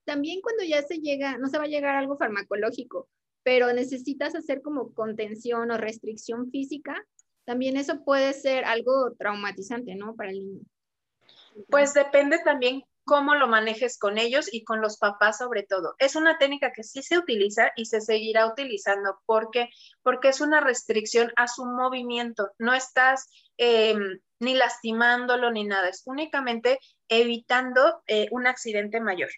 También 0.05 0.39
cuando 0.41 0.63
ya 0.63 0.81
se 0.83 0.99
llega, 0.99 1.37
no 1.37 1.47
se 1.47 1.57
va 1.57 1.65
a 1.65 1.67
llegar 1.67 1.95
a 1.95 1.99
algo 1.99 2.17
farmacológico, 2.17 3.09
pero 3.43 3.73
necesitas 3.73 4.35
hacer 4.35 4.61
como 4.61 4.93
contención 4.93 5.71
o 5.71 5.77
restricción 5.77 6.51
física, 6.51 7.05
también 7.43 7.75
eso 7.75 8.03
puede 8.03 8.33
ser 8.33 8.65
algo 8.65 9.13
traumatizante, 9.17 9.95
¿no? 9.95 10.15
Para 10.15 10.31
el 10.31 10.39
niño. 10.39 10.61
Pues 11.69 11.93
depende 11.93 12.39
también 12.43 12.83
cómo 13.05 13.35
lo 13.35 13.47
manejes 13.47 13.97
con 13.97 14.17
ellos 14.17 14.51
y 14.51 14.63
con 14.63 14.81
los 14.81 14.97
papás 14.97 15.37
sobre 15.37 15.63
todo. 15.63 15.95
Es 15.99 16.15
una 16.15 16.37
técnica 16.37 16.71
que 16.73 16.83
sí 16.83 17.01
se 17.03 17.17
utiliza 17.17 17.71
y 17.75 17.85
se 17.85 18.01
seguirá 18.01 18.47
utilizando 18.47 19.19
porque 19.25 19.69
porque 20.03 20.29
es 20.29 20.41
una 20.41 20.59
restricción 20.59 21.31
a 21.35 21.47
su 21.47 21.65
movimiento. 21.65 22.49
No 22.57 22.73
estás 22.73 23.29
em, 23.57 24.19
ni 24.39 24.55
lastimándolo 24.55 25.51
ni 25.51 25.63
nada, 25.63 25.87
es 25.89 26.01
únicamente 26.05 26.79
evitando 27.07 28.01
eh, 28.07 28.27
un 28.31 28.47
accidente 28.47 28.99
mayor. 28.99 29.29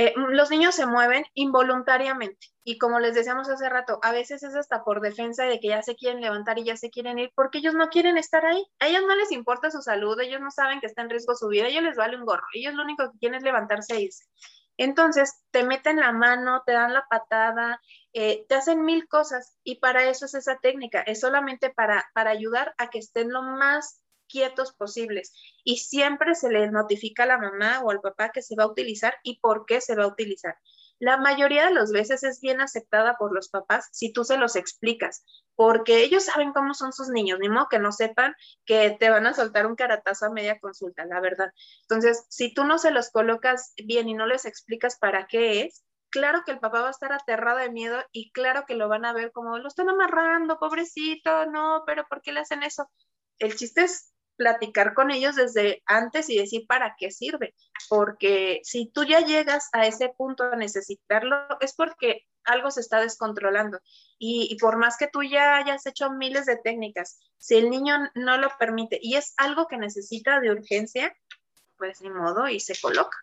Eh, 0.00 0.14
los 0.16 0.48
niños 0.48 0.76
se 0.76 0.86
mueven 0.86 1.24
involuntariamente 1.34 2.46
y 2.62 2.78
como 2.78 3.00
les 3.00 3.16
decíamos 3.16 3.48
hace 3.48 3.68
rato, 3.68 3.98
a 4.00 4.12
veces 4.12 4.44
es 4.44 4.54
hasta 4.54 4.84
por 4.84 5.00
defensa 5.00 5.42
de 5.42 5.58
que 5.58 5.70
ya 5.70 5.82
se 5.82 5.96
quieren 5.96 6.20
levantar 6.20 6.56
y 6.56 6.64
ya 6.64 6.76
se 6.76 6.88
quieren 6.88 7.18
ir 7.18 7.32
porque 7.34 7.58
ellos 7.58 7.74
no 7.74 7.88
quieren 7.88 8.16
estar 8.16 8.46
ahí. 8.46 8.64
A 8.78 8.86
ellos 8.86 9.02
no 9.08 9.16
les 9.16 9.32
importa 9.32 9.72
su 9.72 9.82
salud, 9.82 10.20
ellos 10.20 10.40
no 10.40 10.52
saben 10.52 10.78
que 10.78 10.86
está 10.86 11.02
en 11.02 11.10
riesgo 11.10 11.34
su 11.34 11.48
vida, 11.48 11.64
a 11.64 11.68
ellos 11.68 11.82
les 11.82 11.96
vale 11.96 12.16
un 12.16 12.24
gorro, 12.24 12.46
ellos 12.54 12.74
lo 12.74 12.84
único 12.84 13.10
que 13.10 13.18
quieren 13.18 13.38
es 13.38 13.42
levantarse 13.42 13.96
e 13.96 14.02
irse. 14.02 14.24
Entonces, 14.76 15.42
te 15.50 15.64
meten 15.64 15.96
la 15.96 16.12
mano, 16.12 16.62
te 16.64 16.74
dan 16.74 16.92
la 16.94 17.04
patada, 17.10 17.80
eh, 18.12 18.46
te 18.48 18.54
hacen 18.54 18.84
mil 18.84 19.08
cosas 19.08 19.56
y 19.64 19.80
para 19.80 20.04
eso 20.08 20.26
es 20.26 20.34
esa 20.34 20.58
técnica, 20.58 21.00
es 21.00 21.18
solamente 21.18 21.70
para, 21.70 22.06
para 22.14 22.30
ayudar 22.30 22.72
a 22.78 22.88
que 22.88 23.00
estén 23.00 23.32
lo 23.32 23.42
más 23.42 24.00
quietos 24.28 24.72
posibles. 24.72 25.32
Y 25.64 25.78
siempre 25.78 26.34
se 26.34 26.50
le 26.50 26.70
notifica 26.70 27.24
a 27.24 27.26
la 27.26 27.38
mamá 27.38 27.80
o 27.82 27.90
al 27.90 28.00
papá 28.00 28.30
que 28.30 28.42
se 28.42 28.54
va 28.56 28.64
a 28.64 28.68
utilizar 28.68 29.14
y 29.22 29.40
por 29.40 29.66
qué 29.66 29.80
se 29.80 29.96
va 29.96 30.04
a 30.04 30.08
utilizar. 30.08 30.56
La 31.00 31.16
mayoría 31.16 31.66
de 31.66 31.72
las 31.72 31.92
veces 31.92 32.24
es 32.24 32.40
bien 32.40 32.60
aceptada 32.60 33.16
por 33.16 33.32
los 33.32 33.48
papás 33.48 33.88
si 33.92 34.12
tú 34.12 34.24
se 34.24 34.36
los 34.36 34.56
explicas, 34.56 35.24
porque 35.54 36.02
ellos 36.02 36.24
saben 36.24 36.52
cómo 36.52 36.74
son 36.74 36.92
sus 36.92 37.08
niños, 37.08 37.38
ni 37.40 37.48
modo 37.48 37.68
que 37.68 37.78
no 37.78 37.92
sepan 37.92 38.34
que 38.64 38.96
te 38.98 39.08
van 39.08 39.26
a 39.26 39.34
soltar 39.34 39.66
un 39.66 39.76
caratazo 39.76 40.26
a 40.26 40.30
media 40.30 40.58
consulta, 40.58 41.04
la 41.04 41.20
verdad. 41.20 41.52
Entonces, 41.82 42.26
si 42.28 42.52
tú 42.52 42.64
no 42.64 42.78
se 42.78 42.90
los 42.90 43.10
colocas 43.10 43.74
bien 43.76 44.08
y 44.08 44.14
no 44.14 44.26
les 44.26 44.44
explicas 44.44 44.98
para 44.98 45.28
qué 45.28 45.62
es, 45.62 45.84
claro 46.10 46.42
que 46.44 46.52
el 46.52 46.58
papá 46.58 46.82
va 46.82 46.88
a 46.88 46.90
estar 46.92 47.12
aterrado 47.12 47.58
de 47.58 47.70
miedo 47.70 48.02
y 48.10 48.32
claro 48.32 48.64
que 48.66 48.74
lo 48.74 48.88
van 48.88 49.04
a 49.04 49.12
ver 49.12 49.30
como 49.30 49.58
lo 49.58 49.68
están 49.68 49.88
amarrando, 49.88 50.58
pobrecito, 50.58 51.46
no, 51.46 51.84
pero 51.86 52.06
¿por 52.08 52.22
qué 52.22 52.32
le 52.32 52.40
hacen 52.40 52.64
eso? 52.64 52.90
El 53.38 53.54
chiste 53.54 53.84
es 53.84 54.12
platicar 54.38 54.94
con 54.94 55.10
ellos 55.10 55.36
desde 55.36 55.82
antes 55.84 56.30
y 56.30 56.38
decir 56.38 56.64
para 56.66 56.94
qué 56.96 57.10
sirve, 57.10 57.54
porque 57.90 58.60
si 58.62 58.86
tú 58.86 59.04
ya 59.04 59.20
llegas 59.20 59.68
a 59.72 59.86
ese 59.86 60.08
punto 60.16 60.44
a 60.44 60.56
necesitarlo, 60.56 61.36
es 61.60 61.74
porque 61.74 62.22
algo 62.44 62.70
se 62.70 62.80
está 62.80 63.00
descontrolando. 63.00 63.80
Y, 64.18 64.56
por 64.60 64.78
más 64.78 64.96
que 64.96 65.08
tú 65.08 65.22
ya 65.22 65.56
hayas 65.56 65.84
hecho 65.84 66.10
miles 66.10 66.46
de 66.46 66.56
técnicas, 66.56 67.18
si 67.36 67.56
el 67.56 67.68
niño 67.68 67.96
no 68.14 68.38
lo 68.38 68.48
permite 68.58 68.98
y 69.02 69.16
es 69.16 69.34
algo 69.36 69.66
que 69.66 69.76
necesita 69.76 70.40
de 70.40 70.52
urgencia, 70.52 71.14
pues 71.76 72.00
ni 72.00 72.10
modo 72.10 72.48
y 72.48 72.60
se 72.60 72.80
coloca. 72.80 73.18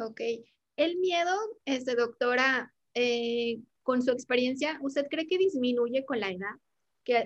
Ok. 0.00 0.20
El 0.76 0.96
miedo, 0.98 1.36
este, 1.64 1.94
doctora, 1.94 2.72
eh, 2.94 3.60
con 3.82 4.02
su 4.02 4.10
experiencia, 4.12 4.78
¿usted 4.80 5.06
cree 5.10 5.26
que 5.26 5.38
disminuye 5.38 6.04
con 6.06 6.20
la 6.20 6.30
edad? 6.30 6.54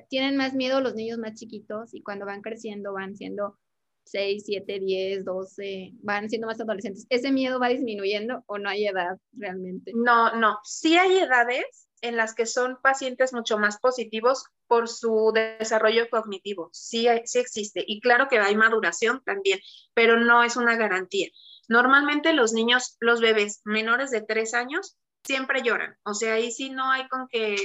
Tienen 0.09 0.37
más 0.37 0.55
miedo 0.55 0.81
los 0.81 0.95
niños 0.95 1.19
más 1.19 1.35
chiquitos 1.35 1.95
y 1.95 2.03
cuando 2.03 2.27
van 2.27 2.43
creciendo 2.43 2.93
van 2.93 3.17
siendo 3.17 3.59
6, 4.07 4.43
7, 4.47 4.81
10, 4.81 5.25
12, 5.25 5.93
van 6.03 6.29
siendo 6.29 6.47
más 6.47 6.61
adolescentes. 6.61 7.07
¿Ese 7.09 7.33
miedo 7.33 7.59
va 7.59 7.69
disminuyendo 7.69 8.45
o 8.47 8.59
no 8.59 8.69
hay 8.69 8.87
edad 8.87 9.19
realmente? 9.33 9.93
No, 9.95 10.35
no, 10.37 10.59
sí 10.63 10.97
hay 10.97 11.19
edades 11.19 11.89
en 12.03 12.17
las 12.17 12.35
que 12.35 12.45
son 12.45 12.79
pacientes 12.83 13.33
mucho 13.33 13.59
más 13.59 13.79
positivos 13.79 14.45
por 14.67 14.89
su 14.89 15.33
desarrollo 15.33 16.09
cognitivo. 16.11 16.69
Sí, 16.73 17.07
sí 17.25 17.39
existe. 17.39 17.83
Y 17.87 18.01
claro 18.01 18.29
que 18.29 18.39
hay 18.39 18.57
maduración 18.57 19.23
también, 19.25 19.59
pero 19.95 20.21
no 20.21 20.43
es 20.43 20.57
una 20.57 20.77
garantía. 20.77 21.29
Normalmente 21.69 22.35
los 22.35 22.53
niños, 22.53 22.97
los 23.01 23.23
bebés 23.23 23.63
menores 23.65 24.11
de 24.11 24.21
3 24.21 24.53
años, 24.53 24.99
siempre 25.25 25.63
lloran. 25.63 25.97
O 26.05 26.13
sea, 26.13 26.35
ahí 26.35 26.51
sí 26.51 26.69
no 26.69 26.91
hay 26.91 27.09
con 27.09 27.27
que 27.29 27.57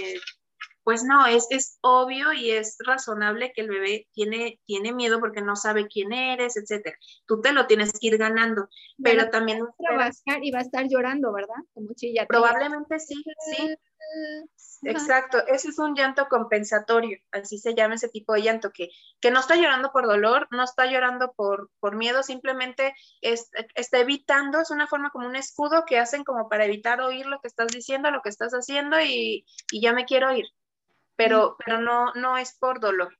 pues 0.89 1.03
no, 1.03 1.27
es, 1.27 1.45
es 1.51 1.77
obvio 1.81 2.33
y 2.33 2.49
es 2.49 2.75
razonable 2.83 3.51
que 3.53 3.61
el 3.61 3.69
bebé 3.69 4.07
tiene, 4.11 4.59
tiene 4.65 4.91
miedo 4.91 5.19
porque 5.19 5.39
no 5.39 5.55
sabe 5.55 5.87
quién 5.87 6.11
eres, 6.11 6.57
etcétera. 6.57 6.97
Tú 7.27 7.41
te 7.41 7.53
lo 7.53 7.67
tienes 7.67 7.91
que 7.91 8.07
ir 8.07 8.17
ganando, 8.17 8.67
pero 8.97 9.29
también... 9.29 9.63
Trabajar 9.77 10.39
y 10.41 10.49
va 10.49 10.57
a 10.57 10.63
estar 10.63 10.87
llorando, 10.89 11.31
¿verdad? 11.31 11.53
Como 11.75 11.93
chilla. 11.93 12.25
Probablemente 12.25 12.99
sí, 12.99 13.23
sí. 13.51 13.75
Exacto, 14.81 15.45
ese 15.45 15.69
es 15.69 15.77
un 15.77 15.93
llanto 15.93 16.27
compensatorio, 16.27 17.19
así 17.31 17.59
se 17.59 17.75
llama 17.75 17.93
ese 17.93 18.09
tipo 18.09 18.33
de 18.33 18.41
llanto, 18.41 18.71
que, 18.71 18.89
que 19.19 19.29
no 19.29 19.41
está 19.41 19.57
llorando 19.57 19.91
por 19.91 20.07
dolor, 20.07 20.47
no 20.49 20.63
está 20.63 20.87
llorando 20.87 21.33
por, 21.33 21.69
por 21.79 21.97
miedo, 21.97 22.23
simplemente 22.23 22.95
está 23.21 23.99
evitando, 23.99 24.59
es 24.59 24.71
una 24.71 24.87
forma 24.87 25.11
como 25.11 25.27
un 25.27 25.35
escudo 25.35 25.83
que 25.85 25.99
hacen 25.99 26.23
como 26.23 26.49
para 26.49 26.65
evitar 26.65 26.99
oír 27.01 27.27
lo 27.27 27.39
que 27.41 27.47
estás 27.47 27.67
diciendo, 27.67 28.09
lo 28.09 28.23
que 28.23 28.29
estás 28.29 28.53
haciendo 28.53 28.99
y, 28.99 29.45
y 29.71 29.81
ya 29.81 29.93
me 29.93 30.05
quiero 30.05 30.33
ir 30.33 30.45
pero, 31.19 31.57
pero 31.63 31.81
no, 31.81 32.13
no 32.13 32.37
es 32.37 32.57
por 32.57 32.79
dolor. 32.79 33.13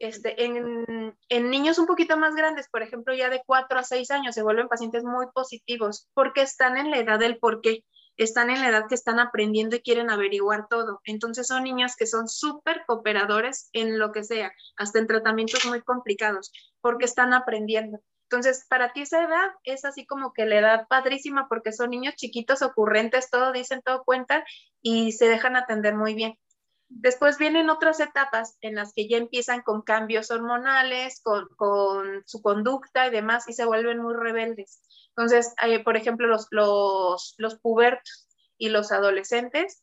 Este, 0.00 0.44
en, 0.44 1.16
en, 1.28 1.48
niños 1.50 1.78
un 1.78 1.86
poquito 1.86 2.16
más 2.16 2.34
grandes, 2.34 2.68
por 2.68 2.82
ejemplo, 2.82 3.14
ya 3.14 3.30
de 3.30 3.40
4 3.46 3.78
a 3.78 3.84
6 3.84 4.10
años, 4.10 4.34
se 4.34 4.42
vuelven 4.42 4.66
pacientes 4.66 5.04
muy 5.04 5.26
positivos 5.32 6.08
porque 6.12 6.42
están 6.42 6.76
en 6.76 6.90
la 6.90 6.98
edad 6.98 7.20
del 7.20 7.38
por 7.38 7.60
qué, 7.60 7.84
están 8.16 8.50
en 8.50 8.60
la 8.60 8.70
edad 8.70 8.88
que 8.88 8.96
están 8.96 9.20
aprendiendo 9.20 9.76
y 9.76 9.80
quieren 9.80 10.10
averiguar 10.10 10.66
todo. 10.68 11.00
Entonces 11.04 11.46
son 11.46 11.62
niños 11.62 11.94
que 11.96 12.08
son 12.08 12.26
súper 12.26 12.82
cooperadores 12.84 13.70
en 13.72 14.00
lo 14.00 14.10
que 14.10 14.24
sea, 14.24 14.52
hasta 14.76 14.98
en 14.98 15.06
tratamientos 15.06 15.64
muy 15.66 15.82
complicados, 15.82 16.50
porque 16.80 17.04
están 17.04 17.32
aprendiendo. 17.32 18.00
Entonces, 18.28 18.66
para 18.68 18.92
ti 18.92 19.02
esa 19.02 19.22
edad 19.22 19.50
es 19.62 19.84
así 19.84 20.04
como 20.04 20.32
que 20.32 20.46
la 20.46 20.58
edad 20.58 20.88
padrísima 20.88 21.46
porque 21.48 21.70
son 21.70 21.90
niños 21.90 22.16
chiquitos, 22.16 22.60
ocurrentes, 22.62 23.30
todo 23.30 23.52
dicen, 23.52 23.82
todo 23.84 24.02
cuentan 24.04 24.42
y 24.82 25.12
se 25.12 25.28
dejan 25.28 25.54
atender 25.54 25.94
muy 25.94 26.14
bien. 26.14 26.36
Después 26.88 27.38
vienen 27.38 27.68
otras 27.68 27.98
etapas 28.00 28.56
en 28.60 28.76
las 28.76 28.92
que 28.94 29.08
ya 29.08 29.16
empiezan 29.16 29.62
con 29.62 29.82
cambios 29.82 30.30
hormonales, 30.30 31.20
con, 31.22 31.48
su 32.26 32.42
conducta 32.42 33.06
y 33.06 33.10
demás, 33.10 33.48
y 33.48 33.52
se 33.54 33.64
vuelven 33.64 33.98
muy 33.98 34.14
rebeldes. 34.14 34.80
Entonces, 35.16 35.52
eh, 35.66 35.82
por 35.82 35.96
ejemplo, 35.96 36.26
los, 36.26 36.46
los, 36.50 37.34
los 37.38 37.58
pubertos 37.58 38.28
y 38.56 38.68
los 38.68 38.92
adolescentes 38.92 39.82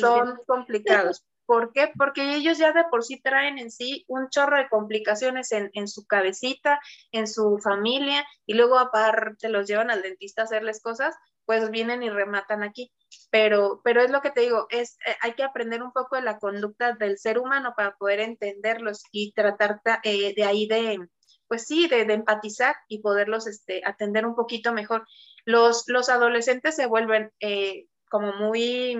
son 0.00 0.38
complicados. 0.46 1.24
¿Por 1.44 1.72
qué? 1.72 1.92
Porque 1.98 2.36
ellos 2.36 2.56
ya 2.56 2.72
de 2.72 2.84
por 2.84 3.04
sí 3.04 3.20
traen 3.20 3.58
en 3.58 3.70
sí 3.70 4.04
un 4.08 4.30
chorro 4.30 4.56
de 4.56 4.68
complicaciones 4.68 5.52
en, 5.52 5.70
en, 5.74 5.88
su 5.88 6.06
cabecita, 6.06 6.80
en 7.10 7.26
su 7.26 7.58
familia, 7.58 8.24
y 8.46 8.54
luego 8.54 8.78
aparte 8.78 9.48
los 9.48 9.66
llevan 9.66 9.90
al 9.90 10.02
dentista 10.02 10.42
a 10.42 10.44
hacerles 10.44 10.80
cosas, 10.80 11.14
pues 11.52 11.70
vienen 11.70 12.02
y 12.02 12.08
rematan 12.08 12.62
aquí. 12.62 12.90
Pero, 13.30 13.82
pero 13.84 14.00
es 14.00 14.10
lo 14.10 14.22
que 14.22 14.30
te 14.30 14.40
digo, 14.40 14.66
es, 14.70 14.96
eh, 15.06 15.16
hay 15.20 15.34
que 15.34 15.42
aprender 15.42 15.82
un 15.82 15.92
poco 15.92 16.16
de 16.16 16.22
la 16.22 16.38
conducta 16.38 16.92
del 16.92 17.18
ser 17.18 17.38
humano 17.38 17.74
para 17.76 17.94
poder 17.96 18.20
entenderlos 18.20 19.02
y 19.12 19.32
tratar 19.34 19.82
eh, 20.02 20.32
de 20.34 20.44
ahí 20.44 20.66
de, 20.66 21.06
pues 21.48 21.66
sí, 21.66 21.88
de, 21.88 22.00
empatizar 22.00 22.74
y 22.88 23.02
poderlos 23.02 23.46
este, 23.46 23.82
atender 23.84 24.24
un 24.24 24.34
poquito 24.34 24.72
mejor. 24.72 25.06
Los, 25.44 25.84
los 25.88 26.08
adolescentes 26.08 26.74
se 26.74 26.86
vuelven 26.86 27.30
eh, 27.40 27.84
como 28.08 28.32
muy 28.32 28.96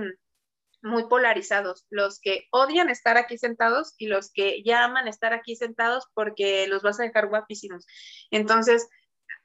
muy 0.84 1.06
polarizados, 1.06 1.86
los 1.90 2.18
que 2.18 2.48
odian 2.50 2.90
estar 2.90 3.16
aquí 3.16 3.38
sentados 3.38 3.94
y 3.98 4.08
los 4.08 4.32
que 4.32 4.64
ya 4.64 4.82
aman 4.82 5.06
estar 5.06 5.32
aquí 5.32 5.54
sentados 5.54 6.08
porque 6.12 6.66
los 6.66 6.82
vas 6.82 6.98
a 6.98 7.04
dejar 7.04 7.28
guapísimos. 7.28 7.86
Entonces, 8.32 8.88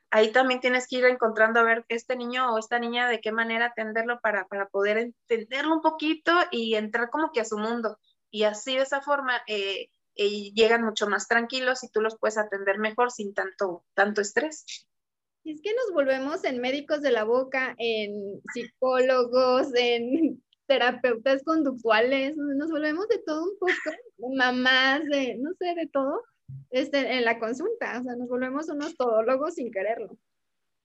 ahí 0.10 0.32
también 0.32 0.60
tienes 0.60 0.88
que 0.88 0.98
ir 0.98 1.06
encontrando 1.06 1.60
a 1.60 1.64
ver 1.64 1.86
este 1.90 2.16
niño 2.16 2.54
o 2.54 2.58
esta 2.58 2.80
niña 2.80 3.10
de 3.10 3.20
qué 3.22 3.32
manera 3.32 3.68
atenderlo 3.68 4.20
para, 4.22 4.48
poder 4.72 4.98
entenderlo 4.98 5.76
un 5.76 5.82
poquito 5.82 6.32
y 6.52 6.76
entrar 6.76 7.10
como 7.10 7.32
que 7.32 7.42
a 7.42 7.46
su 7.46 7.58
mundo. 7.58 7.98
Y 8.30 8.44
así 8.44 8.76
de 8.76 8.84
esa 8.84 9.02
forma 9.02 9.42
eh, 9.48 9.90
eh, 10.16 10.52
llegan 10.54 10.84
mucho 10.84 11.08
más 11.08 11.28
tranquilos 11.28 11.84
y 11.84 11.90
tú 11.90 12.02
los 12.02 12.18
puedes 12.18 12.38
atender 12.38 12.80
mejor 12.80 13.12
sin 13.12 13.34
tanto, 13.34 13.86
tanto 13.94 14.22
estrés. 14.22 14.66
Es 15.44 15.62
que 15.62 15.74
nos 15.74 15.94
volvemos 15.94 16.44
en 16.44 16.60
médicos 16.60 17.02
de 17.02 17.12
la 17.12 17.24
boca, 17.24 17.74
en 17.78 18.42
psicólogos, 18.54 19.68
en 19.76 20.44
terapeutas 20.68 21.42
conductuales, 21.44 22.36
nos 22.36 22.70
volvemos 22.70 23.08
de 23.08 23.20
todo 23.20 23.44
un 23.44 23.58
poco, 23.58 24.36
mamás, 24.36 25.06
de, 25.06 25.38
no 25.40 25.52
sé, 25.58 25.74
de 25.76 25.88
todo, 25.88 26.22
este, 26.70 27.18
en 27.18 27.26
la 27.26 27.40
consulta, 27.40 28.00
o 28.00 28.04
sea, 28.04 28.16
nos 28.16 28.28
volvemos 28.30 28.70
unos 28.70 28.96
todólogos 28.96 29.56
sin 29.56 29.72
quererlo. 29.72 30.18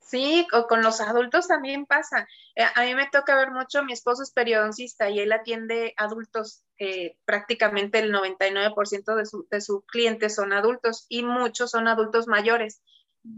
Sí, 0.01 0.47
o 0.53 0.67
con 0.67 0.83
los 0.83 1.01
adultos 1.01 1.47
también 1.49 1.87
pasa. 1.87 2.27
Eh, 2.57 2.65
a 2.75 2.85
mí 2.85 2.95
me 2.95 3.09
toca 3.11 3.37
ver 3.37 3.51
mucho, 3.51 3.85
mi 3.85 3.93
esposo 3.93 4.23
es 4.23 4.33
periodoncista 4.33 5.09
y 5.09 5.21
él 5.21 5.33
atiende 5.33 5.95
adultos, 5.97 6.65
eh, 6.79 7.17
prácticamente 7.25 8.01
el 8.01 8.13
99% 8.13 9.15
de, 9.15 9.27
su, 9.27 9.47
de 9.51 9.61
sus 9.61 9.85
clientes 9.87 10.35
son 10.35 10.53
adultos 10.53 11.07
y 11.09 11.23
muchos 11.23 11.71
son 11.71 11.89
adultos 11.89 12.27
mayores. 12.27 12.83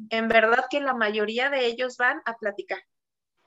En 0.09 0.29
verdad 0.29 0.64
que 0.70 0.81
la 0.81 0.95
mayoría 0.95 1.51
de 1.51 1.66
ellos 1.66 1.99
van 1.99 2.22
a 2.25 2.37
platicar 2.39 2.83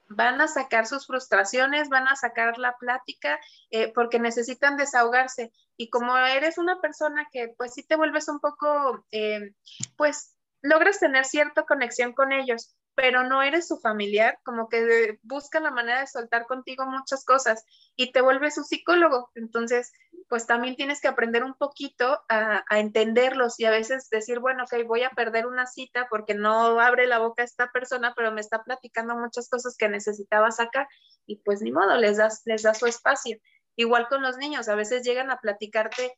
van 0.09 0.39
a 0.41 0.47
sacar 0.47 0.87
sus 0.87 1.07
frustraciones, 1.07 1.89
van 1.89 2.07
a 2.07 2.15
sacar 2.15 2.57
la 2.57 2.77
plática 2.77 3.39
eh, 3.71 3.91
porque 3.93 4.19
necesitan 4.19 4.77
desahogarse. 4.77 5.51
Y 5.75 5.89
como 5.89 6.17
eres 6.17 6.57
una 6.57 6.79
persona 6.81 7.27
que 7.31 7.53
pues 7.57 7.73
sí 7.73 7.83
te 7.83 7.95
vuelves 7.95 8.29
un 8.29 8.39
poco, 8.39 9.05
eh, 9.11 9.53
pues 9.95 10.35
logras 10.61 10.99
tener 10.99 11.25
cierta 11.25 11.63
conexión 11.63 12.13
con 12.13 12.31
ellos, 12.31 12.75
pero 12.97 13.23
no 13.23 13.43
eres 13.43 13.67
su 13.67 13.77
familiar, 13.77 14.39
como 14.43 14.69
que 14.69 15.19
busca 15.21 15.59
la 15.59 15.69
manera 15.69 15.99
de 15.99 16.07
soltar 16.07 16.47
contigo 16.47 16.83
muchas 16.87 17.23
cosas 17.23 17.63
y 17.95 18.11
te 18.11 18.21
vuelves 18.21 18.55
su 18.55 18.63
psicólogo. 18.63 19.29
Entonces, 19.35 19.91
pues 20.27 20.47
también 20.47 20.75
tienes 20.75 20.99
que 20.99 21.07
aprender 21.07 21.43
un 21.43 21.53
poquito 21.53 22.19
a, 22.27 22.63
entenderlos 22.71 23.59
y 23.59 23.65
a 23.65 23.69
veces 23.69 24.09
decir, 24.09 24.39
bueno, 24.39 24.63
ok, 24.63 24.83
voy 24.87 25.03
a 25.03 25.11
perder 25.11 25.45
una 25.45 25.67
cita 25.67 26.07
porque 26.09 26.33
no 26.33 26.79
abre 26.79 27.05
la 27.05 27.19
boca 27.19 27.43
esta 27.43 27.71
persona, 27.71 28.13
pero 28.15 28.31
me 28.31 28.41
está 28.41 28.63
platicando 28.63 29.15
muchas 29.15 29.47
cosas 29.47 29.77
que 29.77 29.89
necesitaba 29.89 30.49
sacar 30.49 30.87
y 31.27 31.35
pues 31.43 31.61
ni 31.61 31.71
modo, 31.71 31.97
les 31.97 32.17
das, 32.17 32.41
les 32.45 32.63
das 32.63 32.79
su 32.79 32.87
espacio. 32.87 33.37
Igual 33.75 34.07
con 34.07 34.23
los 34.23 34.37
niños, 34.37 34.69
a 34.69 34.75
veces 34.75 35.03
llegan 35.03 35.29
a 35.29 35.37
platicarte 35.37 36.17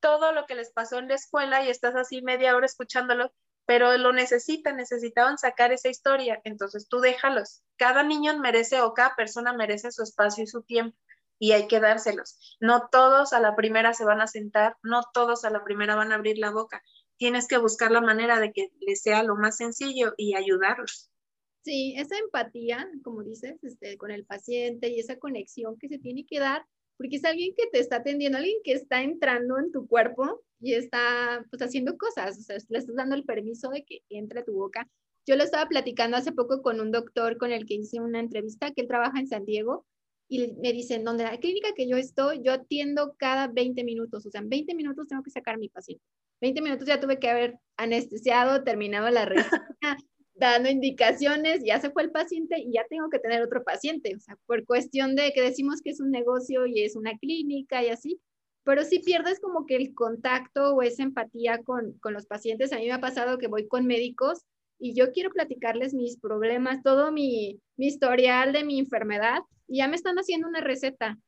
todo 0.00 0.32
lo 0.32 0.46
que 0.46 0.56
les 0.56 0.72
pasó 0.72 0.98
en 0.98 1.06
la 1.06 1.14
escuela 1.14 1.62
y 1.62 1.70
estás 1.70 1.94
así 1.94 2.22
media 2.22 2.56
hora 2.56 2.66
escuchándolo, 2.66 3.30
pero 3.68 3.98
lo 3.98 4.14
necesitan, 4.14 4.78
necesitaban 4.78 5.36
sacar 5.36 5.72
esa 5.72 5.90
historia, 5.90 6.40
entonces 6.44 6.88
tú 6.88 7.00
déjalos. 7.00 7.62
Cada 7.76 8.02
niño 8.02 8.38
merece 8.38 8.80
o 8.80 8.94
cada 8.94 9.14
persona 9.14 9.52
merece 9.52 9.92
su 9.92 10.02
espacio 10.02 10.42
y 10.44 10.46
su 10.46 10.62
tiempo 10.62 10.96
y 11.38 11.52
hay 11.52 11.68
que 11.68 11.78
dárselos. 11.78 12.56
No 12.60 12.88
todos 12.90 13.34
a 13.34 13.40
la 13.40 13.54
primera 13.56 13.92
se 13.92 14.06
van 14.06 14.22
a 14.22 14.26
sentar, 14.26 14.78
no 14.82 15.02
todos 15.12 15.44
a 15.44 15.50
la 15.50 15.64
primera 15.64 15.96
van 15.96 16.12
a 16.12 16.14
abrir 16.14 16.38
la 16.38 16.50
boca. 16.50 16.82
Tienes 17.18 17.46
que 17.46 17.58
buscar 17.58 17.90
la 17.90 18.00
manera 18.00 18.40
de 18.40 18.54
que 18.54 18.70
les 18.80 19.02
sea 19.02 19.22
lo 19.22 19.36
más 19.36 19.58
sencillo 19.58 20.14
y 20.16 20.34
ayudarlos. 20.34 21.10
Sí, 21.60 21.94
esa 21.98 22.16
empatía, 22.16 22.88
como 23.04 23.22
dices, 23.22 23.62
este, 23.62 23.98
con 23.98 24.10
el 24.10 24.24
paciente 24.24 24.88
y 24.88 24.98
esa 24.98 25.18
conexión 25.18 25.76
que 25.78 25.88
se 25.88 25.98
tiene 25.98 26.24
que 26.26 26.40
dar, 26.40 26.64
porque 26.98 27.16
es 27.16 27.24
alguien 27.24 27.54
que 27.56 27.68
te 27.68 27.78
está 27.78 27.96
atendiendo, 27.96 28.38
alguien 28.38 28.58
que 28.64 28.72
está 28.72 29.02
entrando 29.02 29.58
en 29.58 29.72
tu 29.72 29.86
cuerpo 29.86 30.42
y 30.60 30.74
está 30.74 31.46
pues 31.48 31.62
haciendo 31.62 31.96
cosas, 31.96 32.38
o 32.38 32.42
sea, 32.42 32.56
le 32.68 32.78
estás 32.78 32.96
dando 32.96 33.14
el 33.14 33.24
permiso 33.24 33.70
de 33.70 33.84
que 33.84 34.02
entre 34.10 34.40
a 34.40 34.44
tu 34.44 34.52
boca. 34.52 34.86
Yo 35.24 35.36
lo 35.36 35.44
estaba 35.44 35.68
platicando 35.68 36.16
hace 36.16 36.32
poco 36.32 36.60
con 36.60 36.80
un 36.80 36.90
doctor 36.90 37.38
con 37.38 37.52
el 37.52 37.66
que 37.66 37.74
hice 37.74 38.00
una 38.00 38.18
entrevista, 38.18 38.72
que 38.72 38.82
él 38.82 38.88
trabaja 38.88 39.20
en 39.20 39.28
San 39.28 39.44
Diego, 39.44 39.86
y 40.28 40.52
me 40.54 40.72
dicen, 40.72 41.04
donde 41.04 41.24
la 41.24 41.38
clínica 41.38 41.72
que 41.74 41.88
yo 41.88 41.96
estoy, 41.96 42.42
yo 42.42 42.52
atiendo 42.52 43.14
cada 43.16 43.46
20 43.48 43.82
minutos, 43.84 44.26
o 44.26 44.30
sea, 44.30 44.40
en 44.40 44.48
20 44.48 44.74
minutos 44.74 45.06
tengo 45.08 45.22
que 45.22 45.30
sacar 45.30 45.54
a 45.54 45.58
mi 45.58 45.68
paciente. 45.68 46.04
20 46.40 46.60
minutos 46.62 46.86
ya 46.86 47.00
tuve 47.00 47.18
que 47.18 47.28
haber 47.28 47.58
anestesiado, 47.76 48.62
terminado 48.64 49.08
la 49.10 49.24
receta, 49.26 49.96
dando 50.38 50.70
indicaciones, 50.70 51.62
ya 51.64 51.80
se 51.80 51.90
fue 51.90 52.02
el 52.02 52.10
paciente 52.10 52.58
y 52.58 52.72
ya 52.72 52.84
tengo 52.88 53.10
que 53.10 53.18
tener 53.18 53.42
otro 53.42 53.64
paciente, 53.64 54.14
o 54.14 54.20
sea, 54.20 54.36
por 54.46 54.64
cuestión 54.64 55.16
de 55.16 55.32
que 55.32 55.42
decimos 55.42 55.82
que 55.82 55.90
es 55.90 56.00
un 56.00 56.10
negocio 56.10 56.66
y 56.66 56.82
es 56.82 56.96
una 56.96 57.16
clínica 57.18 57.82
y 57.82 57.88
así, 57.88 58.20
pero 58.64 58.84
si 58.84 58.98
pierdes 58.98 59.40
como 59.40 59.64
que 59.64 59.76
el 59.76 59.94
contacto 59.94 60.74
o 60.74 60.82
esa 60.82 61.02
empatía 61.02 61.62
con, 61.62 61.94
con 62.00 62.12
los 62.12 62.26
pacientes. 62.26 62.70
A 62.70 62.76
mí 62.76 62.84
me 62.84 62.92
ha 62.92 63.00
pasado 63.00 63.38
que 63.38 63.46
voy 63.46 63.66
con 63.66 63.86
médicos 63.86 64.44
y 64.78 64.94
yo 64.94 65.10
quiero 65.12 65.30
platicarles 65.30 65.94
mis 65.94 66.18
problemas, 66.18 66.82
todo 66.82 67.10
mi, 67.10 67.62
mi 67.76 67.86
historial 67.86 68.52
de 68.52 68.64
mi 68.64 68.78
enfermedad 68.78 69.40
y 69.66 69.78
ya 69.78 69.88
me 69.88 69.96
están 69.96 70.16
haciendo 70.16 70.48
una 70.48 70.60
receta. 70.60 71.18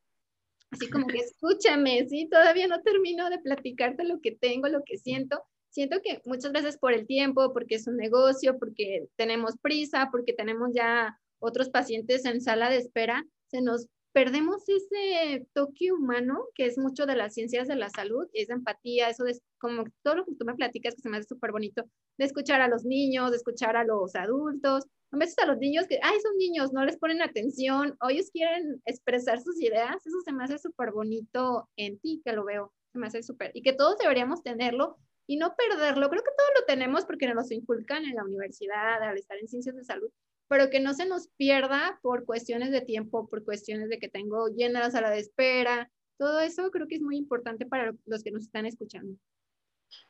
Así 0.69 0.87
como 0.89 1.07
que 1.07 1.17
escúchame, 1.25 2.07
sí, 2.07 2.27
todavía 2.29 2.67
no 2.67 2.81
termino 2.81 3.29
de 3.31 3.39
platicarte 3.39 4.03
lo 4.03 4.21
que 4.21 4.31
tengo, 4.31 4.67
lo 4.67 4.83
que 4.83 4.97
siento. 4.97 5.43
Siento 5.71 6.01
que 6.03 6.21
muchas 6.25 6.51
veces 6.51 6.77
por 6.77 6.91
el 6.91 7.07
tiempo, 7.07 7.53
porque 7.53 7.75
es 7.75 7.87
un 7.87 7.95
negocio, 7.95 8.59
porque 8.59 9.07
tenemos 9.15 9.55
prisa, 9.61 10.09
porque 10.11 10.33
tenemos 10.33 10.71
ya 10.73 11.17
otros 11.39 11.69
pacientes 11.69 12.25
en 12.25 12.41
sala 12.41 12.69
de 12.69 12.77
espera, 12.77 13.23
se 13.47 13.61
nos 13.61 13.87
perdemos 14.11 14.67
ese 14.67 15.47
toque 15.53 15.93
humano 15.93 16.43
que 16.55 16.65
es 16.65 16.77
mucho 16.77 17.05
de 17.05 17.15
las 17.15 17.33
ciencias 17.33 17.69
de 17.69 17.77
la 17.77 17.89
salud, 17.89 18.27
esa 18.33 18.53
empatía, 18.53 19.09
eso 19.09 19.23
de 19.23 19.39
como 19.59 19.85
todo 20.03 20.15
lo 20.15 20.25
que 20.25 20.35
tú 20.35 20.43
me 20.45 20.55
platicas 20.55 20.93
que 20.93 21.01
se 21.01 21.09
me 21.09 21.17
hace 21.17 21.29
súper 21.29 21.53
bonito, 21.53 21.85
de 22.17 22.25
escuchar 22.25 22.59
a 22.59 22.67
los 22.67 22.83
niños, 22.83 23.31
de 23.31 23.37
escuchar 23.37 23.77
a 23.77 23.85
los 23.85 24.13
adultos, 24.15 24.87
a 25.11 25.17
veces 25.17 25.37
a 25.39 25.45
los 25.45 25.57
niños 25.57 25.87
que, 25.87 25.99
ay, 26.03 26.19
son 26.19 26.35
niños, 26.37 26.73
no 26.73 26.83
les 26.83 26.97
ponen 26.97 27.21
atención, 27.21 27.95
o 28.01 28.09
ellos 28.09 28.29
quieren 28.31 28.81
expresar 28.85 29.41
sus 29.41 29.61
ideas, 29.61 30.05
eso 30.05 30.19
se 30.25 30.33
me 30.33 30.43
hace 30.43 30.57
súper 30.57 30.91
bonito 30.91 31.69
en 31.77 31.97
ti, 31.99 32.21
que 32.25 32.33
lo 32.33 32.43
veo, 32.43 32.73
se 32.91 32.99
me 32.99 33.07
hace 33.07 33.23
súper, 33.23 33.51
y 33.53 33.61
que 33.61 33.71
todos 33.71 33.97
deberíamos 33.97 34.43
tenerlo 34.43 34.97
y 35.27 35.37
no 35.37 35.55
perderlo, 35.55 36.09
creo 36.09 36.23
que 36.23 36.31
todos 36.37 36.49
lo 36.59 36.65
tenemos 36.65 37.05
porque 37.05 37.27
nos 37.27 37.49
lo 37.49 37.55
inculcan 37.55 38.05
en 38.05 38.15
la 38.15 38.23
universidad, 38.23 39.01
al 39.01 39.17
estar 39.17 39.37
en 39.37 39.47
ciencias 39.47 39.75
de 39.75 39.83
salud, 39.83 40.11
pero 40.47 40.69
que 40.69 40.79
no 40.79 40.93
se 40.93 41.05
nos 41.05 41.29
pierda 41.37 41.99
por 42.01 42.25
cuestiones 42.25 42.71
de 42.71 42.81
tiempo, 42.81 43.27
por 43.29 43.43
cuestiones 43.43 43.89
de 43.89 43.99
que 43.99 44.09
tengo 44.09 44.49
llena 44.49 44.81
la 44.81 44.91
sala 44.91 45.09
de 45.09 45.19
espera. 45.19 45.89
Todo 46.17 46.41
eso 46.41 46.69
creo 46.71 46.87
que 46.87 46.95
es 46.95 47.01
muy 47.01 47.17
importante 47.17 47.65
para 47.65 47.93
los 48.05 48.23
que 48.23 48.31
nos 48.31 48.43
están 48.43 48.65
escuchando. 48.65 49.17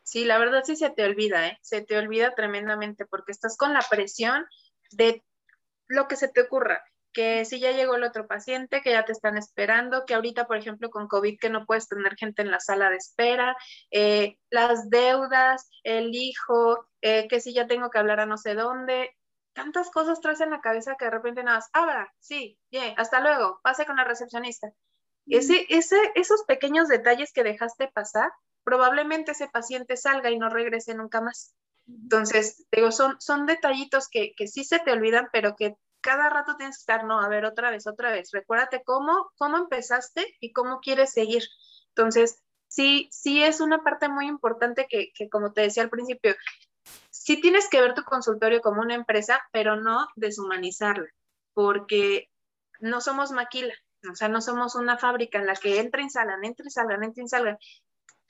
Sí, 0.04 0.26
la 0.26 0.38
verdad 0.40 0.64
sí 0.64 0.76
se 0.76 0.90
te 0.90 1.04
olvida, 1.04 1.48
¿eh? 1.48 1.58
Se 1.62 1.82
te 1.82 1.98
olvida 1.98 2.34
tremendamente 2.36 3.06
porque 3.06 3.32
estás 3.32 3.58
con 3.58 3.74
la 3.74 3.86
presión 3.90 4.46
de 4.92 5.24
lo 5.88 6.08
que 6.08 6.16
se 6.16 6.28
te 6.28 6.42
ocurra, 6.42 6.84
que 7.14 7.46
si 7.46 7.60
ya 7.60 7.72
llegó 7.72 7.96
el 7.96 8.04
otro 8.04 8.28
paciente, 8.28 8.82
que 8.82 8.92
ya 8.92 9.06
te 9.06 9.12
están 9.12 9.38
esperando, 9.38 10.06
que 10.06 10.14
ahorita, 10.14 10.48
por 10.48 10.58
ejemplo, 10.58 10.90
con 10.90 11.08
COVID, 11.08 11.38
que 11.40 11.50
no 11.50 11.66
puedes 11.66 11.88
tener 11.88 12.16
gente 12.16 12.42
en 12.42 12.52
la 12.52 12.60
sala 12.60 12.90
de 12.90 12.98
espera, 12.98 13.56
eh, 13.92 14.38
las 14.50 14.90
deudas, 14.90 15.70
el 15.84 16.14
hijo, 16.14 16.88
eh, 17.02 17.28
que 17.28 17.40
si 17.40 17.54
ya 17.54 17.68
tengo 17.68 17.90
que 17.90 18.00
hablar 18.00 18.20
a 18.20 18.26
no 18.26 18.38
sé 18.38 18.54
dónde, 18.56 19.12
tantas 19.54 19.92
cosas 19.92 20.22
traes 20.22 20.42
en 20.42 20.52
la 20.52 20.62
cabeza 20.62 20.96
que 20.98 21.06
de 21.06 21.12
repente 21.12 21.44
nada 21.44 21.58
más, 21.58 21.70
abra, 21.74 22.14
sí, 22.20 22.58
bien, 22.72 22.94
hasta 22.98 23.20
luego, 23.20 23.60
pase 23.64 23.86
con 23.86 23.98
la 23.98 24.04
recepcionista. 24.04 24.72
Ese, 25.28 25.66
ese, 25.70 25.98
esos 26.16 26.44
pequeños 26.44 26.88
detalles 26.88 27.32
que 27.32 27.44
dejaste 27.44 27.88
pasar, 27.90 28.32
probablemente 28.64 29.32
ese 29.32 29.48
paciente 29.48 29.96
salga 29.96 30.30
y 30.32 30.38
no 30.38 30.50
regrese 30.50 30.96
nunca 30.96 31.22
más. 31.22 31.56
Entonces, 31.88 32.66
digo, 32.72 32.92
son, 32.92 33.20
son 33.20 33.46
detallitos 33.46 34.08
que, 34.10 34.34
que 34.36 34.48
sí 34.48 34.64
se 34.64 34.80
te 34.80 34.92
olvidan, 34.92 35.30
pero 35.32 35.56
que 35.56 35.76
cada 36.02 36.30
rato 36.30 36.56
tienes 36.58 36.78
que 36.78 36.82
estar, 36.82 37.06
no, 37.06 37.20
a 37.20 37.28
ver, 37.30 37.46
otra 37.46 37.72
vez, 37.72 37.88
otra 37.88 38.12
vez. 38.12 38.32
Recuérdate 38.32 38.84
cómo, 38.84 39.32
cómo 39.38 39.58
empezaste 39.58 40.36
y 40.40 40.52
cómo 40.52 40.80
quieres 40.80 41.14
seguir. 41.14 41.44
Entonces, 41.90 42.42
sí, 42.68 43.10
sí 43.12 43.44
es 43.44 43.62
una 43.62 43.84
parte 43.84 44.10
muy 44.10 44.28
importante 44.28 44.88
que, 44.90 45.12
que 45.14 45.30
como 45.30 45.54
te 45.54 45.62
decía 45.62 45.84
al 45.84 45.90
principio, 45.90 46.36
sí 47.10 47.40
tienes 47.40 47.70
que 47.70 47.82
ver 47.82 47.94
tu 47.94 48.04
consultorio 48.04 48.62
como 48.62 48.82
una 48.82 48.96
empresa, 48.96 49.42
pero 49.52 49.76
no 49.76 50.08
deshumanizarla, 50.16 51.08
porque 51.54 52.30
no 52.80 53.02
somos 53.02 53.32
maquila, 53.32 53.74
o 54.10 54.16
sea, 54.16 54.28
no 54.28 54.42
somos 54.42 54.76
una 54.76 54.98
fábrica 54.98 55.38
en 55.38 55.46
la 55.46 55.56
que 55.56 55.80
entren, 55.80 56.10
salgan, 56.10 56.44
entren, 56.44 56.72
salgan, 56.72 57.04
entren, 57.04 57.28
salgan. 57.28 57.58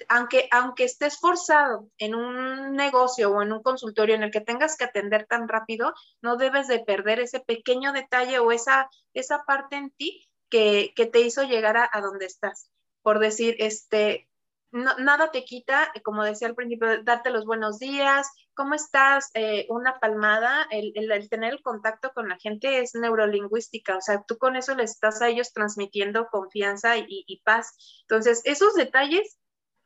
Aunque, 0.09 0.47
aunque 0.51 0.83
estés 0.83 1.19
forzado 1.19 1.89
en 1.97 2.15
un 2.15 2.75
negocio 2.75 3.31
o 3.31 3.41
en 3.41 3.51
un 3.51 3.61
consultorio 3.61 4.15
en 4.15 4.23
el 4.23 4.31
que 4.31 4.41
tengas 4.41 4.77
que 4.77 4.85
atender 4.85 5.25
tan 5.27 5.47
rápido, 5.47 5.93
no 6.21 6.37
debes 6.37 6.67
de 6.67 6.79
perder 6.79 7.19
ese 7.19 7.39
pequeño 7.39 7.93
detalle 7.93 8.39
o 8.39 8.51
esa, 8.51 8.89
esa 9.13 9.43
parte 9.43 9.75
en 9.75 9.91
ti 9.91 10.27
que, 10.49 10.93
te 11.11 11.21
hizo 11.21 11.43
llegar 11.43 11.77
a, 11.77 11.89
a 11.91 12.01
donde 12.01 12.25
estás. 12.25 12.69
Por 13.01 13.19
decir, 13.19 13.55
este, 13.59 14.29
nada 14.71 15.31
te 15.31 15.43
quita, 15.43 15.91
como 16.03 16.23
decía 16.23 16.47
al 16.47 16.55
principio, 16.55 17.03
darte 17.03 17.29
los 17.29 17.45
buenos 17.45 17.79
días, 17.79 18.27
¿cómo 18.53 18.73
estás? 18.73 19.29
Eh, 19.33 19.65
una 19.69 19.99
palmada, 19.99 20.65
el, 20.71 20.93
tener 21.29 21.53
el 21.53 21.61
contacto 21.61 22.11
con 22.13 22.29
la 22.29 22.37
gente 22.37 22.79
es 22.79 22.95
neurolingüística, 22.95 23.97
o 23.97 24.01
sea, 24.01 24.23
tú 24.27 24.37
con 24.37 24.55
eso 24.55 24.75
le 24.75 24.83
estás 24.83 25.21
a 25.21 25.27
ellos 25.27 25.51
transmitiendo 25.53 26.27
confianza 26.27 26.97
y, 26.97 27.41
paz. 27.43 27.75
Entonces, 28.03 28.41
esos 28.45 28.73
detalles 28.75 29.37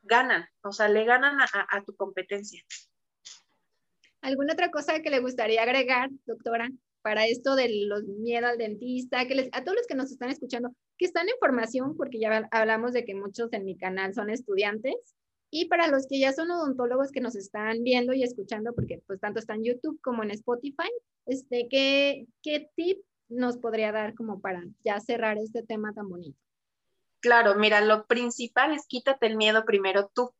ganan, 0.06 0.46
o 0.64 0.72
sea, 0.72 0.88
le 0.90 1.04
ganan 1.06 1.38
a, 1.40 1.84
tu 1.84 1.96
competencia. 1.96 2.64
¿Alguna 4.22 4.54
otra 4.54 4.72
cosa 4.72 5.02
que 5.02 5.10
le 5.10 5.20
gustaría 5.20 5.62
agregar, 5.62 6.10
doctora, 6.26 6.70
para 7.02 7.28
esto 7.28 7.56
de 7.56 7.86
los 7.86 8.04
miedo 8.04 8.48
al 8.48 8.58
dentista? 8.58 9.28
Que 9.28 9.36
les, 9.36 9.50
a 9.52 9.64
todos 9.64 9.78
los 9.78 9.88
que 9.88 9.96
nos 9.96 10.12
están 10.12 10.30
escuchando, 10.30 10.74
que 10.98 11.06
están 11.06 11.28
en 11.30 11.36
formación, 11.40 11.96
porque 11.96 12.20
ya 12.20 12.48
hablamos 12.52 12.94
de 12.94 13.06
que 13.06 13.14
muchos 13.14 13.54
en 13.54 13.66
mi 13.66 13.78
canal 13.78 14.14
son 14.14 14.30
estudiantes, 14.30 14.96
y 15.52 15.66
para 15.66 15.88
los 15.88 16.08
que 16.08 16.20
ya 16.20 16.34
son 16.34 16.52
odontólogos 16.52 17.12
que 17.12 17.22
nos 17.22 17.36
están 17.36 17.84
viendo 17.84 18.14
y 18.14 18.24
escuchando, 18.24 18.74
porque 18.74 19.02
pues 19.06 19.20
tanto 19.20 19.40
está 19.40 19.54
en 19.54 19.64
YouTube 19.64 20.00
como 20.02 20.24
en 20.24 20.32
Spotify, 20.32 20.90
este, 21.28 21.68
¿qué, 21.70 22.28
qué 22.42 22.70
tip 22.76 23.00
nos 23.30 23.58
podría 23.58 23.92
dar 23.92 24.16
como 24.16 24.42
para 24.42 24.64
ya 24.84 25.00
cerrar 25.00 25.38
este 25.38 25.64
tema 25.64 25.94
tan 25.94 26.10
bonito? 26.10 26.38
Claro, 27.26 27.56
mira, 27.56 27.82
lo 27.82 28.06
principal 28.06 28.72
es 28.76 28.86
quítate 28.86 29.26
el 29.26 29.36
miedo 29.36 29.66
primero 29.66 30.12
tú. 30.14 30.32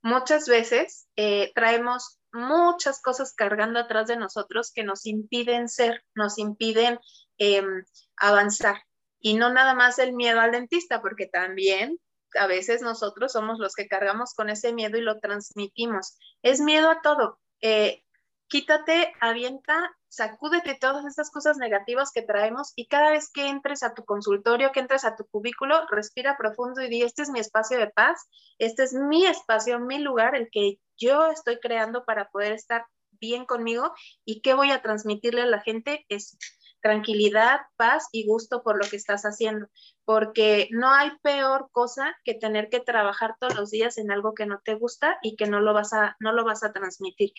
Muchas 0.00 0.48
veces 0.48 1.06
eh, 1.16 1.52
traemos 1.54 2.18
muchas 2.32 3.02
cosas 3.02 3.34
cargando 3.34 3.78
atrás 3.78 4.08
de 4.08 4.16
nosotros 4.16 4.72
que 4.72 4.84
nos 4.84 5.04
impiden 5.04 5.68
ser, 5.68 6.02
nos 6.14 6.38
impiden 6.38 6.98
em, 7.36 7.84
avanzar. 8.16 8.78
Y 9.20 9.34
no 9.34 9.52
nada 9.52 9.74
más 9.74 9.98
el 9.98 10.14
miedo 10.14 10.40
al 10.40 10.52
dentista, 10.52 11.02
porque 11.02 11.26
también 11.26 11.98
a 12.40 12.46
veces 12.46 12.80
nosotros 12.80 13.32
somos 13.32 13.58
los 13.58 13.74
que 13.74 13.86
cargamos 13.86 14.32
con 14.32 14.48
ese 14.48 14.72
miedo 14.72 14.96
y 14.96 15.02
lo 15.02 15.20
transmitimos. 15.20 16.16
Es 16.40 16.58
miedo 16.58 16.88
a 16.90 17.02
todo. 17.02 17.38
Eh, 17.60 18.02
quítate, 18.48 19.12
avienta, 19.20 19.94
sacúdete 20.08 20.76
todas 20.80 21.04
esas 21.04 21.30
cosas 21.30 21.58
negativas 21.58 22.10
que 22.12 22.22
traemos 22.22 22.72
y 22.76 22.86
cada 22.86 23.10
vez 23.10 23.30
que 23.32 23.46
entres 23.46 23.82
a 23.82 23.94
tu 23.94 24.04
consultorio, 24.04 24.72
que 24.72 24.80
entres 24.80 25.04
a 25.04 25.16
tu 25.16 25.26
cubículo, 25.26 25.86
respira 25.90 26.36
profundo 26.36 26.82
y 26.82 26.88
di, 26.88 27.02
este 27.02 27.22
es 27.22 27.30
mi 27.30 27.40
espacio 27.40 27.78
de 27.78 27.88
paz, 27.88 28.26
este 28.58 28.84
es 28.84 28.94
mi 28.94 29.26
espacio, 29.26 29.78
mi 29.80 29.98
lugar, 29.98 30.34
el 30.34 30.48
que 30.50 30.80
yo 30.96 31.30
estoy 31.30 31.60
creando 31.60 32.04
para 32.04 32.28
poder 32.30 32.52
estar 32.52 32.86
bien 33.20 33.44
conmigo 33.44 33.92
y 34.24 34.40
qué 34.40 34.54
voy 34.54 34.70
a 34.70 34.82
transmitirle 34.82 35.42
a 35.42 35.46
la 35.46 35.60
gente 35.60 36.04
es 36.08 36.38
tranquilidad, 36.80 37.60
paz 37.76 38.08
y 38.12 38.26
gusto 38.26 38.62
por 38.62 38.82
lo 38.82 38.88
que 38.88 38.96
estás 38.96 39.22
haciendo, 39.22 39.66
porque 40.04 40.68
no 40.70 40.92
hay 40.92 41.10
peor 41.22 41.68
cosa 41.72 42.16
que 42.24 42.34
tener 42.34 42.68
que 42.68 42.80
trabajar 42.80 43.36
todos 43.40 43.56
los 43.56 43.70
días 43.70 43.98
en 43.98 44.10
algo 44.12 44.34
que 44.34 44.46
no 44.46 44.60
te 44.64 44.74
gusta 44.74 45.18
y 45.22 45.36
que 45.36 45.46
no 45.46 45.60
lo 45.60 45.74
vas 45.74 45.92
a, 45.92 46.16
no 46.20 46.32
lo 46.32 46.44
vas 46.44 46.62
a 46.62 46.72
transmitir. 46.72 47.32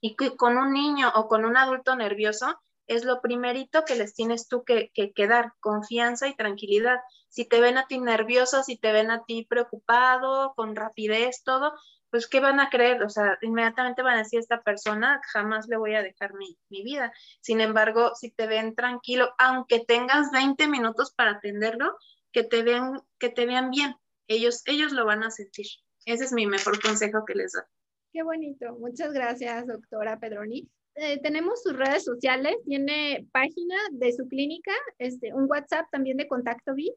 Y 0.00 0.16
que 0.16 0.36
con 0.36 0.56
un 0.56 0.72
niño 0.72 1.10
o 1.14 1.28
con 1.28 1.44
un 1.44 1.56
adulto 1.56 1.96
nervioso 1.96 2.58
es 2.88 3.04
lo 3.04 3.20
primerito 3.20 3.84
que 3.84 3.94
les 3.94 4.14
tienes 4.14 4.48
tú 4.48 4.64
que, 4.64 4.90
que, 4.94 5.26
dar, 5.26 5.52
confianza 5.60 6.26
y 6.26 6.34
tranquilidad. 6.34 6.98
Si 7.28 7.44
te 7.44 7.60
ven 7.60 7.76
a 7.76 7.86
ti 7.86 8.00
nervioso, 8.00 8.62
si 8.62 8.78
te 8.78 8.92
ven 8.92 9.10
a 9.10 9.24
ti 9.24 9.46
preocupado, 9.48 10.54
con 10.56 10.74
rapidez, 10.74 11.42
todo, 11.44 11.74
pues, 12.10 12.26
¿qué 12.26 12.40
van 12.40 12.60
a 12.60 12.70
creer? 12.70 13.02
O 13.02 13.10
sea, 13.10 13.38
inmediatamente 13.42 14.02
van 14.02 14.14
a 14.14 14.22
decir, 14.22 14.40
esta 14.40 14.62
persona 14.62 15.20
jamás 15.32 15.68
le 15.68 15.76
voy 15.76 15.94
a 15.94 16.02
dejar 16.02 16.32
mi, 16.34 16.56
vida. 16.70 17.12
Sin 17.42 17.60
embargo, 17.60 18.14
si 18.14 18.30
te 18.30 18.46
ven 18.46 18.74
tranquilo, 18.74 19.34
aunque 19.38 19.80
tengas 19.80 20.30
20 20.32 20.66
minutos 20.68 21.12
para 21.14 21.32
atenderlo, 21.32 21.96
que 22.32 22.42
te 22.42 22.62
vean, 22.62 23.02
que 23.18 23.28
te 23.28 23.44
vean 23.44 23.70
bien. 23.70 23.96
Ellos, 24.28 24.62
ellos 24.64 24.92
lo 24.92 25.04
van 25.04 25.22
a 25.22 25.30
sentir. 25.30 25.66
Ese 26.06 26.24
es 26.24 26.32
mi 26.32 26.46
mejor 26.46 26.80
consejo 26.80 27.24
que 27.26 27.34
les 27.34 27.52
doy. 27.52 27.64
Qué 28.12 28.22
bonito. 28.22 28.76
Muchas 28.78 29.12
gracias, 29.12 29.66
doctora 29.66 30.18
Pedroni. 30.18 30.68
Eh, 30.94 31.20
tenemos 31.20 31.62
sus 31.62 31.76
redes 31.76 32.04
sociales, 32.04 32.56
tiene 32.64 33.26
página 33.32 33.76
de 33.92 34.12
su 34.12 34.26
clínica, 34.26 34.72
este, 34.98 35.32
un 35.32 35.46
WhatsApp 35.48 35.86
también 35.92 36.16
de 36.16 36.26
Contacto 36.26 36.74
VIP 36.74 36.96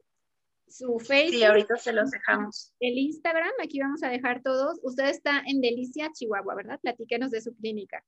su 0.72 0.98
Facebook. 0.98 1.34
Sí, 1.34 1.44
ahorita 1.44 1.76
se 1.76 1.92
los 1.92 2.10
dejamos. 2.10 2.72
El 2.80 2.98
Instagram, 2.98 3.52
aquí 3.62 3.78
vamos 3.78 4.02
a 4.02 4.08
dejar 4.08 4.42
todos. 4.42 4.80
Usted 4.82 5.08
está 5.08 5.42
en 5.46 5.60
Delicia, 5.60 6.10
Chihuahua, 6.12 6.54
¿verdad? 6.54 6.80
Platíquenos 6.80 7.30
de 7.30 7.42
su 7.42 7.54
clínica. 7.54 8.04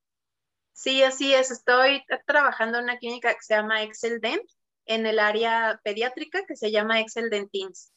Sí, 0.73 1.03
así 1.03 1.35
es. 1.35 1.51
Estoy 1.51 2.03
trabajando 2.27 2.79
en 2.79 2.85
una 2.85 2.99
clínica 2.99 3.33
que 3.33 3.43
se 3.43 3.55
llama 3.55 3.83
Excel 3.83 4.21
Dent, 4.21 4.43
en 4.87 5.07
el 5.07 5.19
área 5.19 5.81
pediátrica 5.85 6.45
que 6.47 6.57
se 6.57 6.71
llama 6.71 7.01
Excel 7.01 7.31
Dentins. 7.31 7.93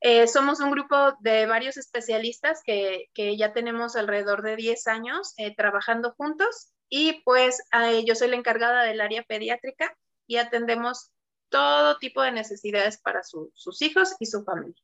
Eh, 0.00 0.26
somos 0.26 0.60
un 0.60 0.70
grupo 0.70 0.96
de 1.20 1.46
varios 1.46 1.76
especialistas 1.76 2.60
que, 2.64 3.06
que 3.14 3.36
ya 3.36 3.52
tenemos 3.52 3.96
alrededor 3.96 4.42
de 4.42 4.56
10 4.56 4.86
años 4.88 5.32
eh, 5.38 5.54
trabajando 5.56 6.12
juntos 6.16 6.72
y 6.88 7.22
pues 7.24 7.62
eh, 7.72 8.04
yo 8.04 8.14
soy 8.14 8.28
la 8.28 8.36
encargada 8.36 8.84
del 8.84 9.00
área 9.00 9.22
pediátrica 9.22 9.96
y 10.26 10.36
atendemos 10.36 11.10
todo 11.48 11.98
tipo 11.98 12.22
de 12.22 12.32
necesidades 12.32 12.98
para 12.98 13.22
sus 13.22 13.82
hijos 13.82 14.14
y 14.20 14.26
su 14.26 14.44
familia. 14.44 14.82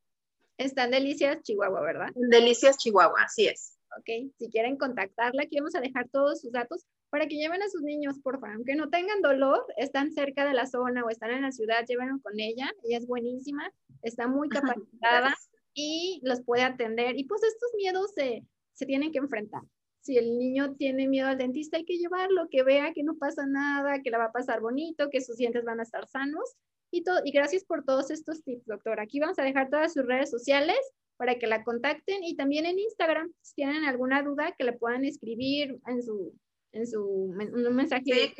Está 0.57 0.85
en 0.85 0.93
Delicias, 0.93 1.43
Chihuahua, 1.43 1.81
¿verdad? 1.81 2.09
Delicias, 2.15 2.79
Chihuahua, 2.79 3.23
así 3.25 3.49
es. 3.49 3.79
Ok, 3.99 4.33
si 4.39 4.51
quieren 4.51 4.77
contactarla, 4.77 5.43
aquí 5.43 5.59
vamos 5.59 5.75
a 5.75 5.81
dejar 5.81 6.09
todos 6.09 6.41
sus 6.41 6.53
datos 6.53 6.87
para 7.13 7.27
que 7.27 7.37
lleven 7.37 7.63
a 7.63 7.69
sus 7.69 7.83
niños, 7.83 8.19
por 8.21 8.41
favor. 8.41 8.57
Aunque 8.57 8.75
no 8.75 8.89
tengan 8.89 9.21
dolor, 9.21 9.67
están 9.77 10.13
cerca 10.13 10.47
de 10.47 10.55
la 10.55 10.67
zona 10.67 11.05
o 11.05 11.11
están 11.11 11.31
en 11.31 11.43
la 11.43 11.53
ciudad, 11.53 11.85
llévenlo 11.87 12.19
con 12.23 12.41
ella. 12.41 12.73
Ella 12.85 12.97
es 12.97 13.07
buenísima, 13.07 13.71
está 14.01 14.29
muy 14.29 14.49
capacitada 14.49 15.35
y 15.75 16.23
los 16.25 16.43
puede 16.43 16.63
atender. 16.63 17.19
Y 17.19 17.25
pues 17.25 17.43
estos 17.43 17.69
miedos 17.77 18.13
se, 18.15 18.47
se 18.73 18.87
tienen 18.87 19.13
que 19.13 19.19
enfrentar 19.19 19.61
si 20.01 20.17
el 20.17 20.39
niño 20.39 20.75
tiene 20.75 21.07
miedo 21.07 21.29
al 21.29 21.37
dentista, 21.37 21.77
hay 21.77 21.85
que 21.85 21.99
llevarlo, 21.99 22.49
que 22.51 22.63
vea 22.63 22.93
que 22.93 23.05
no 23.05 23.19
pasa 23.19 23.47
nada, 23.47 24.03
que 24.03 24.11
la 24.11 24.19
va 24.19 24.25
a 24.25 24.33
pasar 24.33 24.63
bonito, 24.63 25.11
que 25.11 25.21
sus 25.21 25.37
dientes 25.37 25.65
van 25.65 25.81
a 25.81 25.85
estar 25.85 26.09
sanos. 26.09 26.57
Y, 26.91 27.05
todo, 27.05 27.21
y 27.25 27.31
gracias 27.31 27.65
por 27.65 27.85
todos 27.85 28.11
estos 28.11 28.43
tips, 28.43 28.67
doctora. 28.67 29.05
Aquí 29.05 29.21
vamos 29.21 29.39
a 29.39 29.45
dejar 29.45 29.71
todas 29.71 29.93
sus 29.93 30.05
redes 30.05 30.31
sociales 30.31 30.79
para 31.17 31.39
que 31.39 31.47
la 31.47 31.63
contacten 31.63 32.25
y 32.25 32.35
también 32.35 32.67
en 32.67 32.81
Instagram, 32.81 33.33
si 33.43 33.55
tienen 33.55 33.85
alguna 33.85 34.23
duda, 34.23 34.55
que 34.59 34.65
le 34.65 34.73
puedan 34.73 35.05
escribir 35.05 35.79
en 35.87 36.03
su, 36.03 36.35
en 36.73 36.87
su 36.87 37.05
un 37.05 37.77
mensaje, 37.77 38.35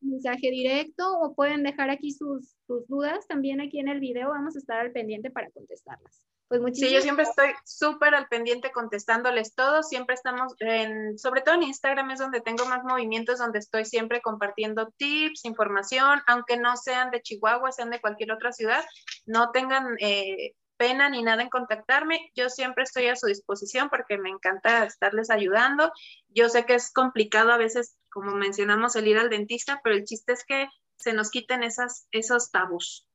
mensaje 0.00 0.50
directo 0.50 1.04
o 1.20 1.34
pueden 1.34 1.62
dejar 1.62 1.90
aquí 1.90 2.10
sus, 2.10 2.56
sus 2.66 2.86
dudas 2.88 3.26
también 3.28 3.60
aquí 3.60 3.78
en 3.78 3.88
el 3.88 4.00
video. 4.00 4.30
Vamos 4.30 4.56
a 4.56 4.58
estar 4.58 4.78
al 4.78 4.92
pendiente 4.92 5.30
para 5.30 5.50
contestarlas. 5.50 6.22
Pues 6.48 6.60
sí, 6.78 6.92
yo 6.92 7.00
siempre 7.00 7.24
estoy 7.24 7.48
súper 7.64 8.14
al 8.14 8.28
pendiente 8.28 8.70
contestándoles 8.70 9.56
todos, 9.56 9.88
siempre 9.88 10.14
estamos, 10.14 10.54
en, 10.60 11.18
sobre 11.18 11.40
todo 11.40 11.56
en 11.56 11.64
Instagram 11.64 12.12
es 12.12 12.20
donde 12.20 12.40
tengo 12.40 12.64
más 12.66 12.84
movimientos, 12.84 13.40
donde 13.40 13.58
estoy 13.58 13.84
siempre 13.84 14.20
compartiendo 14.20 14.92
tips, 14.96 15.44
información, 15.44 16.20
aunque 16.28 16.56
no 16.56 16.76
sean 16.76 17.10
de 17.10 17.20
Chihuahua, 17.20 17.72
sean 17.72 17.90
de 17.90 18.00
cualquier 18.00 18.30
otra 18.30 18.52
ciudad, 18.52 18.84
no 19.26 19.50
tengan 19.50 19.96
eh, 19.98 20.54
pena 20.76 21.08
ni 21.08 21.22
nada 21.22 21.42
en 21.42 21.48
contactarme, 21.48 22.30
yo 22.34 22.48
siempre 22.48 22.84
estoy 22.84 23.06
a 23.06 23.16
su 23.16 23.26
disposición 23.26 23.88
porque 23.90 24.18
me 24.18 24.30
encanta 24.30 24.84
estarles 24.84 25.30
ayudando. 25.30 25.92
Yo 26.28 26.48
sé 26.48 26.64
que 26.64 26.74
es 26.74 26.92
complicado 26.92 27.52
a 27.52 27.58
veces, 27.58 27.96
como 28.10 28.34
mencionamos, 28.34 28.96
el 28.96 29.08
ir 29.08 29.18
al 29.18 29.30
dentista, 29.30 29.80
pero 29.82 29.96
el 29.96 30.04
chiste 30.04 30.32
es 30.32 30.44
que 30.44 30.68
se 30.96 31.12
nos 31.12 31.30
quiten 31.30 31.62
esas, 31.62 32.08
esos 32.10 32.50
tabús. 32.50 33.06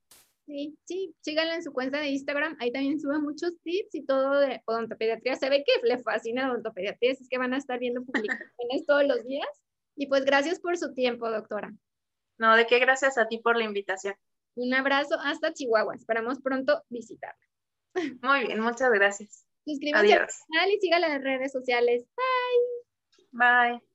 Sí, 0.45 0.77
sí, 0.85 1.15
síganla 1.21 1.55
en 1.55 1.63
su 1.63 1.71
cuenta 1.71 1.99
de 1.99 2.09
Instagram, 2.09 2.57
ahí 2.59 2.71
también 2.71 2.99
sube 2.99 3.19
muchos 3.19 3.53
tips 3.63 3.95
y 3.95 4.05
todo 4.05 4.39
de 4.39 4.61
odontopediatría. 4.65 5.35
Se 5.35 5.49
ve 5.49 5.63
que 5.65 5.87
le 5.87 5.99
fascina 5.99 6.47
la 6.47 6.53
odontopediatría, 6.53 7.11
es 7.11 7.29
que 7.29 7.37
van 7.37 7.53
a 7.53 7.57
estar 7.57 7.79
viendo 7.79 8.03
publicaciones 8.03 8.85
todos 8.85 9.05
los 9.05 9.23
días. 9.25 9.47
Y 9.95 10.07
pues 10.07 10.25
gracias 10.25 10.59
por 10.59 10.77
su 10.77 10.93
tiempo, 10.93 11.29
doctora. 11.29 11.71
No, 12.37 12.55
de 12.55 12.65
qué 12.65 12.79
gracias 12.79 13.17
a 13.17 13.27
ti 13.27 13.37
por 13.37 13.55
la 13.55 13.65
invitación. 13.65 14.15
Un 14.55 14.73
abrazo 14.73 15.15
hasta 15.23 15.53
Chihuahua. 15.53 15.95
Esperamos 15.95 16.39
pronto 16.41 16.83
visitarla. 16.89 17.50
Muy 18.21 18.47
bien, 18.47 18.59
muchas 18.59 18.91
gracias. 18.91 19.45
Suscríbanse 19.65 20.13
al 20.13 20.27
canal 20.27 20.69
y 20.71 20.79
en 20.79 20.99
las 20.99 21.21
redes 21.21 21.51
sociales. 21.51 22.05
Bye. 22.15 23.31
Bye. 23.31 23.90